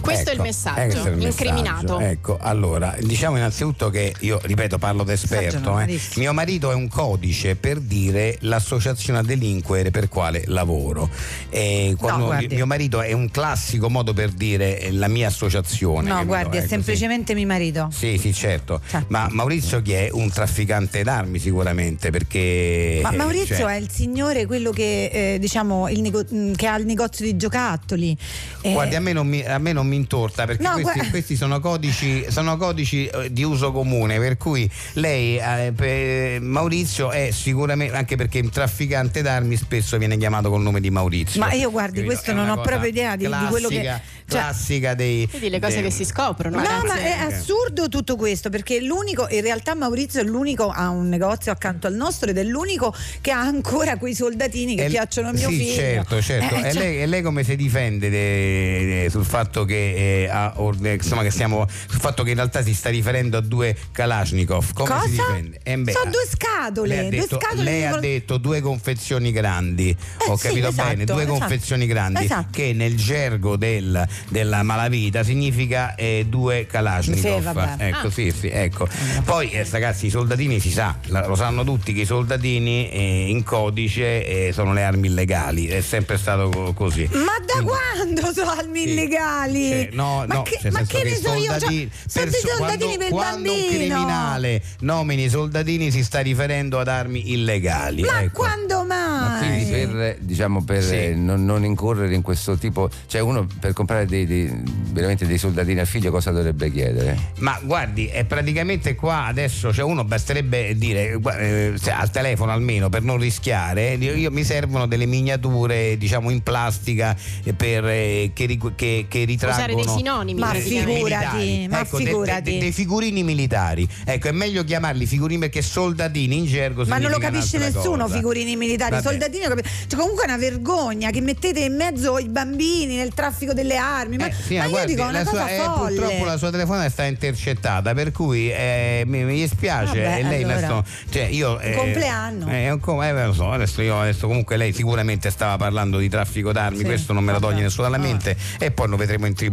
Questo 0.00 0.30
è 0.30 0.32
il 0.32 0.38
Ecco, 0.38 0.42
messaggio, 0.42 0.80
eh, 0.80 1.10
è 1.10 1.14
il 1.14 1.22
incriminato. 1.22 1.98
messaggio. 1.98 2.00
Ecco, 2.00 2.38
allora, 2.40 2.94
diciamo 3.00 3.36
innanzitutto 3.36 3.90
che 3.90 4.14
io, 4.20 4.38
ripeto, 4.42 4.78
parlo 4.78 5.02
da 5.02 5.12
esperto. 5.12 5.78
eh. 5.80 5.98
Mio 6.16 6.32
marito 6.32 6.70
è 6.70 6.74
un 6.74 6.88
codice 6.88 7.56
per 7.56 7.80
dire 7.80 8.36
l'associazione 8.40 9.18
a 9.20 9.22
delinquere 9.22 9.90
per 9.90 10.08
quale 10.08 10.44
lavoro. 10.46 11.08
E 11.50 11.94
quando 11.98 12.26
guardi. 12.26 12.54
mio 12.54 12.66
marito 12.66 13.00
è 13.00 13.12
un 13.12 13.30
classico 13.30 13.88
modo 13.90 14.12
per 14.12 14.30
dire 14.30 14.80
eh, 14.80 14.92
la 14.92 15.08
mia 15.08 15.28
associazione. 15.28 16.08
No, 16.08 16.24
guardi, 16.24 16.56
è 16.56 16.60
Ecco, 16.60 16.68
sì. 16.68 16.74
semplicemente 16.74 17.34
mio 17.34 17.46
marito. 17.46 17.88
Sì, 17.92 18.18
sì, 18.18 18.32
certo. 18.32 18.80
Ma 19.08 19.28
Maurizio 19.30 19.82
chi 19.82 19.92
è? 19.92 20.08
Un 20.12 20.30
trafficante 20.30 21.02
d'armi 21.02 21.38
sicuramente 21.38 22.10
perché... 22.10 23.00
Ma 23.02 23.10
Maurizio 23.12 23.56
cioè, 23.56 23.74
è 23.74 23.76
il 23.76 23.90
signore, 23.90 24.46
quello 24.46 24.70
che 24.70 25.34
eh, 25.34 25.38
diciamo 25.38 25.88
il 25.88 26.00
nego- 26.00 26.24
mh, 26.28 26.52
che 26.52 26.66
ha 26.66 26.76
il 26.76 26.86
negozio 26.86 27.24
di 27.24 27.36
giocattoli. 27.36 28.16
Eh, 28.62 28.72
Guardi, 28.72 28.94
a 28.94 29.00
me 29.00 29.12
non 29.12 29.26
mi, 29.26 29.42
a 29.44 29.58
me 29.58 29.72
non 29.72 29.85
mi 29.86 29.96
intorta 29.96 30.44
perché 30.46 30.62
No, 30.62 30.72
questi, 30.74 30.98
gua- 31.00 31.08
questi 31.10 31.36
sono 31.36 31.60
codici, 31.60 32.24
sono 32.28 32.56
codici 32.56 33.06
eh, 33.06 33.32
di 33.32 33.42
uso 33.44 33.72
comune, 33.72 34.18
per 34.18 34.36
cui 34.36 34.68
lei, 34.94 35.38
eh, 35.38 35.72
per- 35.74 36.40
Maurizio, 36.40 37.10
è 37.10 37.30
sicuramente, 37.30 37.94
anche 37.96 38.16
perché 38.16 38.40
un 38.40 38.50
trafficante 38.50 39.22
d'armi 39.22 39.56
spesso 39.56 39.96
viene 39.98 40.16
chiamato 40.16 40.50
col 40.50 40.62
nome 40.62 40.80
di 40.80 40.90
Maurizio. 40.90 41.40
Ma 41.40 41.52
io 41.52 41.70
guardi, 41.70 41.96
Capito? 42.00 42.12
questo 42.14 42.30
È 42.30 42.34
non 42.34 42.48
ho 42.48 42.60
proprio 42.60 42.88
idea 42.90 43.16
di, 43.16 43.26
di 43.26 43.46
quello 43.50 43.68
che. 43.68 43.80
classica- 43.80 44.02
cioè- 44.28 44.40
classica 44.40 44.94
dei. 44.94 45.28
Vedi 45.30 45.48
le 45.50 45.60
cose 45.60 45.74
dei- 45.74 45.84
che 45.84 45.90
si 45.90 46.04
scoprono. 46.04 46.56
No, 46.56 46.62
ragazzi. 46.62 46.86
ma 46.86 46.94
è 46.96 47.10
assurdo 47.32 47.88
tutto 47.88 48.16
questo 48.16 48.50
perché 48.50 48.80
l'unico, 48.80 49.26
in 49.30 49.40
realtà 49.42 49.74
Maurizio 49.74 50.20
è 50.20 50.24
l'unico, 50.24 50.68
ha 50.68 50.88
un 50.90 51.08
negozio 51.08 51.52
accanto 51.52 51.86
al 51.86 51.94
nostro 51.94 52.30
ed 52.30 52.38
è 52.38 52.42
l'unico 52.42 52.92
che 53.20 53.30
ha 53.30 53.40
ancora 53.40 53.96
quei 53.98 54.14
soldatini 54.14 54.74
che 54.76 54.84
E- 54.86 54.88
piacciono 54.88 55.28
a 55.28 55.32
mio 55.32 55.48
sì, 55.48 55.56
figlio. 55.58 55.74
certo, 55.74 56.20
certo. 56.22 56.54
Eh, 56.56 56.58
e, 56.58 56.72
cioè- 56.72 56.82
lei, 56.82 57.00
e 57.02 57.06
lei 57.06 57.22
come 57.22 57.44
si 57.44 57.54
difende 57.56 58.10
de- 58.10 58.84
de- 59.02 59.10
sul 59.10 59.24
fatto 59.24 59.64
che 59.64 59.75
eh, 59.76 60.28
ha 60.30 60.54
insomma 60.92 61.22
che 61.22 61.30
stiamo 61.30 61.66
sul 61.88 62.00
fatto 62.00 62.22
che 62.22 62.30
in 62.30 62.36
realtà 62.36 62.62
si 62.62 62.74
sta 62.74 62.88
riferendo 62.90 63.36
a 63.36 63.40
due 63.40 63.76
Kalashnikov? 63.92 64.72
Come 64.72 64.88
Cosa? 64.88 65.02
si 65.04 65.10
difende? 65.10 65.60
Eh, 65.62 65.76
beh, 65.78 65.92
Sono 65.92 66.10
due 66.10 66.26
scatole, 66.28 66.88
lei 66.88 66.98
ha 67.06 67.08
due 67.10 67.18
detto, 67.20 67.38
scatole 67.40 67.62
lei 67.62 67.84
ha 67.84 67.96
detto 67.98 68.36
due 68.38 68.60
confezioni 68.60 69.32
grandi. 69.32 69.96
Ho 70.28 70.36
sì, 70.36 70.48
capito 70.48 70.68
esatto, 70.68 70.88
bene, 70.88 71.04
due 71.04 71.22
esatto. 71.22 71.38
confezioni 71.38 71.86
grandi 71.86 72.24
Esatto. 72.24 72.48
che 72.50 72.72
nel 72.72 72.96
gergo 72.96 73.56
del- 73.56 74.06
della 74.28 74.62
malavita 74.62 75.22
significa 75.22 75.94
eh, 75.94 76.26
due 76.28 76.66
Kalashnikov. 76.66 77.76
Sì, 77.76 77.82
ecco, 77.82 78.06
Ah. 78.06 78.10
sì, 78.10 78.30
sì, 78.30 78.48
ecco. 78.48 78.88
Poi 79.24 79.50
eh, 79.50 79.66
ragazzi, 79.70 80.06
i 80.06 80.10
soldatini 80.10 80.60
si 80.60 80.70
sa, 80.70 80.96
lo 81.06 81.34
sanno 81.34 81.64
tutti 81.64 81.92
che 81.92 82.02
i 82.02 82.04
soldatini 82.06 82.90
eh, 82.90 83.26
in 83.28 83.42
codice 83.42 84.46
eh, 84.48 84.52
sono 84.52 84.72
le 84.72 84.82
armi 84.84 85.08
illegali, 85.08 85.66
è 85.66 85.80
sempre 85.80 86.16
stato 86.18 86.48
co- 86.48 86.72
così. 86.72 87.08
Ma 87.12 87.34
da 87.44 87.62
quando 87.62 88.32
sono 88.32 88.50
armi 88.50 88.82
illegali? 88.90 89.65
Cioè, 89.68 89.88
no, 89.92 90.24
ma 90.26 90.34
no, 90.34 90.42
che, 90.42 90.70
ma 90.70 90.82
che 90.82 91.02
ne 91.04 91.14
so 91.16 91.34
io? 91.34 91.58
Cioè, 91.58 91.88
perso- 92.12 92.48
soldatini 92.48 92.78
quando, 92.78 92.96
per 92.98 93.08
quando 93.08 93.52
un 93.52 93.66
criminale 93.68 94.62
nomini 94.80 95.24
i 95.24 95.28
soldatini 95.28 95.90
si 95.90 96.02
sta 96.04 96.20
riferendo 96.20 96.78
ad 96.78 96.88
armi 96.88 97.32
illegali. 97.32 98.02
Ma 98.02 98.22
ecco. 98.22 98.32
quando 98.42 98.84
mai? 98.84 99.38
Quindi 99.38 99.64
per, 99.70 100.16
diciamo, 100.20 100.62
per 100.64 100.82
Sì. 100.82 100.94
eh, 100.94 101.14
non, 101.14 101.44
non 101.44 101.64
incorrere 101.64 102.14
in 102.14 102.22
questo 102.22 102.56
tipo, 102.56 102.88
cioè 103.06 103.20
uno 103.20 103.46
per 103.60 103.72
comprare 103.72 104.06
dei, 104.06 104.26
dei- 104.26 104.62
veramente 104.92 105.26
dei 105.26 105.38
soldatini 105.38 105.80
al 105.80 105.86
figlio 105.86 106.10
cosa 106.10 106.30
dovrebbe 106.30 106.70
chiedere? 106.70 107.16
Ma 107.38 107.58
guardi, 107.62 108.06
è 108.06 108.24
praticamente 108.24 108.94
qua 108.94 109.24
adesso, 109.26 109.72
cioè 109.72 109.84
uno 109.84 110.04
basterebbe 110.04 110.76
dire 110.76 111.18
eh, 111.38 111.74
al 111.90 112.10
telefono 112.10 112.52
almeno 112.52 112.88
per 112.88 113.02
non 113.02 113.18
rischiare, 113.18 113.94
io, 113.94 114.14
io- 114.14 114.30
mi 114.30 114.44
servono 114.44 114.86
delle 114.86 115.06
miniature 115.06 115.96
diciamo 115.96 116.30
in 116.30 116.42
plastica 116.42 117.16
eh, 117.44 117.52
per, 117.52 117.84
eh, 117.86 118.30
che, 118.34 118.58
che, 118.74 119.06
che 119.08 119.24
ritraggono 119.24 119.55
Usare 119.56 119.74
dei 119.74 119.88
sinonimi, 119.88 120.40
Ma 120.40 120.52
dei- 120.52 120.62
dei 120.62 120.84
figurati, 120.94 121.66
ma 121.70 121.80
Ecco, 121.80 121.96
de- 121.98 122.04
de- 122.04 122.10
figurati. 122.10 122.52
de- 122.52 122.58
dei 122.58 122.72
figurini 122.72 123.22
militari. 123.22 123.88
Ecco, 124.04 124.28
è 124.28 124.32
meglio 124.32 124.64
chiamarli 124.64 125.06
figurini 125.06 125.40
perché 125.40 125.62
soldatini 125.62 126.36
in 126.36 126.44
gergo 126.46 126.84
Ma 126.86 126.98
non 126.98 127.10
lo 127.10 127.18
capisce 127.18 127.58
nessuno, 127.58 128.04
cosa. 128.04 128.14
figurini 128.16 128.56
militari, 128.56 128.92
Vabbè. 128.92 129.02
soldatini. 129.02 129.44
lo 129.46 129.54
Cioè, 129.56 129.98
comunque 129.98 130.24
è 130.24 130.28
una 130.28 130.36
vergogna 130.36 131.10
che 131.10 131.20
mettete 131.20 131.60
in 131.60 131.74
mezzo 131.76 132.18
i 132.18 132.28
bambini 132.28 132.96
nel 132.96 133.12
traffico 133.14 133.52
delle 133.52 133.76
armi. 133.76 134.16
Ma, 134.16 134.28
Eh, 134.28 134.32
sì, 134.32 134.54
ma 134.54 134.60
ma 134.60 134.64
io 134.66 134.70
guardi, 134.70 134.94
dico 134.94 135.02
una 135.08 135.12
la 135.18 135.24
cosa 135.24 135.36
sua- 135.46 135.50
eh, 135.50 135.56
folle. 135.58 135.96
purtroppo 136.00 136.24
la 136.24 136.36
sua 136.36 136.50
telefonata 136.50 136.88
sta 136.90 137.04
intercettata, 137.04 137.94
per 137.94 138.12
cui 138.12 138.50
eh, 138.50 139.02
mi, 139.06 139.24
mi 139.24 139.34
dispiace. 139.40 140.02
Vabbè, 140.02 140.18
e 140.18 140.22
lei 140.22 140.42
la 140.42 140.56
allora. 140.56 140.82
sto- 140.84 141.10
cioè, 141.10 141.22
io, 141.24 141.58
eh, 141.60 141.72
compleanno. 141.72 142.48
eh, 142.48 142.68
è 142.68 142.72
eh, 142.72 143.26
lo 143.26 143.32
so, 143.32 143.50
adesso, 143.50 143.82
io, 143.82 144.00
adesso 144.00 144.26
comunque 144.26 144.56
lei 144.56 144.72
sicuramente 144.72 145.30
stava 145.30 145.56
parlando 145.56 145.98
di 145.98 146.08
traffico 146.08 146.52
d'armi, 146.52 146.78
Sì, 146.78 146.84
questo 146.84 147.12
non 147.12 147.24
me 147.24 147.32
lo 147.32 147.40
toglie 147.40 147.62
nessuno 147.62 147.88
dalla 147.88 148.02
mente 148.02 148.36
e 148.58 148.70
poi 148.70 148.88
lo 148.88 148.96
vedremo 148.96 149.26
in 149.26 149.32
tribunale. 149.34 149.45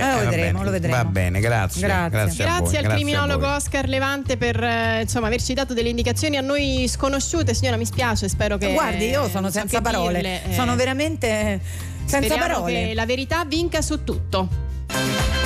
Eh, 0.00 0.02
lo 0.02 0.24
va 0.24 0.30
vedremo, 0.30 0.52
bene. 0.58 0.64
lo 0.64 0.70
vedremo. 0.70 0.96
Va 0.96 1.04
bene, 1.04 1.40
grazie. 1.40 1.80
Grazie. 1.82 2.10
Grazie, 2.10 2.44
voi, 2.44 2.54
Grazie 2.58 2.78
al 2.78 2.84
grazie 2.84 3.02
criminologo. 3.02 3.46
Oscar 3.54 3.88
Levante 3.88 4.36
per 4.36 4.62
eh, 4.62 5.00
insomma, 5.02 5.26
averci 5.26 5.54
dato 5.54 5.74
delle 5.74 5.88
indicazioni 5.88 6.36
a 6.36 6.40
noi 6.40 6.86
sconosciute. 6.88 7.54
Signora, 7.54 7.76
mi 7.76 7.86
spiace, 7.86 8.28
spero 8.28 8.56
che. 8.58 8.72
Guardi, 8.72 9.08
io 9.08 9.28
sono 9.28 9.50
senza 9.50 9.80
parole, 9.80 10.14
dirle, 10.14 10.50
eh. 10.50 10.54
sono 10.54 10.76
veramente 10.76 11.60
senza 12.04 12.26
Speriamo 12.26 12.54
parole. 12.54 12.86
che 12.88 12.94
la 12.94 13.06
verità 13.06 13.44
vinca 13.44 13.82
su 13.82 14.04
tutto. 14.04 15.39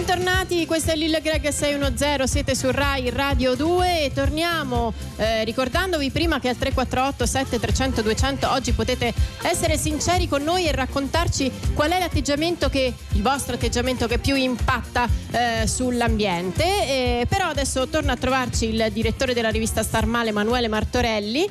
Bentornati, 0.00 0.64
questo 0.64 0.92
è 0.92 0.96
Lil 0.96 1.20
Greg 1.22 1.46
610, 1.46 2.26
siete 2.26 2.54
su 2.54 2.70
Rai 2.70 3.10
Radio 3.10 3.54
2 3.54 4.04
e 4.04 4.12
torniamo 4.14 4.94
eh, 5.16 5.44
ricordandovi 5.44 6.10
prima 6.10 6.40
che 6.40 6.48
al 6.48 6.56
348 6.56 7.26
7300 7.26 8.00
200 8.00 8.50
oggi 8.50 8.72
potete 8.72 9.12
essere 9.42 9.76
sinceri 9.76 10.26
con 10.26 10.42
noi 10.42 10.66
e 10.66 10.72
raccontarci 10.72 11.52
qual 11.74 11.90
è 11.90 11.98
l'atteggiamento 11.98 12.70
che, 12.70 12.94
il 13.12 13.20
vostro 13.20 13.56
atteggiamento 13.56 14.06
che 14.06 14.16
più 14.16 14.36
impatta 14.36 15.06
eh, 15.32 15.66
sull'ambiente. 15.66 16.64
Eh, 16.64 17.26
però 17.28 17.48
adesso 17.48 17.86
torna 17.86 18.12
a 18.12 18.16
trovarci 18.16 18.70
il 18.70 18.88
direttore 18.92 19.34
della 19.34 19.50
rivista 19.50 19.82
Star 19.82 20.06
Male 20.06 20.30
Emanuele 20.30 20.68
Martorelli 20.68 21.46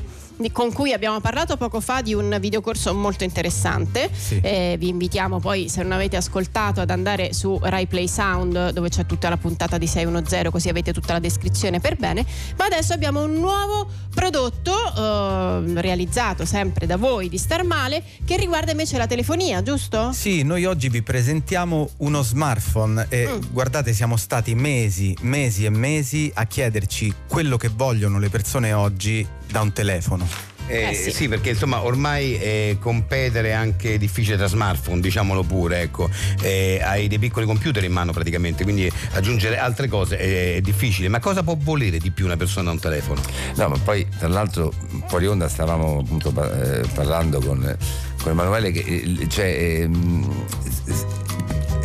con 0.51 0.71
cui 0.71 0.93
abbiamo 0.93 1.19
parlato 1.19 1.57
poco 1.57 1.81
fa 1.81 2.01
di 2.01 2.13
un 2.13 2.37
videocorso 2.39 2.93
molto 2.93 3.23
interessante. 3.23 4.09
Eh, 4.41 4.75
vi 4.79 4.87
invitiamo 4.87 5.39
poi, 5.39 5.67
se 5.69 5.81
non 5.83 5.91
avete 5.91 6.15
ascoltato, 6.17 6.81
ad 6.81 6.89
andare 6.89 7.33
su 7.33 7.59
Rai 7.61 7.87
Play 7.87 8.07
Sound 8.07 8.71
dove 8.71 8.89
c'è 8.89 9.05
tutta 9.05 9.29
la 9.29 9.37
puntata 9.37 9.77
di 9.77 9.87
610, 9.87 10.49
così 10.49 10.69
avete 10.69 10.93
tutta 10.93 11.13
la 11.13 11.19
descrizione 11.19 11.79
per 11.79 11.95
bene. 11.97 12.25
Ma 12.57 12.65
adesso 12.65 12.93
abbiamo 12.93 13.23
un 13.23 13.33
nuovo 13.33 13.87
prodotto 14.13 14.73
eh, 14.73 15.81
realizzato 15.81 16.45
sempre 16.45 16.85
da 16.85 16.97
voi 16.97 17.29
di 17.29 17.37
Star 17.37 17.63
Male 17.63 18.03
che 18.25 18.37
riguarda 18.37 18.71
invece 18.71 18.97
la 18.97 19.07
telefonia, 19.07 19.61
giusto? 19.61 20.11
Sì, 20.13 20.43
noi 20.43 20.65
oggi 20.65 20.89
vi 20.89 21.01
presentiamo 21.01 21.89
uno 21.97 22.21
smartphone 22.21 23.05
e 23.09 23.27
Mm. 23.29 23.41
guardate 23.51 23.93
siamo 23.93 24.15
stati 24.17 24.55
mesi, 24.55 25.15
mesi 25.21 25.65
e 25.65 25.69
mesi 25.69 26.31
a 26.33 26.45
chiederci 26.45 27.13
quello 27.27 27.57
che 27.57 27.69
vogliono 27.69 28.17
le 28.19 28.29
persone 28.29 28.71
oggi 28.73 29.25
da 29.51 29.61
un 29.61 29.71
telefono. 29.73 30.27
Eh, 30.69 30.89
Eh, 30.89 30.93
sì. 30.93 31.11
sì. 31.11 31.27
perché 31.27 31.49
insomma 31.49 31.83
ormai 31.83 32.37
eh, 32.37 32.77
competere 32.79 33.49
è 33.49 33.53
anche 33.53 33.97
difficile 33.97 34.37
tra 34.37 34.47
smartphone, 34.47 35.01
diciamolo 35.01 35.43
pure, 35.43 35.81
ecco. 35.81 36.09
Eh, 36.41 36.79
hai 36.81 37.07
dei 37.07 37.19
piccoli 37.19 37.45
computer 37.45 37.83
in 37.83 37.91
mano 37.91 38.11
praticamente, 38.13 38.63
quindi 38.63 38.89
aggiungere 39.13 39.57
altre 39.57 39.87
cose 39.87 40.17
è, 40.17 40.55
è 40.55 40.61
difficile. 40.61 41.07
Ma 41.09 41.19
cosa 41.19 41.43
può 41.43 41.57
volere 41.59 41.97
di 41.97 42.11
più 42.11 42.25
una 42.25 42.37
persona 42.37 42.65
da 42.65 42.71
un 42.71 42.79
telefono? 42.79 43.21
No, 43.55 43.67
ma 43.69 43.77
poi 43.83 44.07
tra 44.17 44.27
l'altro 44.27 44.71
fuori 45.07 45.25
onda 45.27 45.47
stavamo 45.49 45.99
appunto 45.99 46.29
eh, 46.29 46.81
parlando 46.93 47.39
con, 47.41 47.77
con 48.21 48.31
Emanuele 48.31 48.71
che 48.71 48.79
eh, 48.81 49.27
cioè, 49.27 49.89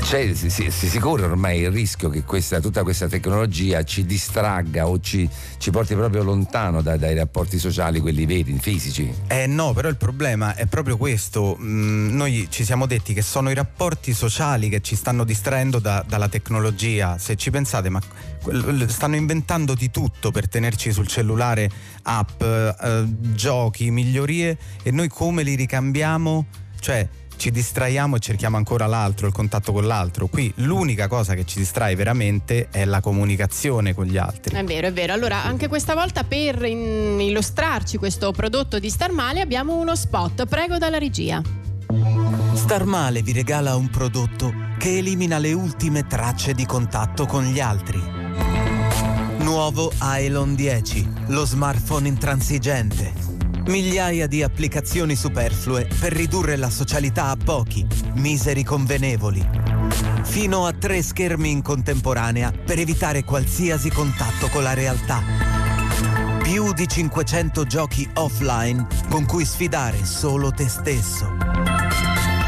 s- 0.04 0.08
Cioè, 0.08 0.34
si, 0.34 0.50
si- 0.50 0.70
si- 0.70 0.98
corre 0.98 1.24
ormai 1.24 1.60
il 1.60 1.70
rischio 1.70 2.08
che 2.08 2.22
questa- 2.22 2.60
tutta 2.60 2.82
questa 2.82 3.08
tecnologia 3.08 3.82
ci 3.84 4.04
distragga 4.04 4.86
o 4.86 5.00
ci, 5.00 5.28
ci 5.58 5.70
porti 5.70 5.94
proprio 5.94 6.22
lontano 6.22 6.82
da- 6.82 6.96
dai 6.96 7.14
rapporti 7.14 7.58
sociali, 7.58 8.00
quelli 8.00 8.26
veri, 8.26 8.56
fisici. 8.60 9.12
Eh 9.26 9.46
no, 9.46 9.72
però 9.72 9.88
il 9.88 9.96
problema 9.96 10.54
è 10.54 10.66
proprio 10.66 10.96
questo. 10.96 11.56
Mm, 11.60 12.14
noi 12.14 12.46
ci 12.50 12.64
siamo 12.64 12.86
detti 12.86 13.12
che 13.14 13.22
sono 13.22 13.50
i 13.50 13.54
rapporti 13.54 14.12
sociali 14.12 14.68
che 14.68 14.80
ci 14.82 14.94
stanno 14.94 15.24
distraendo 15.24 15.78
da- 15.78 16.04
dalla 16.06 16.28
tecnologia. 16.28 17.18
Se 17.18 17.34
ci 17.36 17.50
pensate, 17.50 17.88
ma 17.88 18.00
stanno 18.86 19.16
inventando 19.16 19.74
di 19.74 19.90
tutto 19.90 20.30
per 20.30 20.48
tenerci 20.48 20.92
sul 20.92 21.06
cellulare 21.06 21.68
app, 22.02 22.42
eh, 22.42 23.04
giochi, 23.34 23.90
migliorie 23.90 24.56
e 24.82 24.90
noi 24.90 25.08
come 25.08 25.42
li 25.42 25.54
ricambiamo? 25.54 26.46
Cioè 26.78 27.08
ci 27.36 27.50
distraiamo 27.50 28.16
e 28.16 28.18
cerchiamo 28.18 28.56
ancora 28.56 28.86
l'altro, 28.86 29.26
il 29.26 29.32
contatto 29.32 29.72
con 29.72 29.86
l'altro. 29.86 30.26
Qui 30.26 30.52
l'unica 30.56 31.08
cosa 31.08 31.34
che 31.34 31.44
ci 31.44 31.58
distrae 31.58 31.94
veramente 31.94 32.68
è 32.70 32.84
la 32.84 33.00
comunicazione 33.00 33.94
con 33.94 34.06
gli 34.06 34.16
altri. 34.16 34.56
È 34.56 34.64
vero, 34.64 34.86
è 34.86 34.92
vero. 34.92 35.12
Allora, 35.12 35.42
anche 35.44 35.68
questa 35.68 35.94
volta 35.94 36.24
per 36.24 36.62
in- 36.64 37.20
illustrarci 37.20 37.96
questo 37.98 38.32
prodotto 38.32 38.78
di 38.78 38.90
Starmale 38.90 39.40
abbiamo 39.40 39.76
uno 39.76 39.94
spot. 39.94 40.46
Prego 40.46 40.78
dalla 40.78 40.98
regia. 40.98 41.42
Starmale 42.54 43.22
vi 43.22 43.32
regala 43.32 43.76
un 43.76 43.88
prodotto 43.88 44.52
che 44.78 44.98
elimina 44.98 45.38
le 45.38 45.52
ultime 45.52 46.06
tracce 46.06 46.54
di 46.54 46.64
contatto 46.66 47.26
con 47.26 47.44
gli 47.44 47.60
altri. 47.60 48.00
Nuovo 49.38 49.92
Aelon 49.98 50.54
10, 50.54 51.08
lo 51.26 51.44
smartphone 51.44 52.08
intransigente. 52.08 53.23
Migliaia 53.66 54.26
di 54.26 54.42
applicazioni 54.42 55.16
superflue 55.16 55.88
per 55.98 56.12
ridurre 56.12 56.56
la 56.56 56.68
socialità 56.68 57.28
a 57.28 57.36
pochi, 57.42 57.86
miseri 58.14 58.62
convenevoli. 58.62 59.42
Fino 60.22 60.66
a 60.66 60.72
tre 60.72 61.02
schermi 61.02 61.50
in 61.50 61.62
contemporanea 61.62 62.52
per 62.52 62.78
evitare 62.78 63.24
qualsiasi 63.24 63.90
contatto 63.90 64.48
con 64.48 64.62
la 64.62 64.74
realtà. 64.74 65.22
Più 66.42 66.74
di 66.74 66.86
500 66.86 67.64
giochi 67.64 68.08
offline 68.14 68.86
con 69.08 69.24
cui 69.24 69.46
sfidare 69.46 70.04
solo 70.04 70.50
te 70.50 70.68
stesso. 70.68 71.34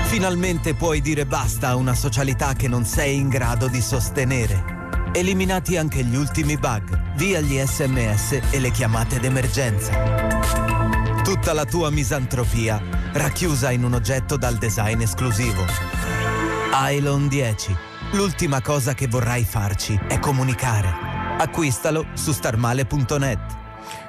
Finalmente 0.04 0.74
puoi 0.74 1.00
dire 1.00 1.24
basta 1.24 1.68
a 1.68 1.76
una 1.76 1.94
socialità 1.94 2.52
che 2.52 2.68
non 2.68 2.84
sei 2.84 3.16
in 3.16 3.28
grado 3.28 3.68
di 3.68 3.80
sostenere. 3.80 4.74
Eliminati 5.12 5.78
anche 5.78 6.04
gli 6.04 6.14
ultimi 6.14 6.58
bug, 6.58 7.14
via 7.16 7.40
gli 7.40 7.58
sms 7.58 8.40
e 8.50 8.60
le 8.60 8.70
chiamate 8.70 9.18
d'emergenza. 9.18 10.75
Tutta 11.26 11.52
la 11.52 11.64
tua 11.64 11.90
misantropia 11.90 12.80
racchiusa 13.12 13.72
in 13.72 13.82
un 13.82 13.94
oggetto 13.94 14.36
dal 14.36 14.54
design 14.58 15.00
esclusivo. 15.00 15.64
Ailon 16.70 17.26
10. 17.26 17.76
L'ultima 18.12 18.62
cosa 18.62 18.94
che 18.94 19.08
vorrai 19.08 19.42
farci 19.42 19.98
è 20.06 20.20
comunicare. 20.20 20.88
Acquistalo 21.36 22.06
su 22.12 22.30
starmale.net. 22.30 23.65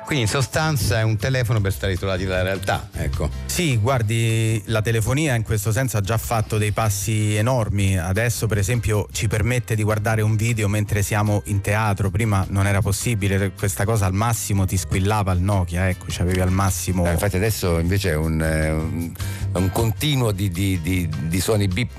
Quindi 0.08 0.24
in 0.24 0.32
sostanza 0.32 1.00
è 1.00 1.04
un 1.04 1.18
telefono 1.18 1.60
per 1.60 1.74
stare 1.74 1.92
isolati 1.92 2.24
dalla 2.24 2.42
realtà, 2.42 2.88
ecco. 2.94 3.30
Sì, 3.46 3.76
guardi, 3.76 4.62
la 4.68 4.82
telefonia 4.82 5.36
in 5.36 5.44
questo 5.44 5.74
senso 5.74 5.98
ha 5.98 6.02
già 6.02 6.18
fatto 6.18 6.58
dei 6.58 6.72
passi 6.72 7.36
enormi. 7.36 7.98
Adesso, 8.00 8.48
per 8.48 8.58
esempio, 8.58 9.10
ci 9.12 9.28
permette 9.28 9.76
di 9.76 9.84
guardare 9.84 10.22
un 10.22 10.38
video 10.38 10.70
mentre 10.70 11.02
siamo 11.04 11.42
in 11.48 11.60
teatro. 11.60 12.10
Prima 12.10 12.46
non 12.52 12.68
era 12.68 12.82
possibile, 12.82 13.52
questa 13.52 13.84
cosa 13.84 14.06
al 14.06 14.14
massimo 14.14 14.64
ti 14.66 14.78
squillava 14.78 15.34
il 15.34 15.42
Nokia, 15.42 15.90
ecco, 15.90 16.06
c'avevi 16.08 16.40
al 16.40 16.52
massimo. 16.52 17.06
Eh, 17.06 17.12
infatti 17.12 17.36
adesso 17.36 17.78
invece 17.78 18.12
è 18.12 18.16
un, 18.16 18.42
eh, 18.42 18.70
un- 18.72 19.12
un 19.54 19.70
continuo 19.72 20.32
di, 20.32 20.50
di- 20.52 20.80
di- 20.82 21.10
di 21.24 21.40
suoni 21.42 21.68
beep, 21.68 21.98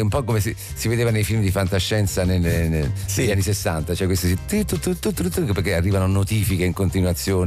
un 0.00 0.08
po' 0.08 0.22
come 0.22 0.38
si, 0.38 0.54
si 0.74 0.86
vedeva 0.86 1.10
nei 1.10 1.24
film 1.24 1.40
di 1.40 1.50
fantascienza 1.50 2.24
nel- 2.24 2.40
nel- 2.40 2.92
negli 3.16 3.30
anni 3.32 3.42
60, 3.42 3.94
cioè 3.96 4.06
questi 4.06 4.28
perché 5.52 5.74
arrivano 5.74 6.06
notifiche 6.06 6.64
in 6.64 6.74
continuazione, 6.74 7.38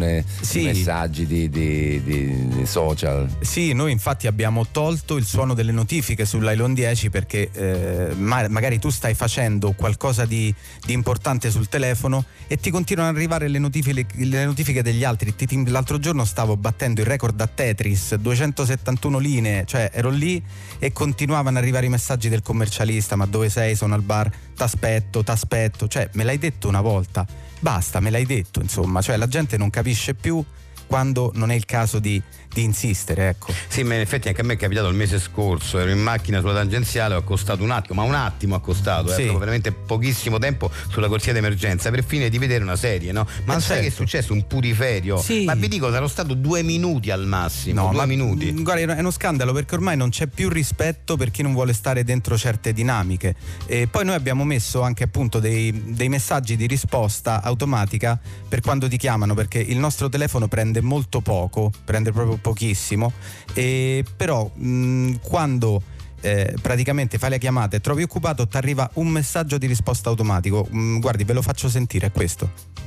Sì. 0.41 0.59
di 0.59 0.65
messaggi 0.65 1.25
di, 1.25 1.49
di- 1.49 2.01
di- 2.03 2.47
di 2.47 2.65
social. 2.65 3.27
Sì, 3.41 3.73
noi 3.73 3.91
infatti 3.91 4.27
abbiamo 4.27 4.65
tolto 4.71 5.15
il 5.17 5.25
suono 5.25 5.53
delle 5.53 5.71
notifiche 5.71 6.25
sull'iPhone 6.25 6.73
10 6.73 7.09
perché 7.09 7.49
eh, 7.51 8.13
ma- 8.15 8.47
magari 8.49 8.79
tu 8.79 8.89
stai 8.89 9.13
facendo 9.13 9.71
qualcosa 9.73 10.25
di, 10.25 10.53
importante 10.87 11.49
sul 11.51 11.67
telefono 11.69 12.25
e 12.47 12.57
ti 12.57 12.69
continuano 12.71 13.09
ad 13.09 13.15
arrivare 13.15 13.47
le 13.47 13.59
notifiche, 13.59 14.05
le 14.15 14.45
notifiche 14.45 14.81
degli 14.83 15.03
altri. 15.03 15.33
L'altro 15.67 15.99
giorno 15.99 16.25
stavo 16.25 16.55
battendo 16.57 17.01
il 17.01 17.07
record 17.07 17.39
a 17.41 17.47
Tetris, 17.47 18.15
271 18.15 19.17
linee, 19.19 19.65
cioè 19.65 19.89
ero 19.93 20.09
lì 20.09 20.41
e 20.79 20.91
continuavano 20.91 21.57
ad 21.57 21.63
arrivare 21.63 21.85
i 21.85 21.89
messaggi 21.89 22.29
del 22.29 22.41
commercialista, 22.41 23.15
ma 23.15 23.25
dove 23.25 23.49
sei? 23.49 23.75
Sono 23.75 23.93
al 23.95 24.01
bar, 24.01 24.29
t'aspetto, 24.55 25.23
t'aspetto, 25.23 25.87
cioè 25.87 26.09
me 26.13 26.23
l'hai 26.23 26.37
detto 26.37 26.67
una 26.67 26.81
volta, 26.81 27.25
basta, 27.64 28.01
me 28.01 28.09
l'hai 28.09 28.26
detto, 28.26 28.61
insomma, 28.61 29.01
cioè 29.01 29.16
la 29.16 29.28
gente 29.28 29.55
non 29.55 29.70
capisce 29.70 30.14
più 30.14 30.43
quando 30.88 31.31
non 31.36 31.51
è 31.51 31.55
il 31.55 31.65
caso 31.65 31.99
di, 31.99 32.21
di 32.53 32.63
insistere, 32.63 33.29
ecco. 33.29 33.53
Sì, 33.67 33.84
ma 33.84 33.95
in 33.95 34.01
effetti 34.01 34.27
anche 34.27 34.41
a 34.41 34.43
me 34.43 34.53
è 34.53 34.57
capitato 34.57 34.88
il 34.88 34.95
mese 34.95 35.19
scorso, 35.19 35.79
ero 35.79 35.89
in 35.91 35.99
macchina 36.01 36.39
sulla 36.39 36.53
tangenziale, 36.53 37.15
ho 37.15 37.17
accostato 37.17 37.63
un 37.63 37.71
attimo, 37.71 38.01
ma 38.01 38.07
un 38.07 38.15
attimo 38.15 38.55
accostato, 38.55 39.07
eh, 39.09 39.15
Sì. 39.15 39.21
proprio 39.21 39.39
veramente 39.39 39.71
pochissimo 39.71 40.38
tempo 40.39 40.69
sulla 40.89 41.07
corsia 41.07 41.34
d'emergenza 41.34 41.89
per 41.89 42.03
finire 42.03 42.29
di 42.29 42.38
vedere 42.38 42.63
una 42.63 42.75
serie, 42.75 43.11
no? 43.11 43.27
Ma 43.45 43.55
Eh, 43.57 43.59
sai 43.59 43.79
che 43.81 43.88
è 43.88 43.89
certo. 43.89 44.03
successo? 44.03 44.34
Un 44.34 44.45
putiferio. 44.47 45.17
Sì. 45.17 45.43
Ma 45.45 45.55
vi 45.55 45.67
dico, 45.67 45.91
sarò 45.91 46.07
stato 46.07 46.34
due 46.34 46.61
minuti 46.63 47.11
al 47.11 47.25
massimo, 47.25 47.88
due 47.88 47.95
ma, 47.97 48.05
minuti. 48.05 48.51
mh, 48.51 48.63
Guarda, 48.63 48.95
è 48.95 48.99
uno 48.99 49.11
scandalo 49.11 49.53
perché 49.53 49.75
ormai 49.75 49.97
non 49.97 50.09
c'è 50.09 50.27
più 50.27 50.49
rispetto 50.49 51.17
per 51.17 51.31
chi 51.31 51.41
non 51.41 51.53
vuole 51.53 51.73
stare 51.73 52.03
dentro 52.03 52.38
certe 52.38 52.73
dinamiche. 52.73 53.36
E 53.65 53.88
poi 53.88 54.05
noi 54.05 54.15
abbiamo 54.15 54.43
messo 54.43 54.81
anche 54.81 55.03
appunto 55.03 55.39
dei, 55.39 55.93
dei 55.93 56.09
messaggi 56.09 56.55
di 56.55 56.67
risposta 56.67 57.41
automatica 57.41 58.19
per 58.47 58.61
quando 58.61 58.88
ti 58.88 58.97
chiamano, 58.97 59.34
perché 59.34 59.59
il 59.59 59.77
nostro 59.77 60.09
telefono 60.09 60.47
prende 60.47 60.72
molto 60.82 61.21
poco, 61.21 61.71
prende 61.84 62.11
proprio 62.11 62.38
pochissimo. 62.38 63.11
E 63.53 64.03
però 64.15 64.49
mh, 64.53 65.19
quando 65.21 65.82
eh, 66.21 66.55
praticamente 66.61 67.17
fai 67.17 67.32
la 67.32 67.38
chiamata 67.38 67.76
e 67.76 67.82
trovi 67.82 68.03
occupato, 68.03 68.47
ti 68.47 68.57
arriva 68.57 68.89
un 68.95 69.07
messaggio 69.07 69.57
di 69.57 69.67
risposta 69.67 70.09
automatico. 70.09 70.67
Mm, 70.74 70.99
guardi, 70.99 71.24
ve 71.26 71.34
lo 71.34 71.41
faccio 71.41 71.69
sentire, 71.69 72.07
è 72.07 72.11
questo. 72.11 72.82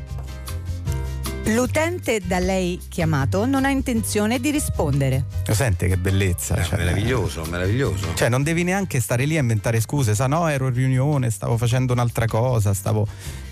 L'utente 1.51 2.21
da 2.25 2.41
lei 2.41 2.81
chiamato 2.89 3.47
non 3.47 3.65
ha 3.65 3.71
intenzione 3.71 4.41
di 4.41 4.51
rispondere. 4.51 5.27
Lo 5.47 5.55
sente 5.55 5.87
che 5.87 5.97
bellezza? 5.97 6.61
cioè, 6.61 6.77
meraviglioso, 6.77 7.45
meraviglioso. 7.45 8.15
Cioè, 8.15 8.29
non 8.29 8.43
devi 8.43 8.65
neanche 8.65 8.99
stare 8.99 9.27
lì 9.27 9.37
a 9.37 9.41
inventare 9.41 9.81
scuse, 9.81 10.17
sa 10.17 10.27
no, 10.27 10.49
ero 10.49 10.67
in 10.67 10.75
riunione, 10.75 11.31
stavo 11.31 11.57
facendo 11.57 11.93
un'altra 11.93 12.27
cosa, 12.27 12.75
stavo. 12.75 13.07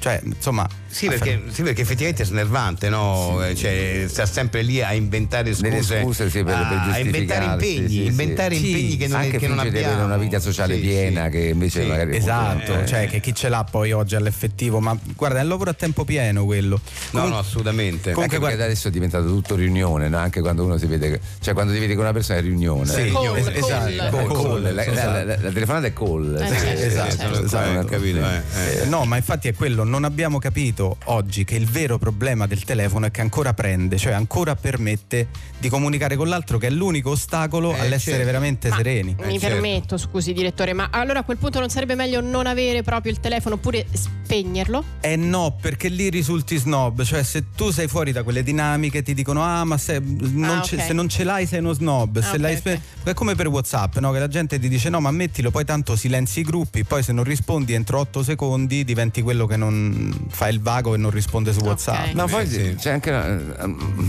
Cioè, 0.05 0.20
insomma. 0.22 0.68
Sì 0.86 1.09
perché, 1.09 1.44
sì, 1.48 1.62
perché 1.62 1.80
effettivamente 1.80 2.22
è 2.22 2.26
snervante, 2.26 2.90
no? 2.90 3.42
Eh, 3.42 3.55
Cioè, 3.57 4.05
sta 4.07 4.26
sempre 4.26 4.61
lì 4.61 4.82
a 4.82 4.92
inventare 4.92 5.52
scuse, 5.55 5.62
Delle 5.70 6.02
scuse, 6.02 6.28
sì, 6.30 6.44
per- 6.44 6.66
per 6.68 6.78
a 6.92 6.98
inventare 6.98 7.44
impegni, 7.46 7.88
sì, 7.88 7.94
sì. 7.94 8.05
inventare 8.05 8.55
Sì, 8.55 8.66
impegni 8.66 8.96
che 8.98 9.07
non, 9.09 9.18
anche 9.20 9.38
che 9.38 9.46
non 9.48 9.57
di 9.62 9.66
abbiamo. 9.68 9.86
avere 9.92 10.05
una 10.05 10.16
vita 10.18 10.38
sociale 10.40 10.74
Sì, 10.74 10.80
piena 10.82 11.24
sì. 11.24 11.30
che 11.30 11.38
invece 11.46 11.80
Sì, 11.82 11.88
magari 11.88 12.16
Esatto, 12.16 12.78
eh, 12.80 12.86
cioè 12.86 13.09
che 13.09 13.20
chi 13.20 13.34
ce 13.34 13.48
l'ha 13.48 13.64
poi 13.68 13.92
oggi 13.92 14.14
all'effettivo, 14.14 14.78
ma 14.78 14.94
guarda, 15.16 15.38
è 15.38 15.42
un 15.42 15.48
lavoro 15.48 15.70
a 15.70 15.74
tempo 15.74 16.05
pieno 16.05 16.44
quello. 16.44 16.78
No, 17.12 17.26
no, 17.26 17.38
assolutamente. 17.38 18.12
Comunque 18.12 18.38
perché 18.38 18.62
adesso 18.62 18.88
è 18.88 18.90
diventato 18.90 19.26
tutto 19.26 19.55
riunione, 19.57 20.09
no? 20.11 20.18
anche 20.18 20.42
quando 20.42 20.64
uno 20.64 20.76
si 20.76 20.84
vede, 20.86 21.18
cioè 21.40 21.55
quando 21.55 21.72
ti 21.72 21.78
vedi 21.78 21.94
con 21.94 22.05
una 22.05 22.12
persona 22.12 22.38
è 22.38 22.42
riunione. 22.42 22.86
Sì, 22.92 23.00
Eh, 23.00 23.11
Call, 23.11 23.36
es- 23.36 23.44
call. 23.46 23.88
esatto, 23.88 24.16
Call, 24.16 24.32
call, 24.32 24.74
la, 24.74 24.84
esatto. 24.84 25.11
la- 25.11 25.24
la- 25.24 25.38
la 25.40 25.50
telefonata 25.50 25.86
è 25.86 25.92
call. 25.94 26.36
Eh, 26.40 26.46
sì, 26.46 26.55
sì, 26.55 26.66
sì, 26.66 26.82
esatto, 26.84 27.11
sì, 27.11 27.44
esatto, 27.44 27.48
sì, 27.48 27.78
sì, 27.80 27.84
capito, 27.90 28.18
sì. 28.18 28.59
eh, 28.59 28.82
Eh, 28.82 28.86
no, 28.86 29.05
ma 29.07 29.16
infatti 29.16 29.48
è 29.48 29.55
quello, 29.55 29.82
non 29.95 30.03
abbiamo 30.03 30.40
capito 30.40 30.97
oggi 31.05 31.45
che 31.45 31.55
il 31.55 31.66
vero 31.66 31.99
problema 31.99 32.49
del 32.49 32.64
telefono 32.64 33.07
è 33.07 33.12
che 33.12 33.20
ancora 33.20 33.55
prende, 33.55 33.97
cioè 33.97 34.12
ancora 34.12 34.57
permette 34.57 35.28
di 35.57 35.68
comunicare 35.68 36.16
con 36.16 36.26
l'altro 36.28 36.59
che 36.59 36.66
è 36.66 36.70
l'unico 36.70 37.11
ostacolo 37.11 37.72
Eh, 37.72 37.78
all'essere 37.78 38.16
certo. 38.16 38.24
veramente 38.24 38.68
Ma 38.70 38.76
sereni. 38.76 39.14
Mi 39.24 39.38
certo. 39.38 39.47
permetto, 39.61 39.97
scusi 39.97 40.32
direttore, 40.32 40.72
ma 40.72 40.88
allora 40.90 41.20
a 41.20 41.22
quel 41.22 41.36
punto 41.36 41.61
non 41.61 41.70
sarebbe 41.70 41.95
meglio 41.95 42.20
non 42.20 42.47
avere 42.49 42.82
proprio 42.82 43.12
il 43.12 43.20
telefono 43.20 43.55
oppure 43.55 43.86
spegnerlo? 43.92 44.82
Eh 45.01 45.14
no, 45.14 45.57
perché 45.61 45.86
lì 45.88 46.09
risulti 46.11 46.57
snob, 46.57 47.05
cioè 47.05 47.22
se 47.22 47.45
tu 47.55 47.70
sei 47.70 47.86
fuori 47.86 48.11
da 48.11 48.24
quelle 48.24 48.42
dinamiche 48.42 49.03
ti 49.03 49.14
dicono 49.14 49.42
ah 49.45 49.62
ma 49.64 49.78
se 49.78 50.01
non, 50.01 50.59
Ah, 50.59 50.62
ce, 50.62 50.74
ok. 50.76 50.82
se 50.82 50.92
non 50.92 51.09
ce 51.09 51.22
l'hai 51.22 51.47
sei 51.47 51.61
uno 51.61 51.72
snob, 51.72 52.16
Ah, 52.18 52.22
se 52.22 52.30
ok, 52.34 52.38
l'hai 52.40 52.57
spe- 52.57 52.80
è 53.05 53.12
come 53.14 53.36
per 53.36 53.47
Whatsapp, 53.47 53.99
no? 53.99 54.11
che 54.11 54.18
la 54.18 54.28
gente 54.28 54.59
ti 54.59 54.68
dice 54.68 54.88
no 54.88 54.99
ma 55.01 55.12
mettilo, 55.12 55.53
poi 55.53 55.64
tanto 55.64 55.95
silenzi 55.95 56.40
i 56.40 56.42
gruppi, 56.42 56.82
poi 56.84 57.03
se 57.05 57.12
non 57.12 57.22
rispondi 57.22 57.74
entro 57.74 58.01
8 58.01 58.22
secondi 58.24 58.82
diventi 58.84 59.22
quello 59.22 59.47
che 59.47 59.57
non 59.57 59.84
fa 60.28 60.49
il 60.49 60.61
vago 60.61 60.95
e 60.95 60.99
non 60.99 61.11
risponde 61.11 61.53
su 61.53 61.61
Whatsapp. 61.61 62.12
Ma 62.14 62.26
poi 62.26 62.47
sì. 62.47 62.74
c'è 62.78 62.91
anche 62.91 63.11
una- 63.11 63.64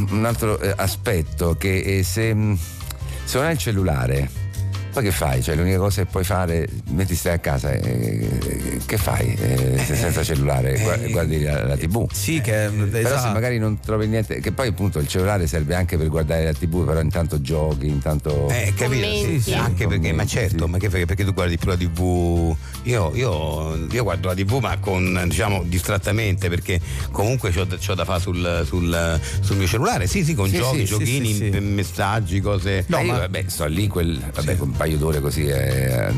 un 0.09 0.23
altro 0.26 0.59
eh, 0.59 0.73
aspetto 0.76 1.55
che 1.57 1.97
eh, 1.99 2.03
se, 2.03 2.34
mh, 2.34 2.57
se 3.23 3.38
non 3.38 3.47
hai 3.47 3.53
il 3.53 3.57
cellulare 3.59 4.30
Poi 4.95 5.03
che 5.03 5.11
fai? 5.11 5.43
Cioè, 5.43 5.55
l'unica 5.55 5.77
cosa 5.77 6.03
che 6.03 6.07
puoi 6.09 6.23
fare, 6.23 6.69
metti 6.91 7.15
stai 7.15 7.33
a 7.33 7.39
casa, 7.39 7.69
eh, 7.73 8.79
che 8.85 8.95
fai? 8.97 9.33
Eh, 9.37 9.77
se- 9.83 9.93
senza 9.93 10.23
cellulare, 10.23 10.79
Gua- 10.79 10.95
guardi 11.09 11.41
la, 11.43 11.65
la 11.65 11.75
tv. 11.75 12.09
Sì, 12.13 12.39
che 12.39 12.69
Però 12.73 12.99
esatto. 12.99 13.27
se 13.27 13.33
magari 13.33 13.57
non 13.59 13.77
trovi 13.81 14.07
niente, 14.07 14.39
che 14.39 14.53
poi 14.53 14.69
appunto 14.69 14.99
il 14.99 15.07
cellulare 15.09 15.47
serve 15.47 15.75
anche 15.75 15.97
per 15.97 16.07
guardare 16.07 16.45
la 16.45 16.53
tv, 16.53 16.85
però 16.85 17.01
intanto 17.01 17.41
giochi, 17.41 17.87
intanto... 17.87 18.47
Eh, 18.47 18.71
capito? 18.73 19.05
Sì, 19.05 19.41
sì, 19.41 19.53
anche 19.53 19.85
perché, 19.85 20.13
ma 20.13 20.25
certo, 20.25 20.65
ma 20.69 20.77
che 20.77 20.89
fai? 20.89 21.05
Perché 21.05 21.25
tu 21.25 21.33
guardi 21.33 21.57
più 21.57 21.67
la 21.67 21.75
TV. 21.75 22.55
Io, 22.83 23.11
io, 23.15 23.75
io 23.91 24.03
guardo 24.03 24.29
la 24.29 24.33
TV, 24.33 24.59
ma 24.61 24.77
con 24.79 25.25
diciamo 25.27 25.63
distrattamente, 25.63 26.47
perché 26.47 26.79
comunque 27.11 27.51
c'ho, 27.51 27.65
da- 27.65 27.75
c'ho 27.75 27.95
da 27.95 28.05
fare 28.05 28.21
sul, 28.21 28.61
sul, 28.65 29.19
sul 29.41 29.57
mio 29.57 29.67
cellulare. 29.67 30.07
Sì, 30.07 30.23
sì, 30.23 30.33
con 30.35 30.47
Sì, 30.47 30.55
giochi, 30.55 30.77
sì, 30.77 30.85
sì, 30.85 30.91
giochini, 30.97 31.33
sì, 31.33 31.49
sì. 31.51 31.59
messaggi, 31.59 32.39
cose. 32.39 32.85
No, 32.87 32.99
io, 32.99 33.11
vabbè, 33.11 33.43
sto 33.47 33.65
lì 33.65 33.87
quel, 33.89 34.21
vabbè, 34.33 34.55
paio 34.86 34.97
d'ore 34.97 35.19
così 35.19 35.45
eh, 35.47 35.91
a, 35.93 36.13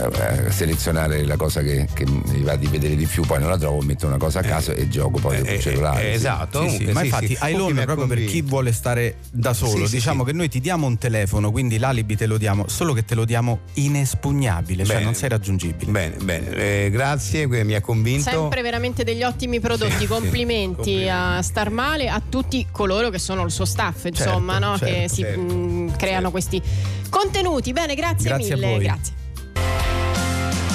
a 0.00 0.50
selezionare 0.50 1.24
la 1.24 1.36
cosa 1.36 1.62
che, 1.62 1.88
che 1.94 2.04
mi 2.06 2.42
va 2.42 2.56
di 2.56 2.66
vedere 2.66 2.94
di 2.94 3.06
più, 3.06 3.22
poi 3.24 3.40
non 3.40 3.48
la 3.48 3.56
trovo, 3.56 3.80
metto 3.80 4.06
una 4.06 4.18
cosa 4.18 4.40
a 4.40 4.42
caso 4.42 4.72
e 4.72 4.86
gioco 4.88 5.18
poi 5.18 5.40
col 5.42 5.58
cellulare. 5.58 6.02
eh, 6.02 6.10
sì. 6.10 6.16
esatto, 6.16 6.62
Sì, 6.62 6.68
sì, 6.68 6.76
comunque, 6.76 6.92
ma 6.92 7.00
sì, 7.00 7.06
infatti 7.06 7.26
sì. 7.28 7.36
hai 7.40 7.54
ha 7.54 7.84
proprio 7.84 8.06
per 8.06 8.24
chi 8.24 8.42
vuole 8.42 8.72
stare 8.72 9.16
da 9.30 9.54
solo. 9.54 9.84
Sì, 9.84 9.86
sì, 9.86 9.94
diciamo 9.96 10.24
che 10.24 10.32
noi 10.32 10.48
ti 10.50 10.60
diamo 10.60 10.86
un 10.86 10.98
telefono, 10.98 11.50
quindi 11.50 11.78
l'alibi 11.78 12.16
te 12.16 12.26
lo 12.26 12.36
diamo, 12.36 12.68
solo 12.68 12.92
che 12.92 13.04
te 13.04 13.14
lo 13.14 13.24
diamo 13.24 13.60
inespugnabile, 13.74 14.84
cioè 14.84 14.94
Bene. 14.94 15.04
non 15.06 15.14
sei 15.14 15.28
raggiungibile. 15.30 15.90
Bene, 15.90 16.16
bene, 16.22 16.50
eh, 16.84 16.90
grazie, 16.90 17.46
mi 17.46 17.74
ha 17.74 17.80
convinto. 17.80 18.28
Sempre 18.28 18.60
veramente 18.60 19.04
degli 19.04 19.22
ottimi 19.22 19.58
prodotti, 19.58 20.06
complimenti 20.06 21.08
a 21.08 21.40
Star 21.40 21.70
Male, 21.70 22.08
a 22.10 22.20
tutti 22.26 22.66
coloro 22.70 23.08
che 23.08 23.18
sono 23.18 23.42
il 23.44 23.50
suo 23.50 23.64
staff, 23.64 24.04
insomma, 24.04 24.52
Certo, 24.58 24.66
no? 24.68 24.78
certo, 24.78 24.94
che 24.94 25.08
si 25.08 25.22
certo, 25.22 25.40
mh, 25.40 25.81
creano 25.96 26.30
questi 26.30 26.60
contenuti. 27.08 27.72
Bene, 27.72 27.94
grazie, 27.94 28.30
Grazie 28.30 28.56
mille. 28.56 28.78
Grazie. 28.78 29.20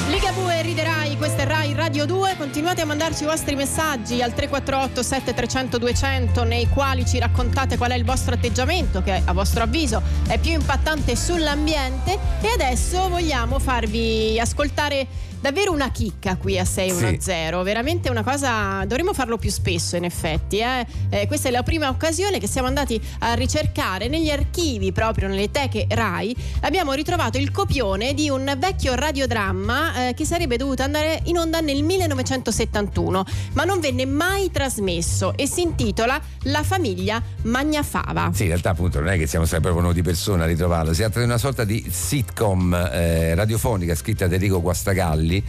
Ligabue 0.10 0.62
riderai, 0.62 1.18
questa 1.18 1.42
è 1.42 1.46
Rai 1.46 1.74
Radio 1.74 2.06
2, 2.06 2.38
continuate 2.38 2.80
a 2.80 2.86
mandarci 2.86 3.24
i 3.24 3.26
vostri 3.26 3.56
messaggi 3.56 4.22
al 4.22 4.34
348 4.34 5.04
7300 5.04 5.78
200 5.78 6.44
nei 6.46 6.70
quali 6.70 7.06
ci 7.06 7.20
raccontate 7.20 7.76
qual 7.76 7.92
è 7.92 7.96
il 7.96 8.06
vostro 8.06 8.34
atteggiamento 8.34 9.04
che 9.04 9.22
a 9.24 9.34
vostro 9.34 9.64
avviso 9.64 10.02
è 10.28 10.40
più 10.40 10.52
impattante 10.52 11.14
sull'ambiente 11.18 12.18
e 12.42 12.48
adesso 12.48 13.10
vogliamo 13.10 13.60
farvi 13.60 14.40
ascoltare 14.40 15.06
davvero 15.40 15.72
una 15.72 15.92
chicca 15.92 16.36
qui 16.36 16.58
a 16.58 16.66
610, 16.66 17.64
veramente 17.64 18.10
una 18.10 18.24
cosa, 18.24 18.84
dovremmo 18.86 19.14
farlo 19.14 19.38
più 19.38 19.50
spesso 19.52 19.96
in 19.96 20.04
effetti, 20.04 20.60
eh? 20.60 20.86
Eh, 21.10 21.28
questa 21.28 21.50
è 21.50 21.52
la 21.52 21.64
prima 21.64 21.90
occasione 21.90 22.40
che 22.40 22.48
siamo 22.48 22.68
andati 22.68 23.00
a 23.20 23.34
ricercare 23.34 24.08
negli 24.08 24.30
archivi, 24.30 24.92
proprio 24.92 25.28
nelle 25.28 25.52
teche 25.52 25.86
RAI, 25.88 26.36
abbiamo 26.62 26.94
ritrovato 26.94 27.38
il 27.38 27.52
copione 27.52 28.14
di 28.14 28.30
un 28.30 28.54
vecchio 28.58 28.96
radiodramma 28.96 30.10
eh, 30.10 30.14
che 30.14 30.26
sarebbe 30.26 30.58
dovuto 30.58 30.84
andare 30.84 31.22
in 31.26 31.38
onda 31.38 31.60
nel 31.60 31.84
1971, 31.84 33.26
ma 33.54 33.64
non 33.64 33.80
venne 33.80 34.06
mai 34.06 34.52
trasmesso 34.52 35.34
e 35.36 35.48
si 35.48 35.62
intitola 35.62 36.20
La 36.44 36.64
famiglia 36.64 37.22
Magnafava. 37.44 38.32
Sì, 38.34 38.44
in 38.44 38.50
realtà 38.50 38.72
appunto 38.72 39.00
non 39.00 39.10
è 39.10 39.18
che 39.18 39.28
siamo 39.28 39.46
stati 39.46 39.62
proprio 39.62 39.84
noi 39.84 39.94
di 39.94 40.02
persona 40.02 40.44
a 40.44 40.48
ritrovarlo, 40.48 40.94
si 40.94 41.02
tratta 41.02 41.20
di 41.20 41.26
una 41.26 41.38
sorta 41.38 41.64
di 41.64 41.86
sitcom 41.90 42.74
eh, 42.74 43.36
radiofonica 43.36 43.96
scritta 43.96 44.28
da 44.28 44.36
Enrico 44.36 44.62
Guastagalli 44.62 45.27
Galli 45.28 45.44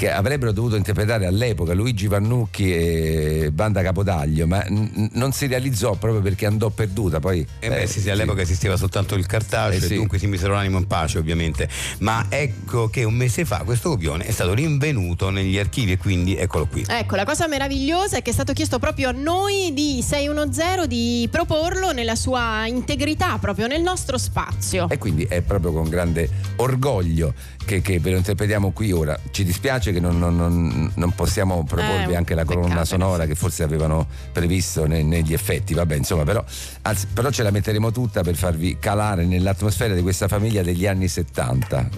che 0.00 0.10
avrebbero 0.10 0.50
dovuto 0.52 0.76
interpretare 0.76 1.26
all'epoca 1.26 1.74
Luigi 1.74 2.06
Vannucchi 2.06 2.72
e 2.74 3.50
Banda 3.52 3.82
Capodaglio, 3.82 4.46
ma 4.46 4.64
n- 4.66 5.10
non 5.12 5.32
si 5.32 5.46
realizzò 5.46 5.94
proprio 5.96 6.22
perché 6.22 6.46
andò 6.46 6.70
perduta. 6.70 7.20
Poi, 7.20 7.46
Eh 7.58 7.68
beh, 7.68 7.86
sì, 7.86 8.00
sì, 8.00 8.08
all'epoca 8.08 8.40
esisteva 8.40 8.78
soltanto 8.78 9.14
il 9.14 9.26
cartaceo 9.26 9.76
Eh, 9.76 9.86
sì. 9.86 9.92
e 9.92 9.96
dunque 9.96 10.16
si 10.18 10.26
misero 10.26 10.54
l'animo 10.54 10.78
in 10.78 10.86
pace 10.86 11.18
ovviamente. 11.18 11.68
Ma 11.98 12.24
ecco 12.30 12.88
che 12.88 13.04
un 13.04 13.12
mese 13.12 13.44
fa 13.44 13.58
questo 13.66 13.90
copione 13.90 14.24
è 14.24 14.30
stato 14.30 14.54
rinvenuto 14.54 15.28
negli 15.28 15.58
archivi 15.58 15.92
e 15.92 15.98
quindi 15.98 16.34
eccolo 16.34 16.64
qui. 16.66 16.82
Ecco, 16.88 17.14
la 17.14 17.26
cosa 17.26 17.46
meravigliosa 17.46 18.16
è 18.16 18.22
che 18.22 18.30
è 18.30 18.32
stato 18.32 18.54
chiesto 18.54 18.78
proprio 18.78 19.10
a 19.10 19.12
noi 19.12 19.72
di 19.74 20.02
610 20.02 20.86
di 20.88 21.28
proporlo 21.30 21.92
nella 21.92 22.14
sua 22.16 22.64
integrità, 22.66 23.36
proprio 23.36 23.66
nel 23.66 23.82
nostro 23.82 24.16
spazio. 24.16 24.88
E 24.88 24.96
quindi 24.96 25.24
è 25.24 25.42
proprio 25.42 25.72
con 25.72 25.90
grande 25.90 26.30
orgoglio 26.56 27.34
che, 27.66 27.82
che 27.82 28.00
ve 28.00 28.12
lo 28.12 28.16
interpretiamo 28.16 28.70
qui 28.72 28.92
ora. 28.92 29.18
Ci 29.30 29.44
dispiace 29.44 29.89
che 29.92 30.00
non, 30.00 30.18
non- 30.18 30.92
non- 30.94 31.12
possiamo 31.14 31.64
proporvi 31.64 32.12
Eh, 32.12 32.16
anche 32.16 32.34
la 32.34 32.44
colonna 32.44 32.84
sonora 32.84 33.26
che 33.26 33.34
forse 33.34 33.62
avevano 33.62 34.06
previsto 34.32 34.86
ne- 34.86 35.02
negli 35.02 35.32
effetti, 35.32 35.74
vabbè 35.74 35.96
insomma, 35.96 36.24
però, 36.24 36.42
anzi, 36.82 37.06
però 37.12 37.30
ce 37.30 37.42
la 37.42 37.50
metteremo 37.50 37.90
tutta 37.90 38.22
per 38.22 38.36
farvi 38.36 38.78
calare 38.78 39.24
nell'atmosfera 39.26 39.94
di 39.94 40.02
questa 40.02 40.28
famiglia 40.28 40.62
degli 40.62 40.86
anni 40.86 41.08
70. 41.08 41.88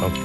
Ok. 0.00 0.18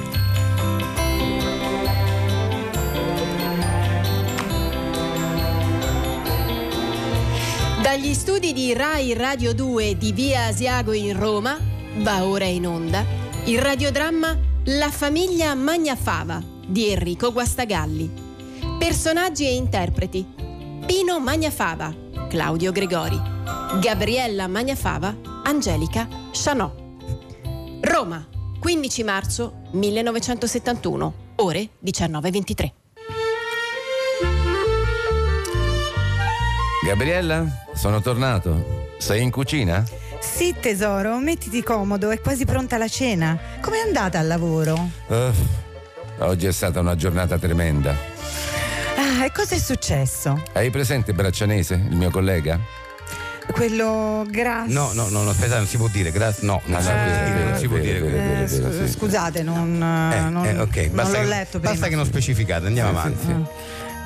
Dagli 7.82 8.14
studi 8.14 8.52
di 8.52 8.72
Rai 8.74 9.12
Radio 9.14 9.52
2 9.54 9.96
di 9.98 10.12
Via 10.12 10.46
Asiago 10.46 10.92
in 10.92 11.18
Roma 11.18 11.58
va 11.98 12.24
ora 12.24 12.44
in 12.44 12.66
onda 12.66 13.04
il 13.44 13.60
radiodramma 13.60 14.38
La 14.66 14.92
famiglia 14.92 15.56
Magnafava 15.56 16.40
di 16.64 16.88
Enrico 16.88 17.32
Guastagalli. 17.32 18.08
Personaggi 18.78 19.44
e 19.44 19.56
interpreti: 19.56 20.24
Pino 20.86 21.18
Magnafava, 21.18 21.92
Claudio 22.28 22.70
Gregori, 22.70 23.20
Gabriella 23.80 24.46
Magnafava, 24.46 25.16
Angelica 25.42 26.06
Chanò. 26.30 26.72
Roma, 27.80 28.24
15 28.60 29.02
marzo 29.02 29.62
1971, 29.72 31.14
ore 31.36 31.68
19.23. 31.84 32.72
Gabriella, 36.84 37.44
sono 37.74 38.00
tornato. 38.00 38.90
Sei 38.98 39.22
in 39.22 39.32
cucina? 39.32 39.84
Sì, 40.22 40.54
tesoro, 40.58 41.18
mettiti 41.18 41.62
comodo, 41.62 42.10
è 42.10 42.20
quasi 42.20 42.44
pronta 42.44 42.78
la 42.78 42.88
cena. 42.88 43.38
Com'è 43.60 43.78
andata 43.84 44.18
al 44.18 44.26
lavoro? 44.26 44.88
Eh, 45.08 45.30
oggi 46.18 46.46
è 46.46 46.52
stata 46.52 46.80
una 46.80 46.94
giornata 46.96 47.38
tremenda. 47.38 47.94
Ah, 48.96 49.24
e 49.24 49.32
cosa 49.32 49.54
è 49.56 49.58
successo? 49.58 50.40
Hai 50.52 50.70
presente 50.70 51.12
Braccianese, 51.12 51.74
il 51.74 51.96
mio 51.96 52.10
collega? 52.10 52.58
Quello 53.50 54.24
grasso. 54.28 54.72
No, 54.72 54.92
no, 54.94 55.08
no, 55.08 55.22
no, 55.24 55.30
aspetta, 55.30 55.56
non 55.56 55.66
si 55.66 55.76
può 55.76 55.88
dire, 55.88 56.12
grazie. 56.12 56.46
No, 56.46 56.62
non, 56.66 56.76
Ah, 56.76 56.82
si, 56.82 56.88
può 56.88 56.98
dire, 57.26 57.44
non 57.44 57.58
si 57.58 57.68
può 57.68 57.76
dire 57.78 58.42
Eh, 58.44 58.48
sì. 58.48 58.88
Scusate, 58.92 59.42
non, 59.42 59.74
Eh, 59.74 60.30
non, 60.30 60.44
eh, 60.46 60.58
ok, 60.60 60.76
non 60.76 60.94
basta 60.94 61.16
l'ho 61.18 61.22
che, 61.24 61.28
letto 61.28 61.58
prima. 61.58 61.72
basta 61.72 61.88
che 61.88 61.96
non 61.96 62.04
specificate, 62.06 62.66
andiamo 62.66 62.90
avanti. 62.90 63.26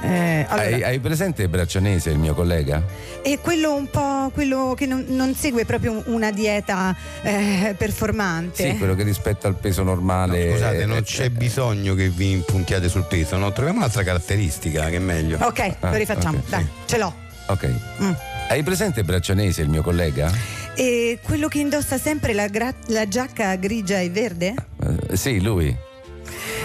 Eh, 0.09 0.47
allora, 0.49 0.67
Hai, 0.69 0.83
hai 0.85 0.99
presente 1.01 1.49
Braccianese, 1.49 2.11
il 2.11 2.19
mio 2.19 2.33
collega? 2.33 2.81
E 3.23 3.39
quello 3.41 3.75
un 3.75 3.89
po' 3.91 4.31
quello 4.33 4.75
che 4.77 4.87
non, 4.87 5.05
non 5.09 5.35
segue 5.35 5.65
proprio 5.65 6.01
una 6.07 6.31
dieta 6.31 6.95
eh, 7.23 7.75
performante. 7.77 8.71
Sì, 8.71 8.77
quello 8.79 8.95
che 8.95 9.03
rispetto 9.03 9.49
al 9.49 9.57
peso 9.57 9.83
normale. 9.83 10.53
Scusate, 10.53 10.87
non 10.87 10.99
eh, 10.99 11.03
c'è 11.03 11.31
bisogno 11.31 11.95
che 11.95 12.09
vi 12.09 12.31
impuntiate 12.31 12.89
sul 12.89 13.05
peso, 13.09 13.37
no? 13.37 13.51
Troviamo 13.53 13.79
un'altra 13.79 14.05
caratteristica 14.05 14.89
che 14.89 14.97
è 14.97 15.01
meglio. 15.01 15.39
Ok, 15.41 15.77
Ah, 15.81 15.91
lo 15.91 15.97
rifacciamo. 15.97 16.39
ok, 16.39 16.49
Dai, 16.49 16.63
sì. 16.63 16.69
ce 16.87 16.99
l'ho. 16.99 17.15
Ok. 17.49 17.71
Mm. 18.03 18.13
Hai 18.49 18.63
presente 18.63 19.03
Braccianese, 19.03 19.63
il 19.63 19.69
mio 19.69 19.83
collega? 19.83 20.31
E 20.75 21.19
quello 21.23 21.49
che 21.49 21.59
indossa 21.59 21.99
sempre 21.99 22.33
la, 22.33 22.47
gra- 22.47 22.75
la 22.89 23.09
giacca 23.09 23.57
grigia 23.57 23.99
e 23.99 24.11
verde? 24.11 24.55
Eh, 25.11 25.17
sì, 25.17 25.41
lui. 25.41 25.75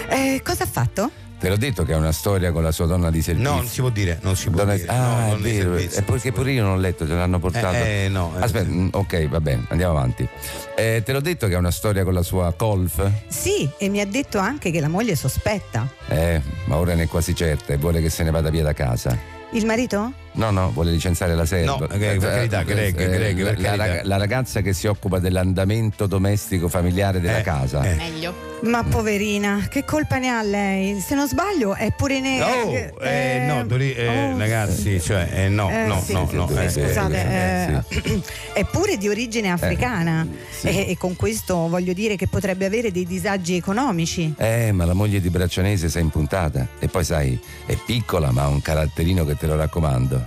Eh, 0.08 0.40
cosa 0.44 0.62
ha 0.64 0.66
fatto? 0.66 1.10
Te 1.42 1.48
l'ho 1.48 1.56
detto 1.56 1.82
che 1.82 1.92
ha 1.92 1.96
una 1.96 2.12
storia 2.12 2.52
con 2.52 2.62
la 2.62 2.70
sua 2.70 2.86
donna 2.86 3.10
di 3.10 3.20
servizio. 3.20 3.50
No, 3.50 3.56
non 3.56 3.66
si 3.66 3.80
può 3.80 3.90
dire, 3.90 4.16
non 4.22 4.36
si 4.36 4.48
può 4.48 4.58
Donna- 4.60 4.76
dire. 4.76 4.86
Ah, 4.86 5.26
no, 5.26 5.34
è 5.34 5.38
vero. 5.38 5.72
servizio, 5.76 5.98
E 5.98 6.02
perché 6.04 6.30
pure 6.30 6.52
io 6.52 6.62
non 6.62 6.74
ho 6.74 6.76
letto, 6.76 7.04
ce 7.04 7.14
l'hanno 7.14 7.40
portato. 7.40 7.74
Eh, 7.74 8.04
eh, 8.04 8.08
no, 8.08 8.32
eh. 8.38 8.42
Aspetta, 8.44 8.68
mm, 8.70 8.88
ok, 8.92 9.26
va 9.28 9.40
bene, 9.40 9.64
andiamo 9.70 9.98
avanti. 9.98 10.28
Eh, 10.76 11.02
te 11.04 11.12
l'ho 11.12 11.20
detto 11.20 11.48
che 11.48 11.54
ha 11.54 11.58
una 11.58 11.72
storia 11.72 12.04
con 12.04 12.14
la 12.14 12.22
sua 12.22 12.52
Colf? 12.56 13.10
Sì, 13.26 13.68
e 13.76 13.88
mi 13.88 13.98
ha 14.00 14.06
detto 14.06 14.38
anche 14.38 14.70
che 14.70 14.78
la 14.78 14.86
moglie 14.86 15.16
sospetta. 15.16 15.92
Eh, 16.06 16.40
ma 16.66 16.76
ora 16.76 16.94
ne 16.94 17.02
è 17.02 17.06
quasi 17.08 17.34
certa 17.34 17.72
e 17.72 17.76
vuole 17.76 18.00
che 18.00 18.08
se 18.08 18.22
ne 18.22 18.30
vada 18.30 18.48
via 18.48 18.62
da 18.62 18.72
casa. 18.72 19.18
Il 19.50 19.66
marito? 19.66 20.12
No, 20.34 20.50
no, 20.50 20.70
vuole 20.72 20.90
licenziare 20.90 21.34
la 21.34 21.44
serva. 21.44 21.76
No, 21.76 21.88
eh, 21.88 21.98
per 21.98 22.18
carità, 22.18 22.62
Greg, 22.62 22.94
Greg, 22.94 23.42
per 23.42 23.60
la, 23.60 23.68
carità. 23.76 23.86
la- 23.86 24.00
la 24.04 24.16
ragazza 24.16 24.60
che 24.62 24.72
si 24.72 24.86
occupa 24.86 25.18
dell'andamento 25.18 26.06
domestico 26.06 26.68
familiare 26.68 27.20
della 27.20 27.38
Eh, 27.38 27.42
casa. 27.42 27.82
eh. 27.82 27.94
Meglio. 27.96 28.50
Ma 28.62 28.84
poverina, 28.84 29.66
che 29.68 29.84
colpa 29.84 30.18
ne 30.18 30.28
ha 30.28 30.40
lei? 30.40 31.00
Se 31.00 31.16
non 31.16 31.26
sbaglio 31.26 31.74
è 31.74 31.90
pure 31.92 32.20
nera. 32.20 32.46
Oh, 32.48 32.72
eh, 33.02 33.44
no, 33.44 33.64
Dori- 33.66 33.92
eh, 33.92 34.06
oh, 34.32 34.38
ragazzi, 34.38 35.00
cioè, 35.00 35.28
eh, 35.32 35.48
no, 35.48 35.68
Eh, 35.68 35.84
no, 35.86 36.00
sì, 36.00 36.12
no, 36.12 36.28
sì, 36.28 36.36
no. 36.36 36.46
sì, 36.48 36.54
eh, 36.58 36.70
scusate, 36.70 37.26
eh, 37.28 37.82
eh, 38.12 38.22
è 38.54 38.64
pure 38.64 38.96
di 38.98 39.08
origine 39.08 39.50
africana 39.50 40.24
e, 40.62 40.90
e 40.90 40.96
con 40.96 41.16
questo 41.16 41.66
voglio 41.68 41.92
dire 41.92 42.14
che 42.14 42.28
potrebbe 42.28 42.64
avere 42.64 42.92
dei 42.92 43.04
disagi 43.04 43.56
economici. 43.56 44.32
Eh, 44.38 44.70
ma 44.70 44.84
la 44.84 44.94
moglie 44.94 45.20
di 45.20 45.28
Braccianese 45.28 45.88
si 45.88 45.98
è 45.98 46.00
impuntata. 46.00 46.68
E 46.78 46.86
poi 46.86 47.02
sai, 47.04 47.36
è 47.66 47.76
piccola, 47.84 48.30
ma 48.30 48.42
ha 48.44 48.48
un 48.48 48.62
caratterino 48.62 49.24
che 49.24 49.36
te 49.36 49.46
lo 49.48 49.56
raccomando. 49.56 50.21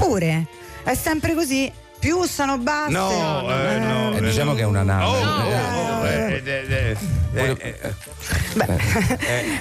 Pure, 0.00 0.46
è 0.84 0.94
sempre 0.94 1.34
così. 1.34 1.70
Più 2.00 2.22
sono 2.24 2.56
basse. 2.56 2.92
No, 2.92 3.42
eh, 3.50 3.78
no, 3.78 4.16
Eh, 4.16 4.20
diciamo 4.22 4.54
che 4.54 4.62
è 4.62 4.64
una 4.64 4.82
nave. 4.82 5.04
Oh, 5.04 5.16
Eh, 5.16 5.54
oh, 5.74 6.06
eh, 6.06 6.42
eh, 6.42 6.66
eh, 6.66 6.96
eh, 7.34 7.56
eh, 7.60 7.94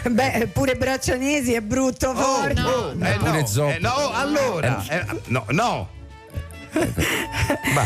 eh, 0.04 0.10
Beh, 0.10 0.48
pure 0.54 0.76
braccianesi 0.76 1.52
è 1.54 1.60
brutto 1.60 2.16
forte. 2.16 2.62
oh, 2.62 2.92
eh, 2.98 3.18
Pure 3.18 3.42
no, 3.42 3.46
zoppo. 3.46 3.72
eh, 3.72 3.80
no, 3.80 4.12
allora, 4.14 4.86
eh, 4.88 5.06
no, 5.26 5.44
no. 5.50 5.90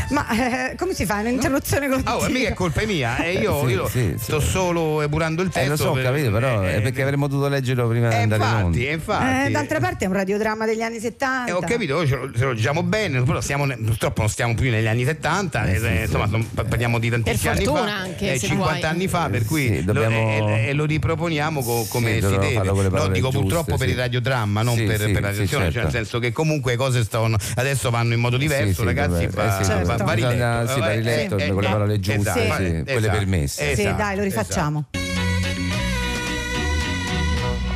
Ma 0.10 0.28
eh, 0.72 0.76
come 0.76 0.94
si 0.94 1.06
fa? 1.06 1.20
Un'interruzione 1.20 1.88
continua. 1.88 2.18
Oh, 2.18 2.30
mica 2.30 2.50
è 2.50 2.54
colpa 2.54 2.86
mia, 2.86 3.18
e 3.18 3.34
io, 3.34 3.66
Sì, 3.68 3.74
io 3.74 3.88
sì, 3.88 4.14
sto 4.18 4.40
solo 4.40 5.02
epurando 5.02 5.42
il 5.42 5.50
testo. 5.50 5.66
Eh, 5.66 5.70
lo 5.70 5.76
so, 5.76 5.92
per- 5.94 6.04
capito, 6.04 6.32
però 6.32 6.64
eh, 6.64 6.76
è 6.76 6.82
perché 6.82 7.02
avremmo 7.02 7.28
dovuto 7.28 7.48
leggerlo 7.50 7.88
prima 7.88 8.10
di 8.10 8.16
eh, 8.16 8.18
andare 8.20 8.44
in 8.44 8.50
onda. 8.50 8.78
infatti, 8.78 8.86
eh, 8.88 8.92
infatti. 8.94 9.48
Eh, 9.48 9.52
d'altra 9.52 9.80
parte 9.80 10.06
è 10.06 10.08
un 10.08 10.14
radiodramma 10.14 10.66
degli 10.66 10.82
anni 10.82 11.00
70. 11.00 11.52
Eh, 11.52 11.54
ho 11.54 11.60
capito, 11.62 12.06
ce 12.06 12.16
lo, 12.16 12.32
ce 12.36 12.46
lo 12.46 12.54
diciamo 12.54 12.84
bene, 12.84 13.22
però 13.24 13.42
siamo, 13.42 13.66
ne- 13.66 13.78
purtroppo 13.78 14.22
non 14.22 14.30
stiamo 14.30 14.54
più 14.56 14.70
negli 14.70 14.88
anni 14.88 15.06
70, 15.06 15.66
eh, 15.66 15.76
eh, 15.82 16.02
insomma 16.04 16.26
non- 16.26 16.48
parliamo 16.54 17.00
di 17.00 17.10
tantissimi 17.10 17.54
anni 17.56 17.66
fa, 17.66 17.82
anche, 18.02 18.34
eh, 18.34 18.40
se 18.40 18.48
50 18.48 18.74
vuoi. 18.80 18.84
anni 18.90 19.08
fa, 19.08 19.30
per 19.30 19.46
cui 19.46 19.68
Sì, 19.68 19.84
dobbiamo- 19.84 20.40
lo, 20.40 20.48
e, 20.50 20.74
lo 20.74 20.86
riproponiamo 20.86 21.62
co- 21.62 21.86
come 21.90 22.20
Sì, 22.22 22.28
si 22.28 22.38
deve. 22.38 22.68
con 22.68 22.88
No, 22.94 23.08
dico 23.08 23.30
purtroppo 23.30 23.78
per 23.78 23.88
il 23.90 23.96
radiodramma, 23.96 24.62
non 24.62 24.76
per, 24.76 25.00
la 25.00 25.06
sì, 25.06 25.12
televisione, 25.14 25.48
cioè 25.48 25.60
nel 25.64 25.72
certo. 25.74 25.90
senso 25.92 26.20
che 26.20 26.32
comunque 26.32 26.72
le 26.72 26.78
cose 26.78 27.04
stavano, 27.04 27.38
adesso 27.56 27.90
vanno 27.90 28.14
in 28.14 28.20
modo 28.20 28.38
diverso, 28.38 28.73
Sì, 28.74 28.80
sì, 28.82 28.86
ragazzi, 28.86 29.28
va, 29.28 29.60
eh 29.60 29.64
sì, 29.64 29.70
va- 29.72 29.78
bisogna- 29.82 30.04
va 30.04 30.14
riletto. 30.14 30.74
sì, 30.74 30.80
va 30.80 30.92
Eh, 30.92 30.96
riletto 30.96 31.38
eh, 31.38 31.48
con 31.52 31.62
le 31.62 31.68
eh, 31.68 31.72
parole 31.72 32.00
giuste, 32.00 32.20
esatto, 32.22 32.56
sì, 32.56 32.64
esatto, 32.66 32.92
quelle 32.92 33.10
permesse. 33.10 33.76
Sì, 33.76 33.82
esatto, 33.82 33.98
dai, 33.98 34.16
lo 34.18 34.24
rifacciamo. 34.24 34.84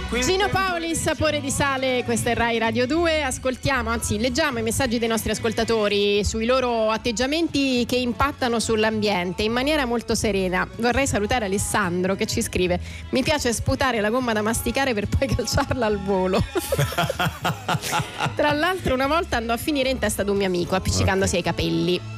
Gino 0.09 0.47
Paoli, 0.47 0.95
sapore 0.95 1.41
di 1.41 1.51
sale, 1.51 2.03
questa 2.05 2.29
è 2.29 2.33
Rai 2.33 2.57
Radio 2.57 2.87
2. 2.87 3.23
Ascoltiamo, 3.23 3.89
anzi, 3.89 4.17
leggiamo 4.17 4.57
i 4.57 4.61
messaggi 4.61 4.99
dei 4.99 5.07
nostri 5.07 5.31
ascoltatori 5.31 6.23
sui 6.23 6.45
loro 6.45 6.89
atteggiamenti 6.91 7.85
che 7.85 7.97
impattano 7.97 8.59
sull'ambiente 8.59 9.43
in 9.43 9.51
maniera 9.51 9.85
molto 9.85 10.15
serena. 10.15 10.67
Vorrei 10.77 11.07
salutare 11.07 11.45
Alessandro 11.45 12.15
che 12.15 12.25
ci 12.25 12.41
scrive: 12.41 12.79
Mi 13.09 13.21
piace 13.21 13.51
sputare 13.51 13.99
la 13.99 14.09
gomma 14.09 14.31
da 14.31 14.41
masticare 14.41 14.93
per 14.93 15.07
poi 15.07 15.27
calciarla 15.35 15.85
al 15.85 15.99
volo. 15.99 16.41
Tra 18.35 18.53
l'altro, 18.53 18.93
una 18.93 19.07
volta 19.07 19.35
andò 19.37 19.53
a 19.53 19.57
finire 19.57 19.89
in 19.89 19.99
testa 19.99 20.21
ad 20.21 20.29
un 20.29 20.37
mio 20.37 20.47
amico, 20.47 20.75
appiccicandosi 20.75 21.35
ai 21.35 21.43
capelli. 21.43 22.16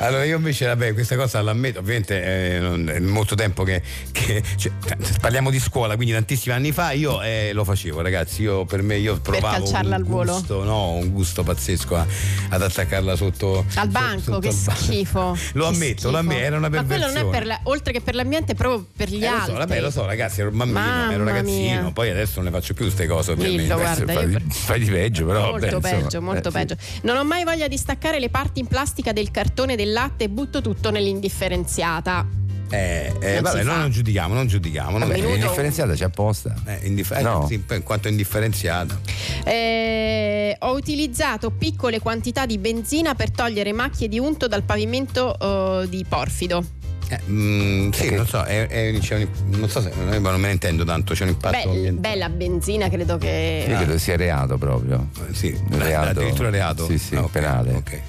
Allora 0.00 0.24
io 0.24 0.36
invece, 0.36 0.66
vabbè, 0.66 0.92
questa 0.92 1.16
cosa 1.16 1.40
l'ammetto, 1.40 1.78
ovviamente 1.78 2.22
eh, 2.54 2.58
non- 2.58 2.88
è 2.88 2.98
molto 3.00 3.34
tempo 3.34 3.62
che, 3.62 3.80
che- 4.12 4.42
cioè, 4.56 4.72
parliamo 5.20 5.50
di 5.50 5.58
scuola, 5.58 5.94
quindi 5.96 6.12
tantissimi 6.12 6.54
anni 6.54 6.72
fa 6.72 6.92
io 6.92 7.22
eh, 7.22 7.50
lo 7.52 7.64
facevo, 7.64 8.00
ragazzi, 8.02 8.42
io 8.42 8.64
per 8.64 8.82
me 8.82 8.96
io 8.98 9.18
provavo 9.20 9.56
calciarla 9.64 9.96
un 9.96 10.02
al 10.02 10.04
volo? 10.08 10.32
gusto, 10.32 10.64
no, 10.64 10.92
un 10.92 11.10
gusto 11.10 11.42
pazzesco 11.42 11.96
a- 11.96 12.06
ad 12.50 12.62
attaccarla 12.62 13.16
sotto 13.16 13.64
Al 13.76 13.88
banco, 13.88 14.20
sotto 14.20 14.38
che 14.40 14.48
al 14.48 14.54
banco. 14.54 14.80
schifo. 14.82 15.38
Lo 15.54 15.68
Che 15.68 15.74
ammetto, 15.74 16.10
lo 16.10 16.16
schifo. 16.16 16.16
ammetto, 16.18 16.44
era 16.44 16.56
una 16.56 16.68
Ma 16.68 16.84
quello 16.84 17.06
non 17.06 17.10
è 17.10 17.12
perversione. 17.12 17.30
per 17.38 17.46
la- 17.46 17.60
oltre 17.64 17.92
che 17.92 18.00
per 18.00 18.14
l'ambiente, 18.14 18.54
proprio 18.54 18.86
per 18.96 19.08
gli 19.08 19.22
Eh, 19.24 19.28
lo 19.28 19.34
altri. 19.36 19.52
so, 19.52 19.58
vabbè, 19.58 19.80
lo 19.80 19.90
so, 19.90 20.04
ragazzi, 20.06 20.40
ero 20.40 20.50
bambino, 20.50 20.78
Mamma 20.80 21.12
ero 21.12 21.24
ragazzino, 21.24 21.80
mia. 21.82 21.90
poi 21.92 22.10
adesso 22.10 22.32
non 22.40 22.44
ne 22.44 22.50
faccio 22.50 22.74
più 22.74 22.84
queste 22.84 23.06
cose, 23.06 23.30
ovviamente. 23.32 23.62
Dillo, 23.62 23.76
guarda, 23.76 24.12
fai, 24.12 24.28
di, 24.28 24.44
fai 24.48 24.78
di 24.80 24.90
peggio, 24.90 25.24
però. 25.26 25.50
molto 25.50 25.64
insomma, 25.66 25.88
peggio, 25.88 26.20
molto 26.22 26.48
eh, 26.48 26.52
peggio. 26.52 26.76
Non 27.02 27.16
ho 27.16 27.24
mai 27.24 27.44
voglia 27.44 27.68
di 27.68 27.76
staccare 27.76 28.18
le 28.18 28.28
parti 28.28 28.60
in 28.60 28.66
plastica 28.66 29.12
del 29.12 29.30
cartone 29.30 29.52
del 29.54 29.92
latte 29.92 30.24
e 30.24 30.28
butto 30.28 30.60
tutto 30.60 30.90
nell'indifferenziata. 30.90 32.26
Eh, 32.70 33.12
eh, 33.20 33.32
Non 33.34 33.42
vabbè, 33.42 33.62
noi 33.62 33.76
non 33.78 33.90
giudichiamo, 33.90 34.34
non 34.34 34.46
giudichiamo. 34.48 34.98
Non 34.98 35.08
l'indifferenziata 35.08 35.92
c'è 35.94 36.04
apposta. 36.04 36.54
eh, 36.66 36.80
indif- 36.84 37.12
eh, 37.12 37.22
No. 37.22 37.46
sì, 37.46 37.62
in 37.70 37.82
quanto 37.84 38.08
indifferenziata. 38.08 38.98
Eh, 39.44 40.56
ho 40.58 40.72
utilizzato 40.72 41.50
piccole 41.50 42.00
quantità 42.00 42.46
di 42.46 42.58
benzina 42.58 43.14
per 43.14 43.30
togliere 43.30 43.72
macchie 43.72 44.08
di 44.08 44.18
unto 44.18 44.48
dal 44.48 44.62
pavimento 44.64 45.82
eh, 45.82 45.88
di 45.88 46.04
porfido. 46.08 46.64
Eh, 47.10 47.20
mm, 47.28 47.90
sì, 47.90 48.10
non 48.14 48.26
so, 48.26 48.42
è- 48.42 48.66
è- 48.66 48.98
c'è 48.98 49.16
un- 49.18 49.28
non 49.58 49.68
so 49.68 49.82
se 49.82 49.92
ma 49.94 50.30
non 50.30 50.40
me 50.40 50.46
ne 50.46 50.52
intendo 50.54 50.84
tanto, 50.84 51.12
c'è 51.12 51.24
un 51.24 51.28
impatto 51.30 51.70
Beh, 51.70 51.92
bella 51.92 52.30
benzina, 52.30 52.88
credo 52.88 53.18
che. 53.18 53.66
Io 53.68 53.76
credo 53.76 53.98
sia 53.98 54.16
reato 54.16 54.56
proprio. 54.56 55.10
Eh, 55.28 55.34
Sì, 55.34 55.56
Reato. 55.68 56.08
addirittura 56.20 56.48
reato. 56.50 56.86
Sì, 56.86 56.98
sì, 56.98 57.14
Ah, 57.14 57.22
ok, 57.24 57.30
penale. 57.30 57.74
ok. 57.74 58.00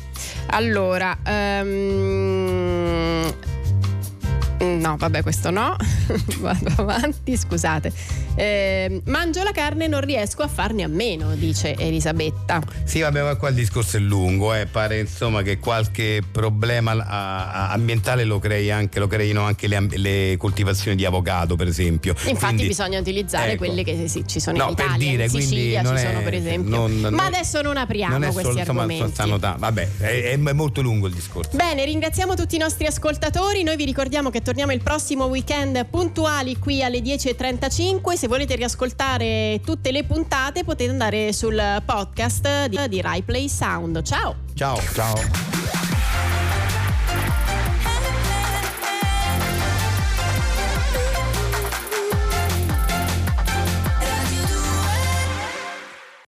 Allora, 0.47 1.17
ehm, 1.23 1.65
No, 4.85 4.97
vabbè, 4.97 5.23
questo 5.23 5.49
no. 5.49 5.75
Vado 6.39 6.69
avanti, 6.77 7.35
scusate. 7.35 7.91
Eh, 8.35 9.01
mangio 9.05 9.41
la 9.41 9.51
carne 9.51 9.85
e 9.85 9.87
non 9.87 10.01
riesco 10.01 10.43
a 10.43 10.47
farne 10.47 10.83
a 10.83 10.87
meno, 10.87 11.33
dice 11.35 11.73
Elisabetta. 11.75 12.61
Sì, 12.83 12.99
vabbè, 12.99 13.23
ma 13.23 13.35
qua 13.35 13.49
il 13.49 13.55
discorso 13.55 13.97
è 13.97 13.99
lungo, 13.99 14.53
eh. 14.53 14.67
pare 14.67 14.99
insomma 14.99 15.41
che 15.41 15.57
qualche 15.57 16.21
problema 16.31 16.91
a- 16.91 17.51
a- 17.51 17.71
ambientale 17.71 18.25
lo 18.25 18.37
crei 18.37 18.69
anche, 18.69 18.99
lo 18.99 19.07
creino 19.07 19.41
anche 19.41 19.67
le, 19.67 19.87
le 19.95 20.35
coltivazioni 20.37 20.95
di 20.95 21.03
avocado, 21.05 21.55
per 21.55 21.67
esempio. 21.67 22.11
Infatti 22.25 22.37
Quindi- 22.37 22.67
bisogna 22.67 22.99
utilizzare 22.99 23.53
ecco. 23.53 23.65
quelle 23.65 23.83
che 23.83 24.07
sì, 24.07 24.23
ci 24.27 24.39
sono 24.39 24.57
No, 24.57 24.69
in 24.69 24.75
per 24.75 24.85
Italia, 24.85 25.09
dire, 25.09 25.23
in 25.23 25.29
Sicilia 25.29 25.79
ci 25.79 25.85
sono 25.87 26.19
è- 26.19 26.23
per 26.23 26.33
esempio. 26.35 26.75
non- 26.77 26.99
non- 26.99 27.13
Ma 27.15 27.25
adesso 27.25 27.61
non 27.63 27.77
apriamo 27.77 28.17
non 28.19 28.31
questi 28.33 28.43
solo, 28.43 28.59
insomma, 28.59 28.81
argomenti. 28.81 29.13
stanno 29.13 29.39
ta- 29.39 29.55
vabbè, 29.57 29.89
è, 29.97 30.03
è- 30.03 30.39
è 30.39 30.53
molto 30.53 30.81
lungo 30.81 31.07
il 31.07 31.13
discorso. 31.15 31.49
Bene, 31.55 31.85
ringraziamo 31.85 32.35
tutti 32.35 32.53
i 32.55 32.59
nostri 32.59 32.85
ascoltatori. 32.85 33.63
Noi 33.63 33.77
vi 33.77 33.85
ricordiamo 33.85 34.29
che 34.29 34.41
torniamo 34.43 34.73
il 34.75 34.83
prossimo 34.83 35.25
weekend 35.25 35.85
puntuali 35.85 36.59
qui 36.59 36.83
alle 36.83 36.99
10.35. 36.99 38.13
Se 38.13 38.27
volete 38.27 38.55
riascoltare 38.55 39.61
tutte 39.63 39.91
le 39.91 40.03
puntate 40.03 40.63
potete 40.63 40.91
andare 40.91 41.33
sul 41.33 41.59
podcast 41.85 42.67
di, 42.67 42.79
di 42.87 43.01
Rai 43.01 43.23
Play 43.23 43.47
Sound. 43.47 44.01
Ciao! 44.03 44.35
Ciao. 44.53 44.79
Ciao. 44.93 45.84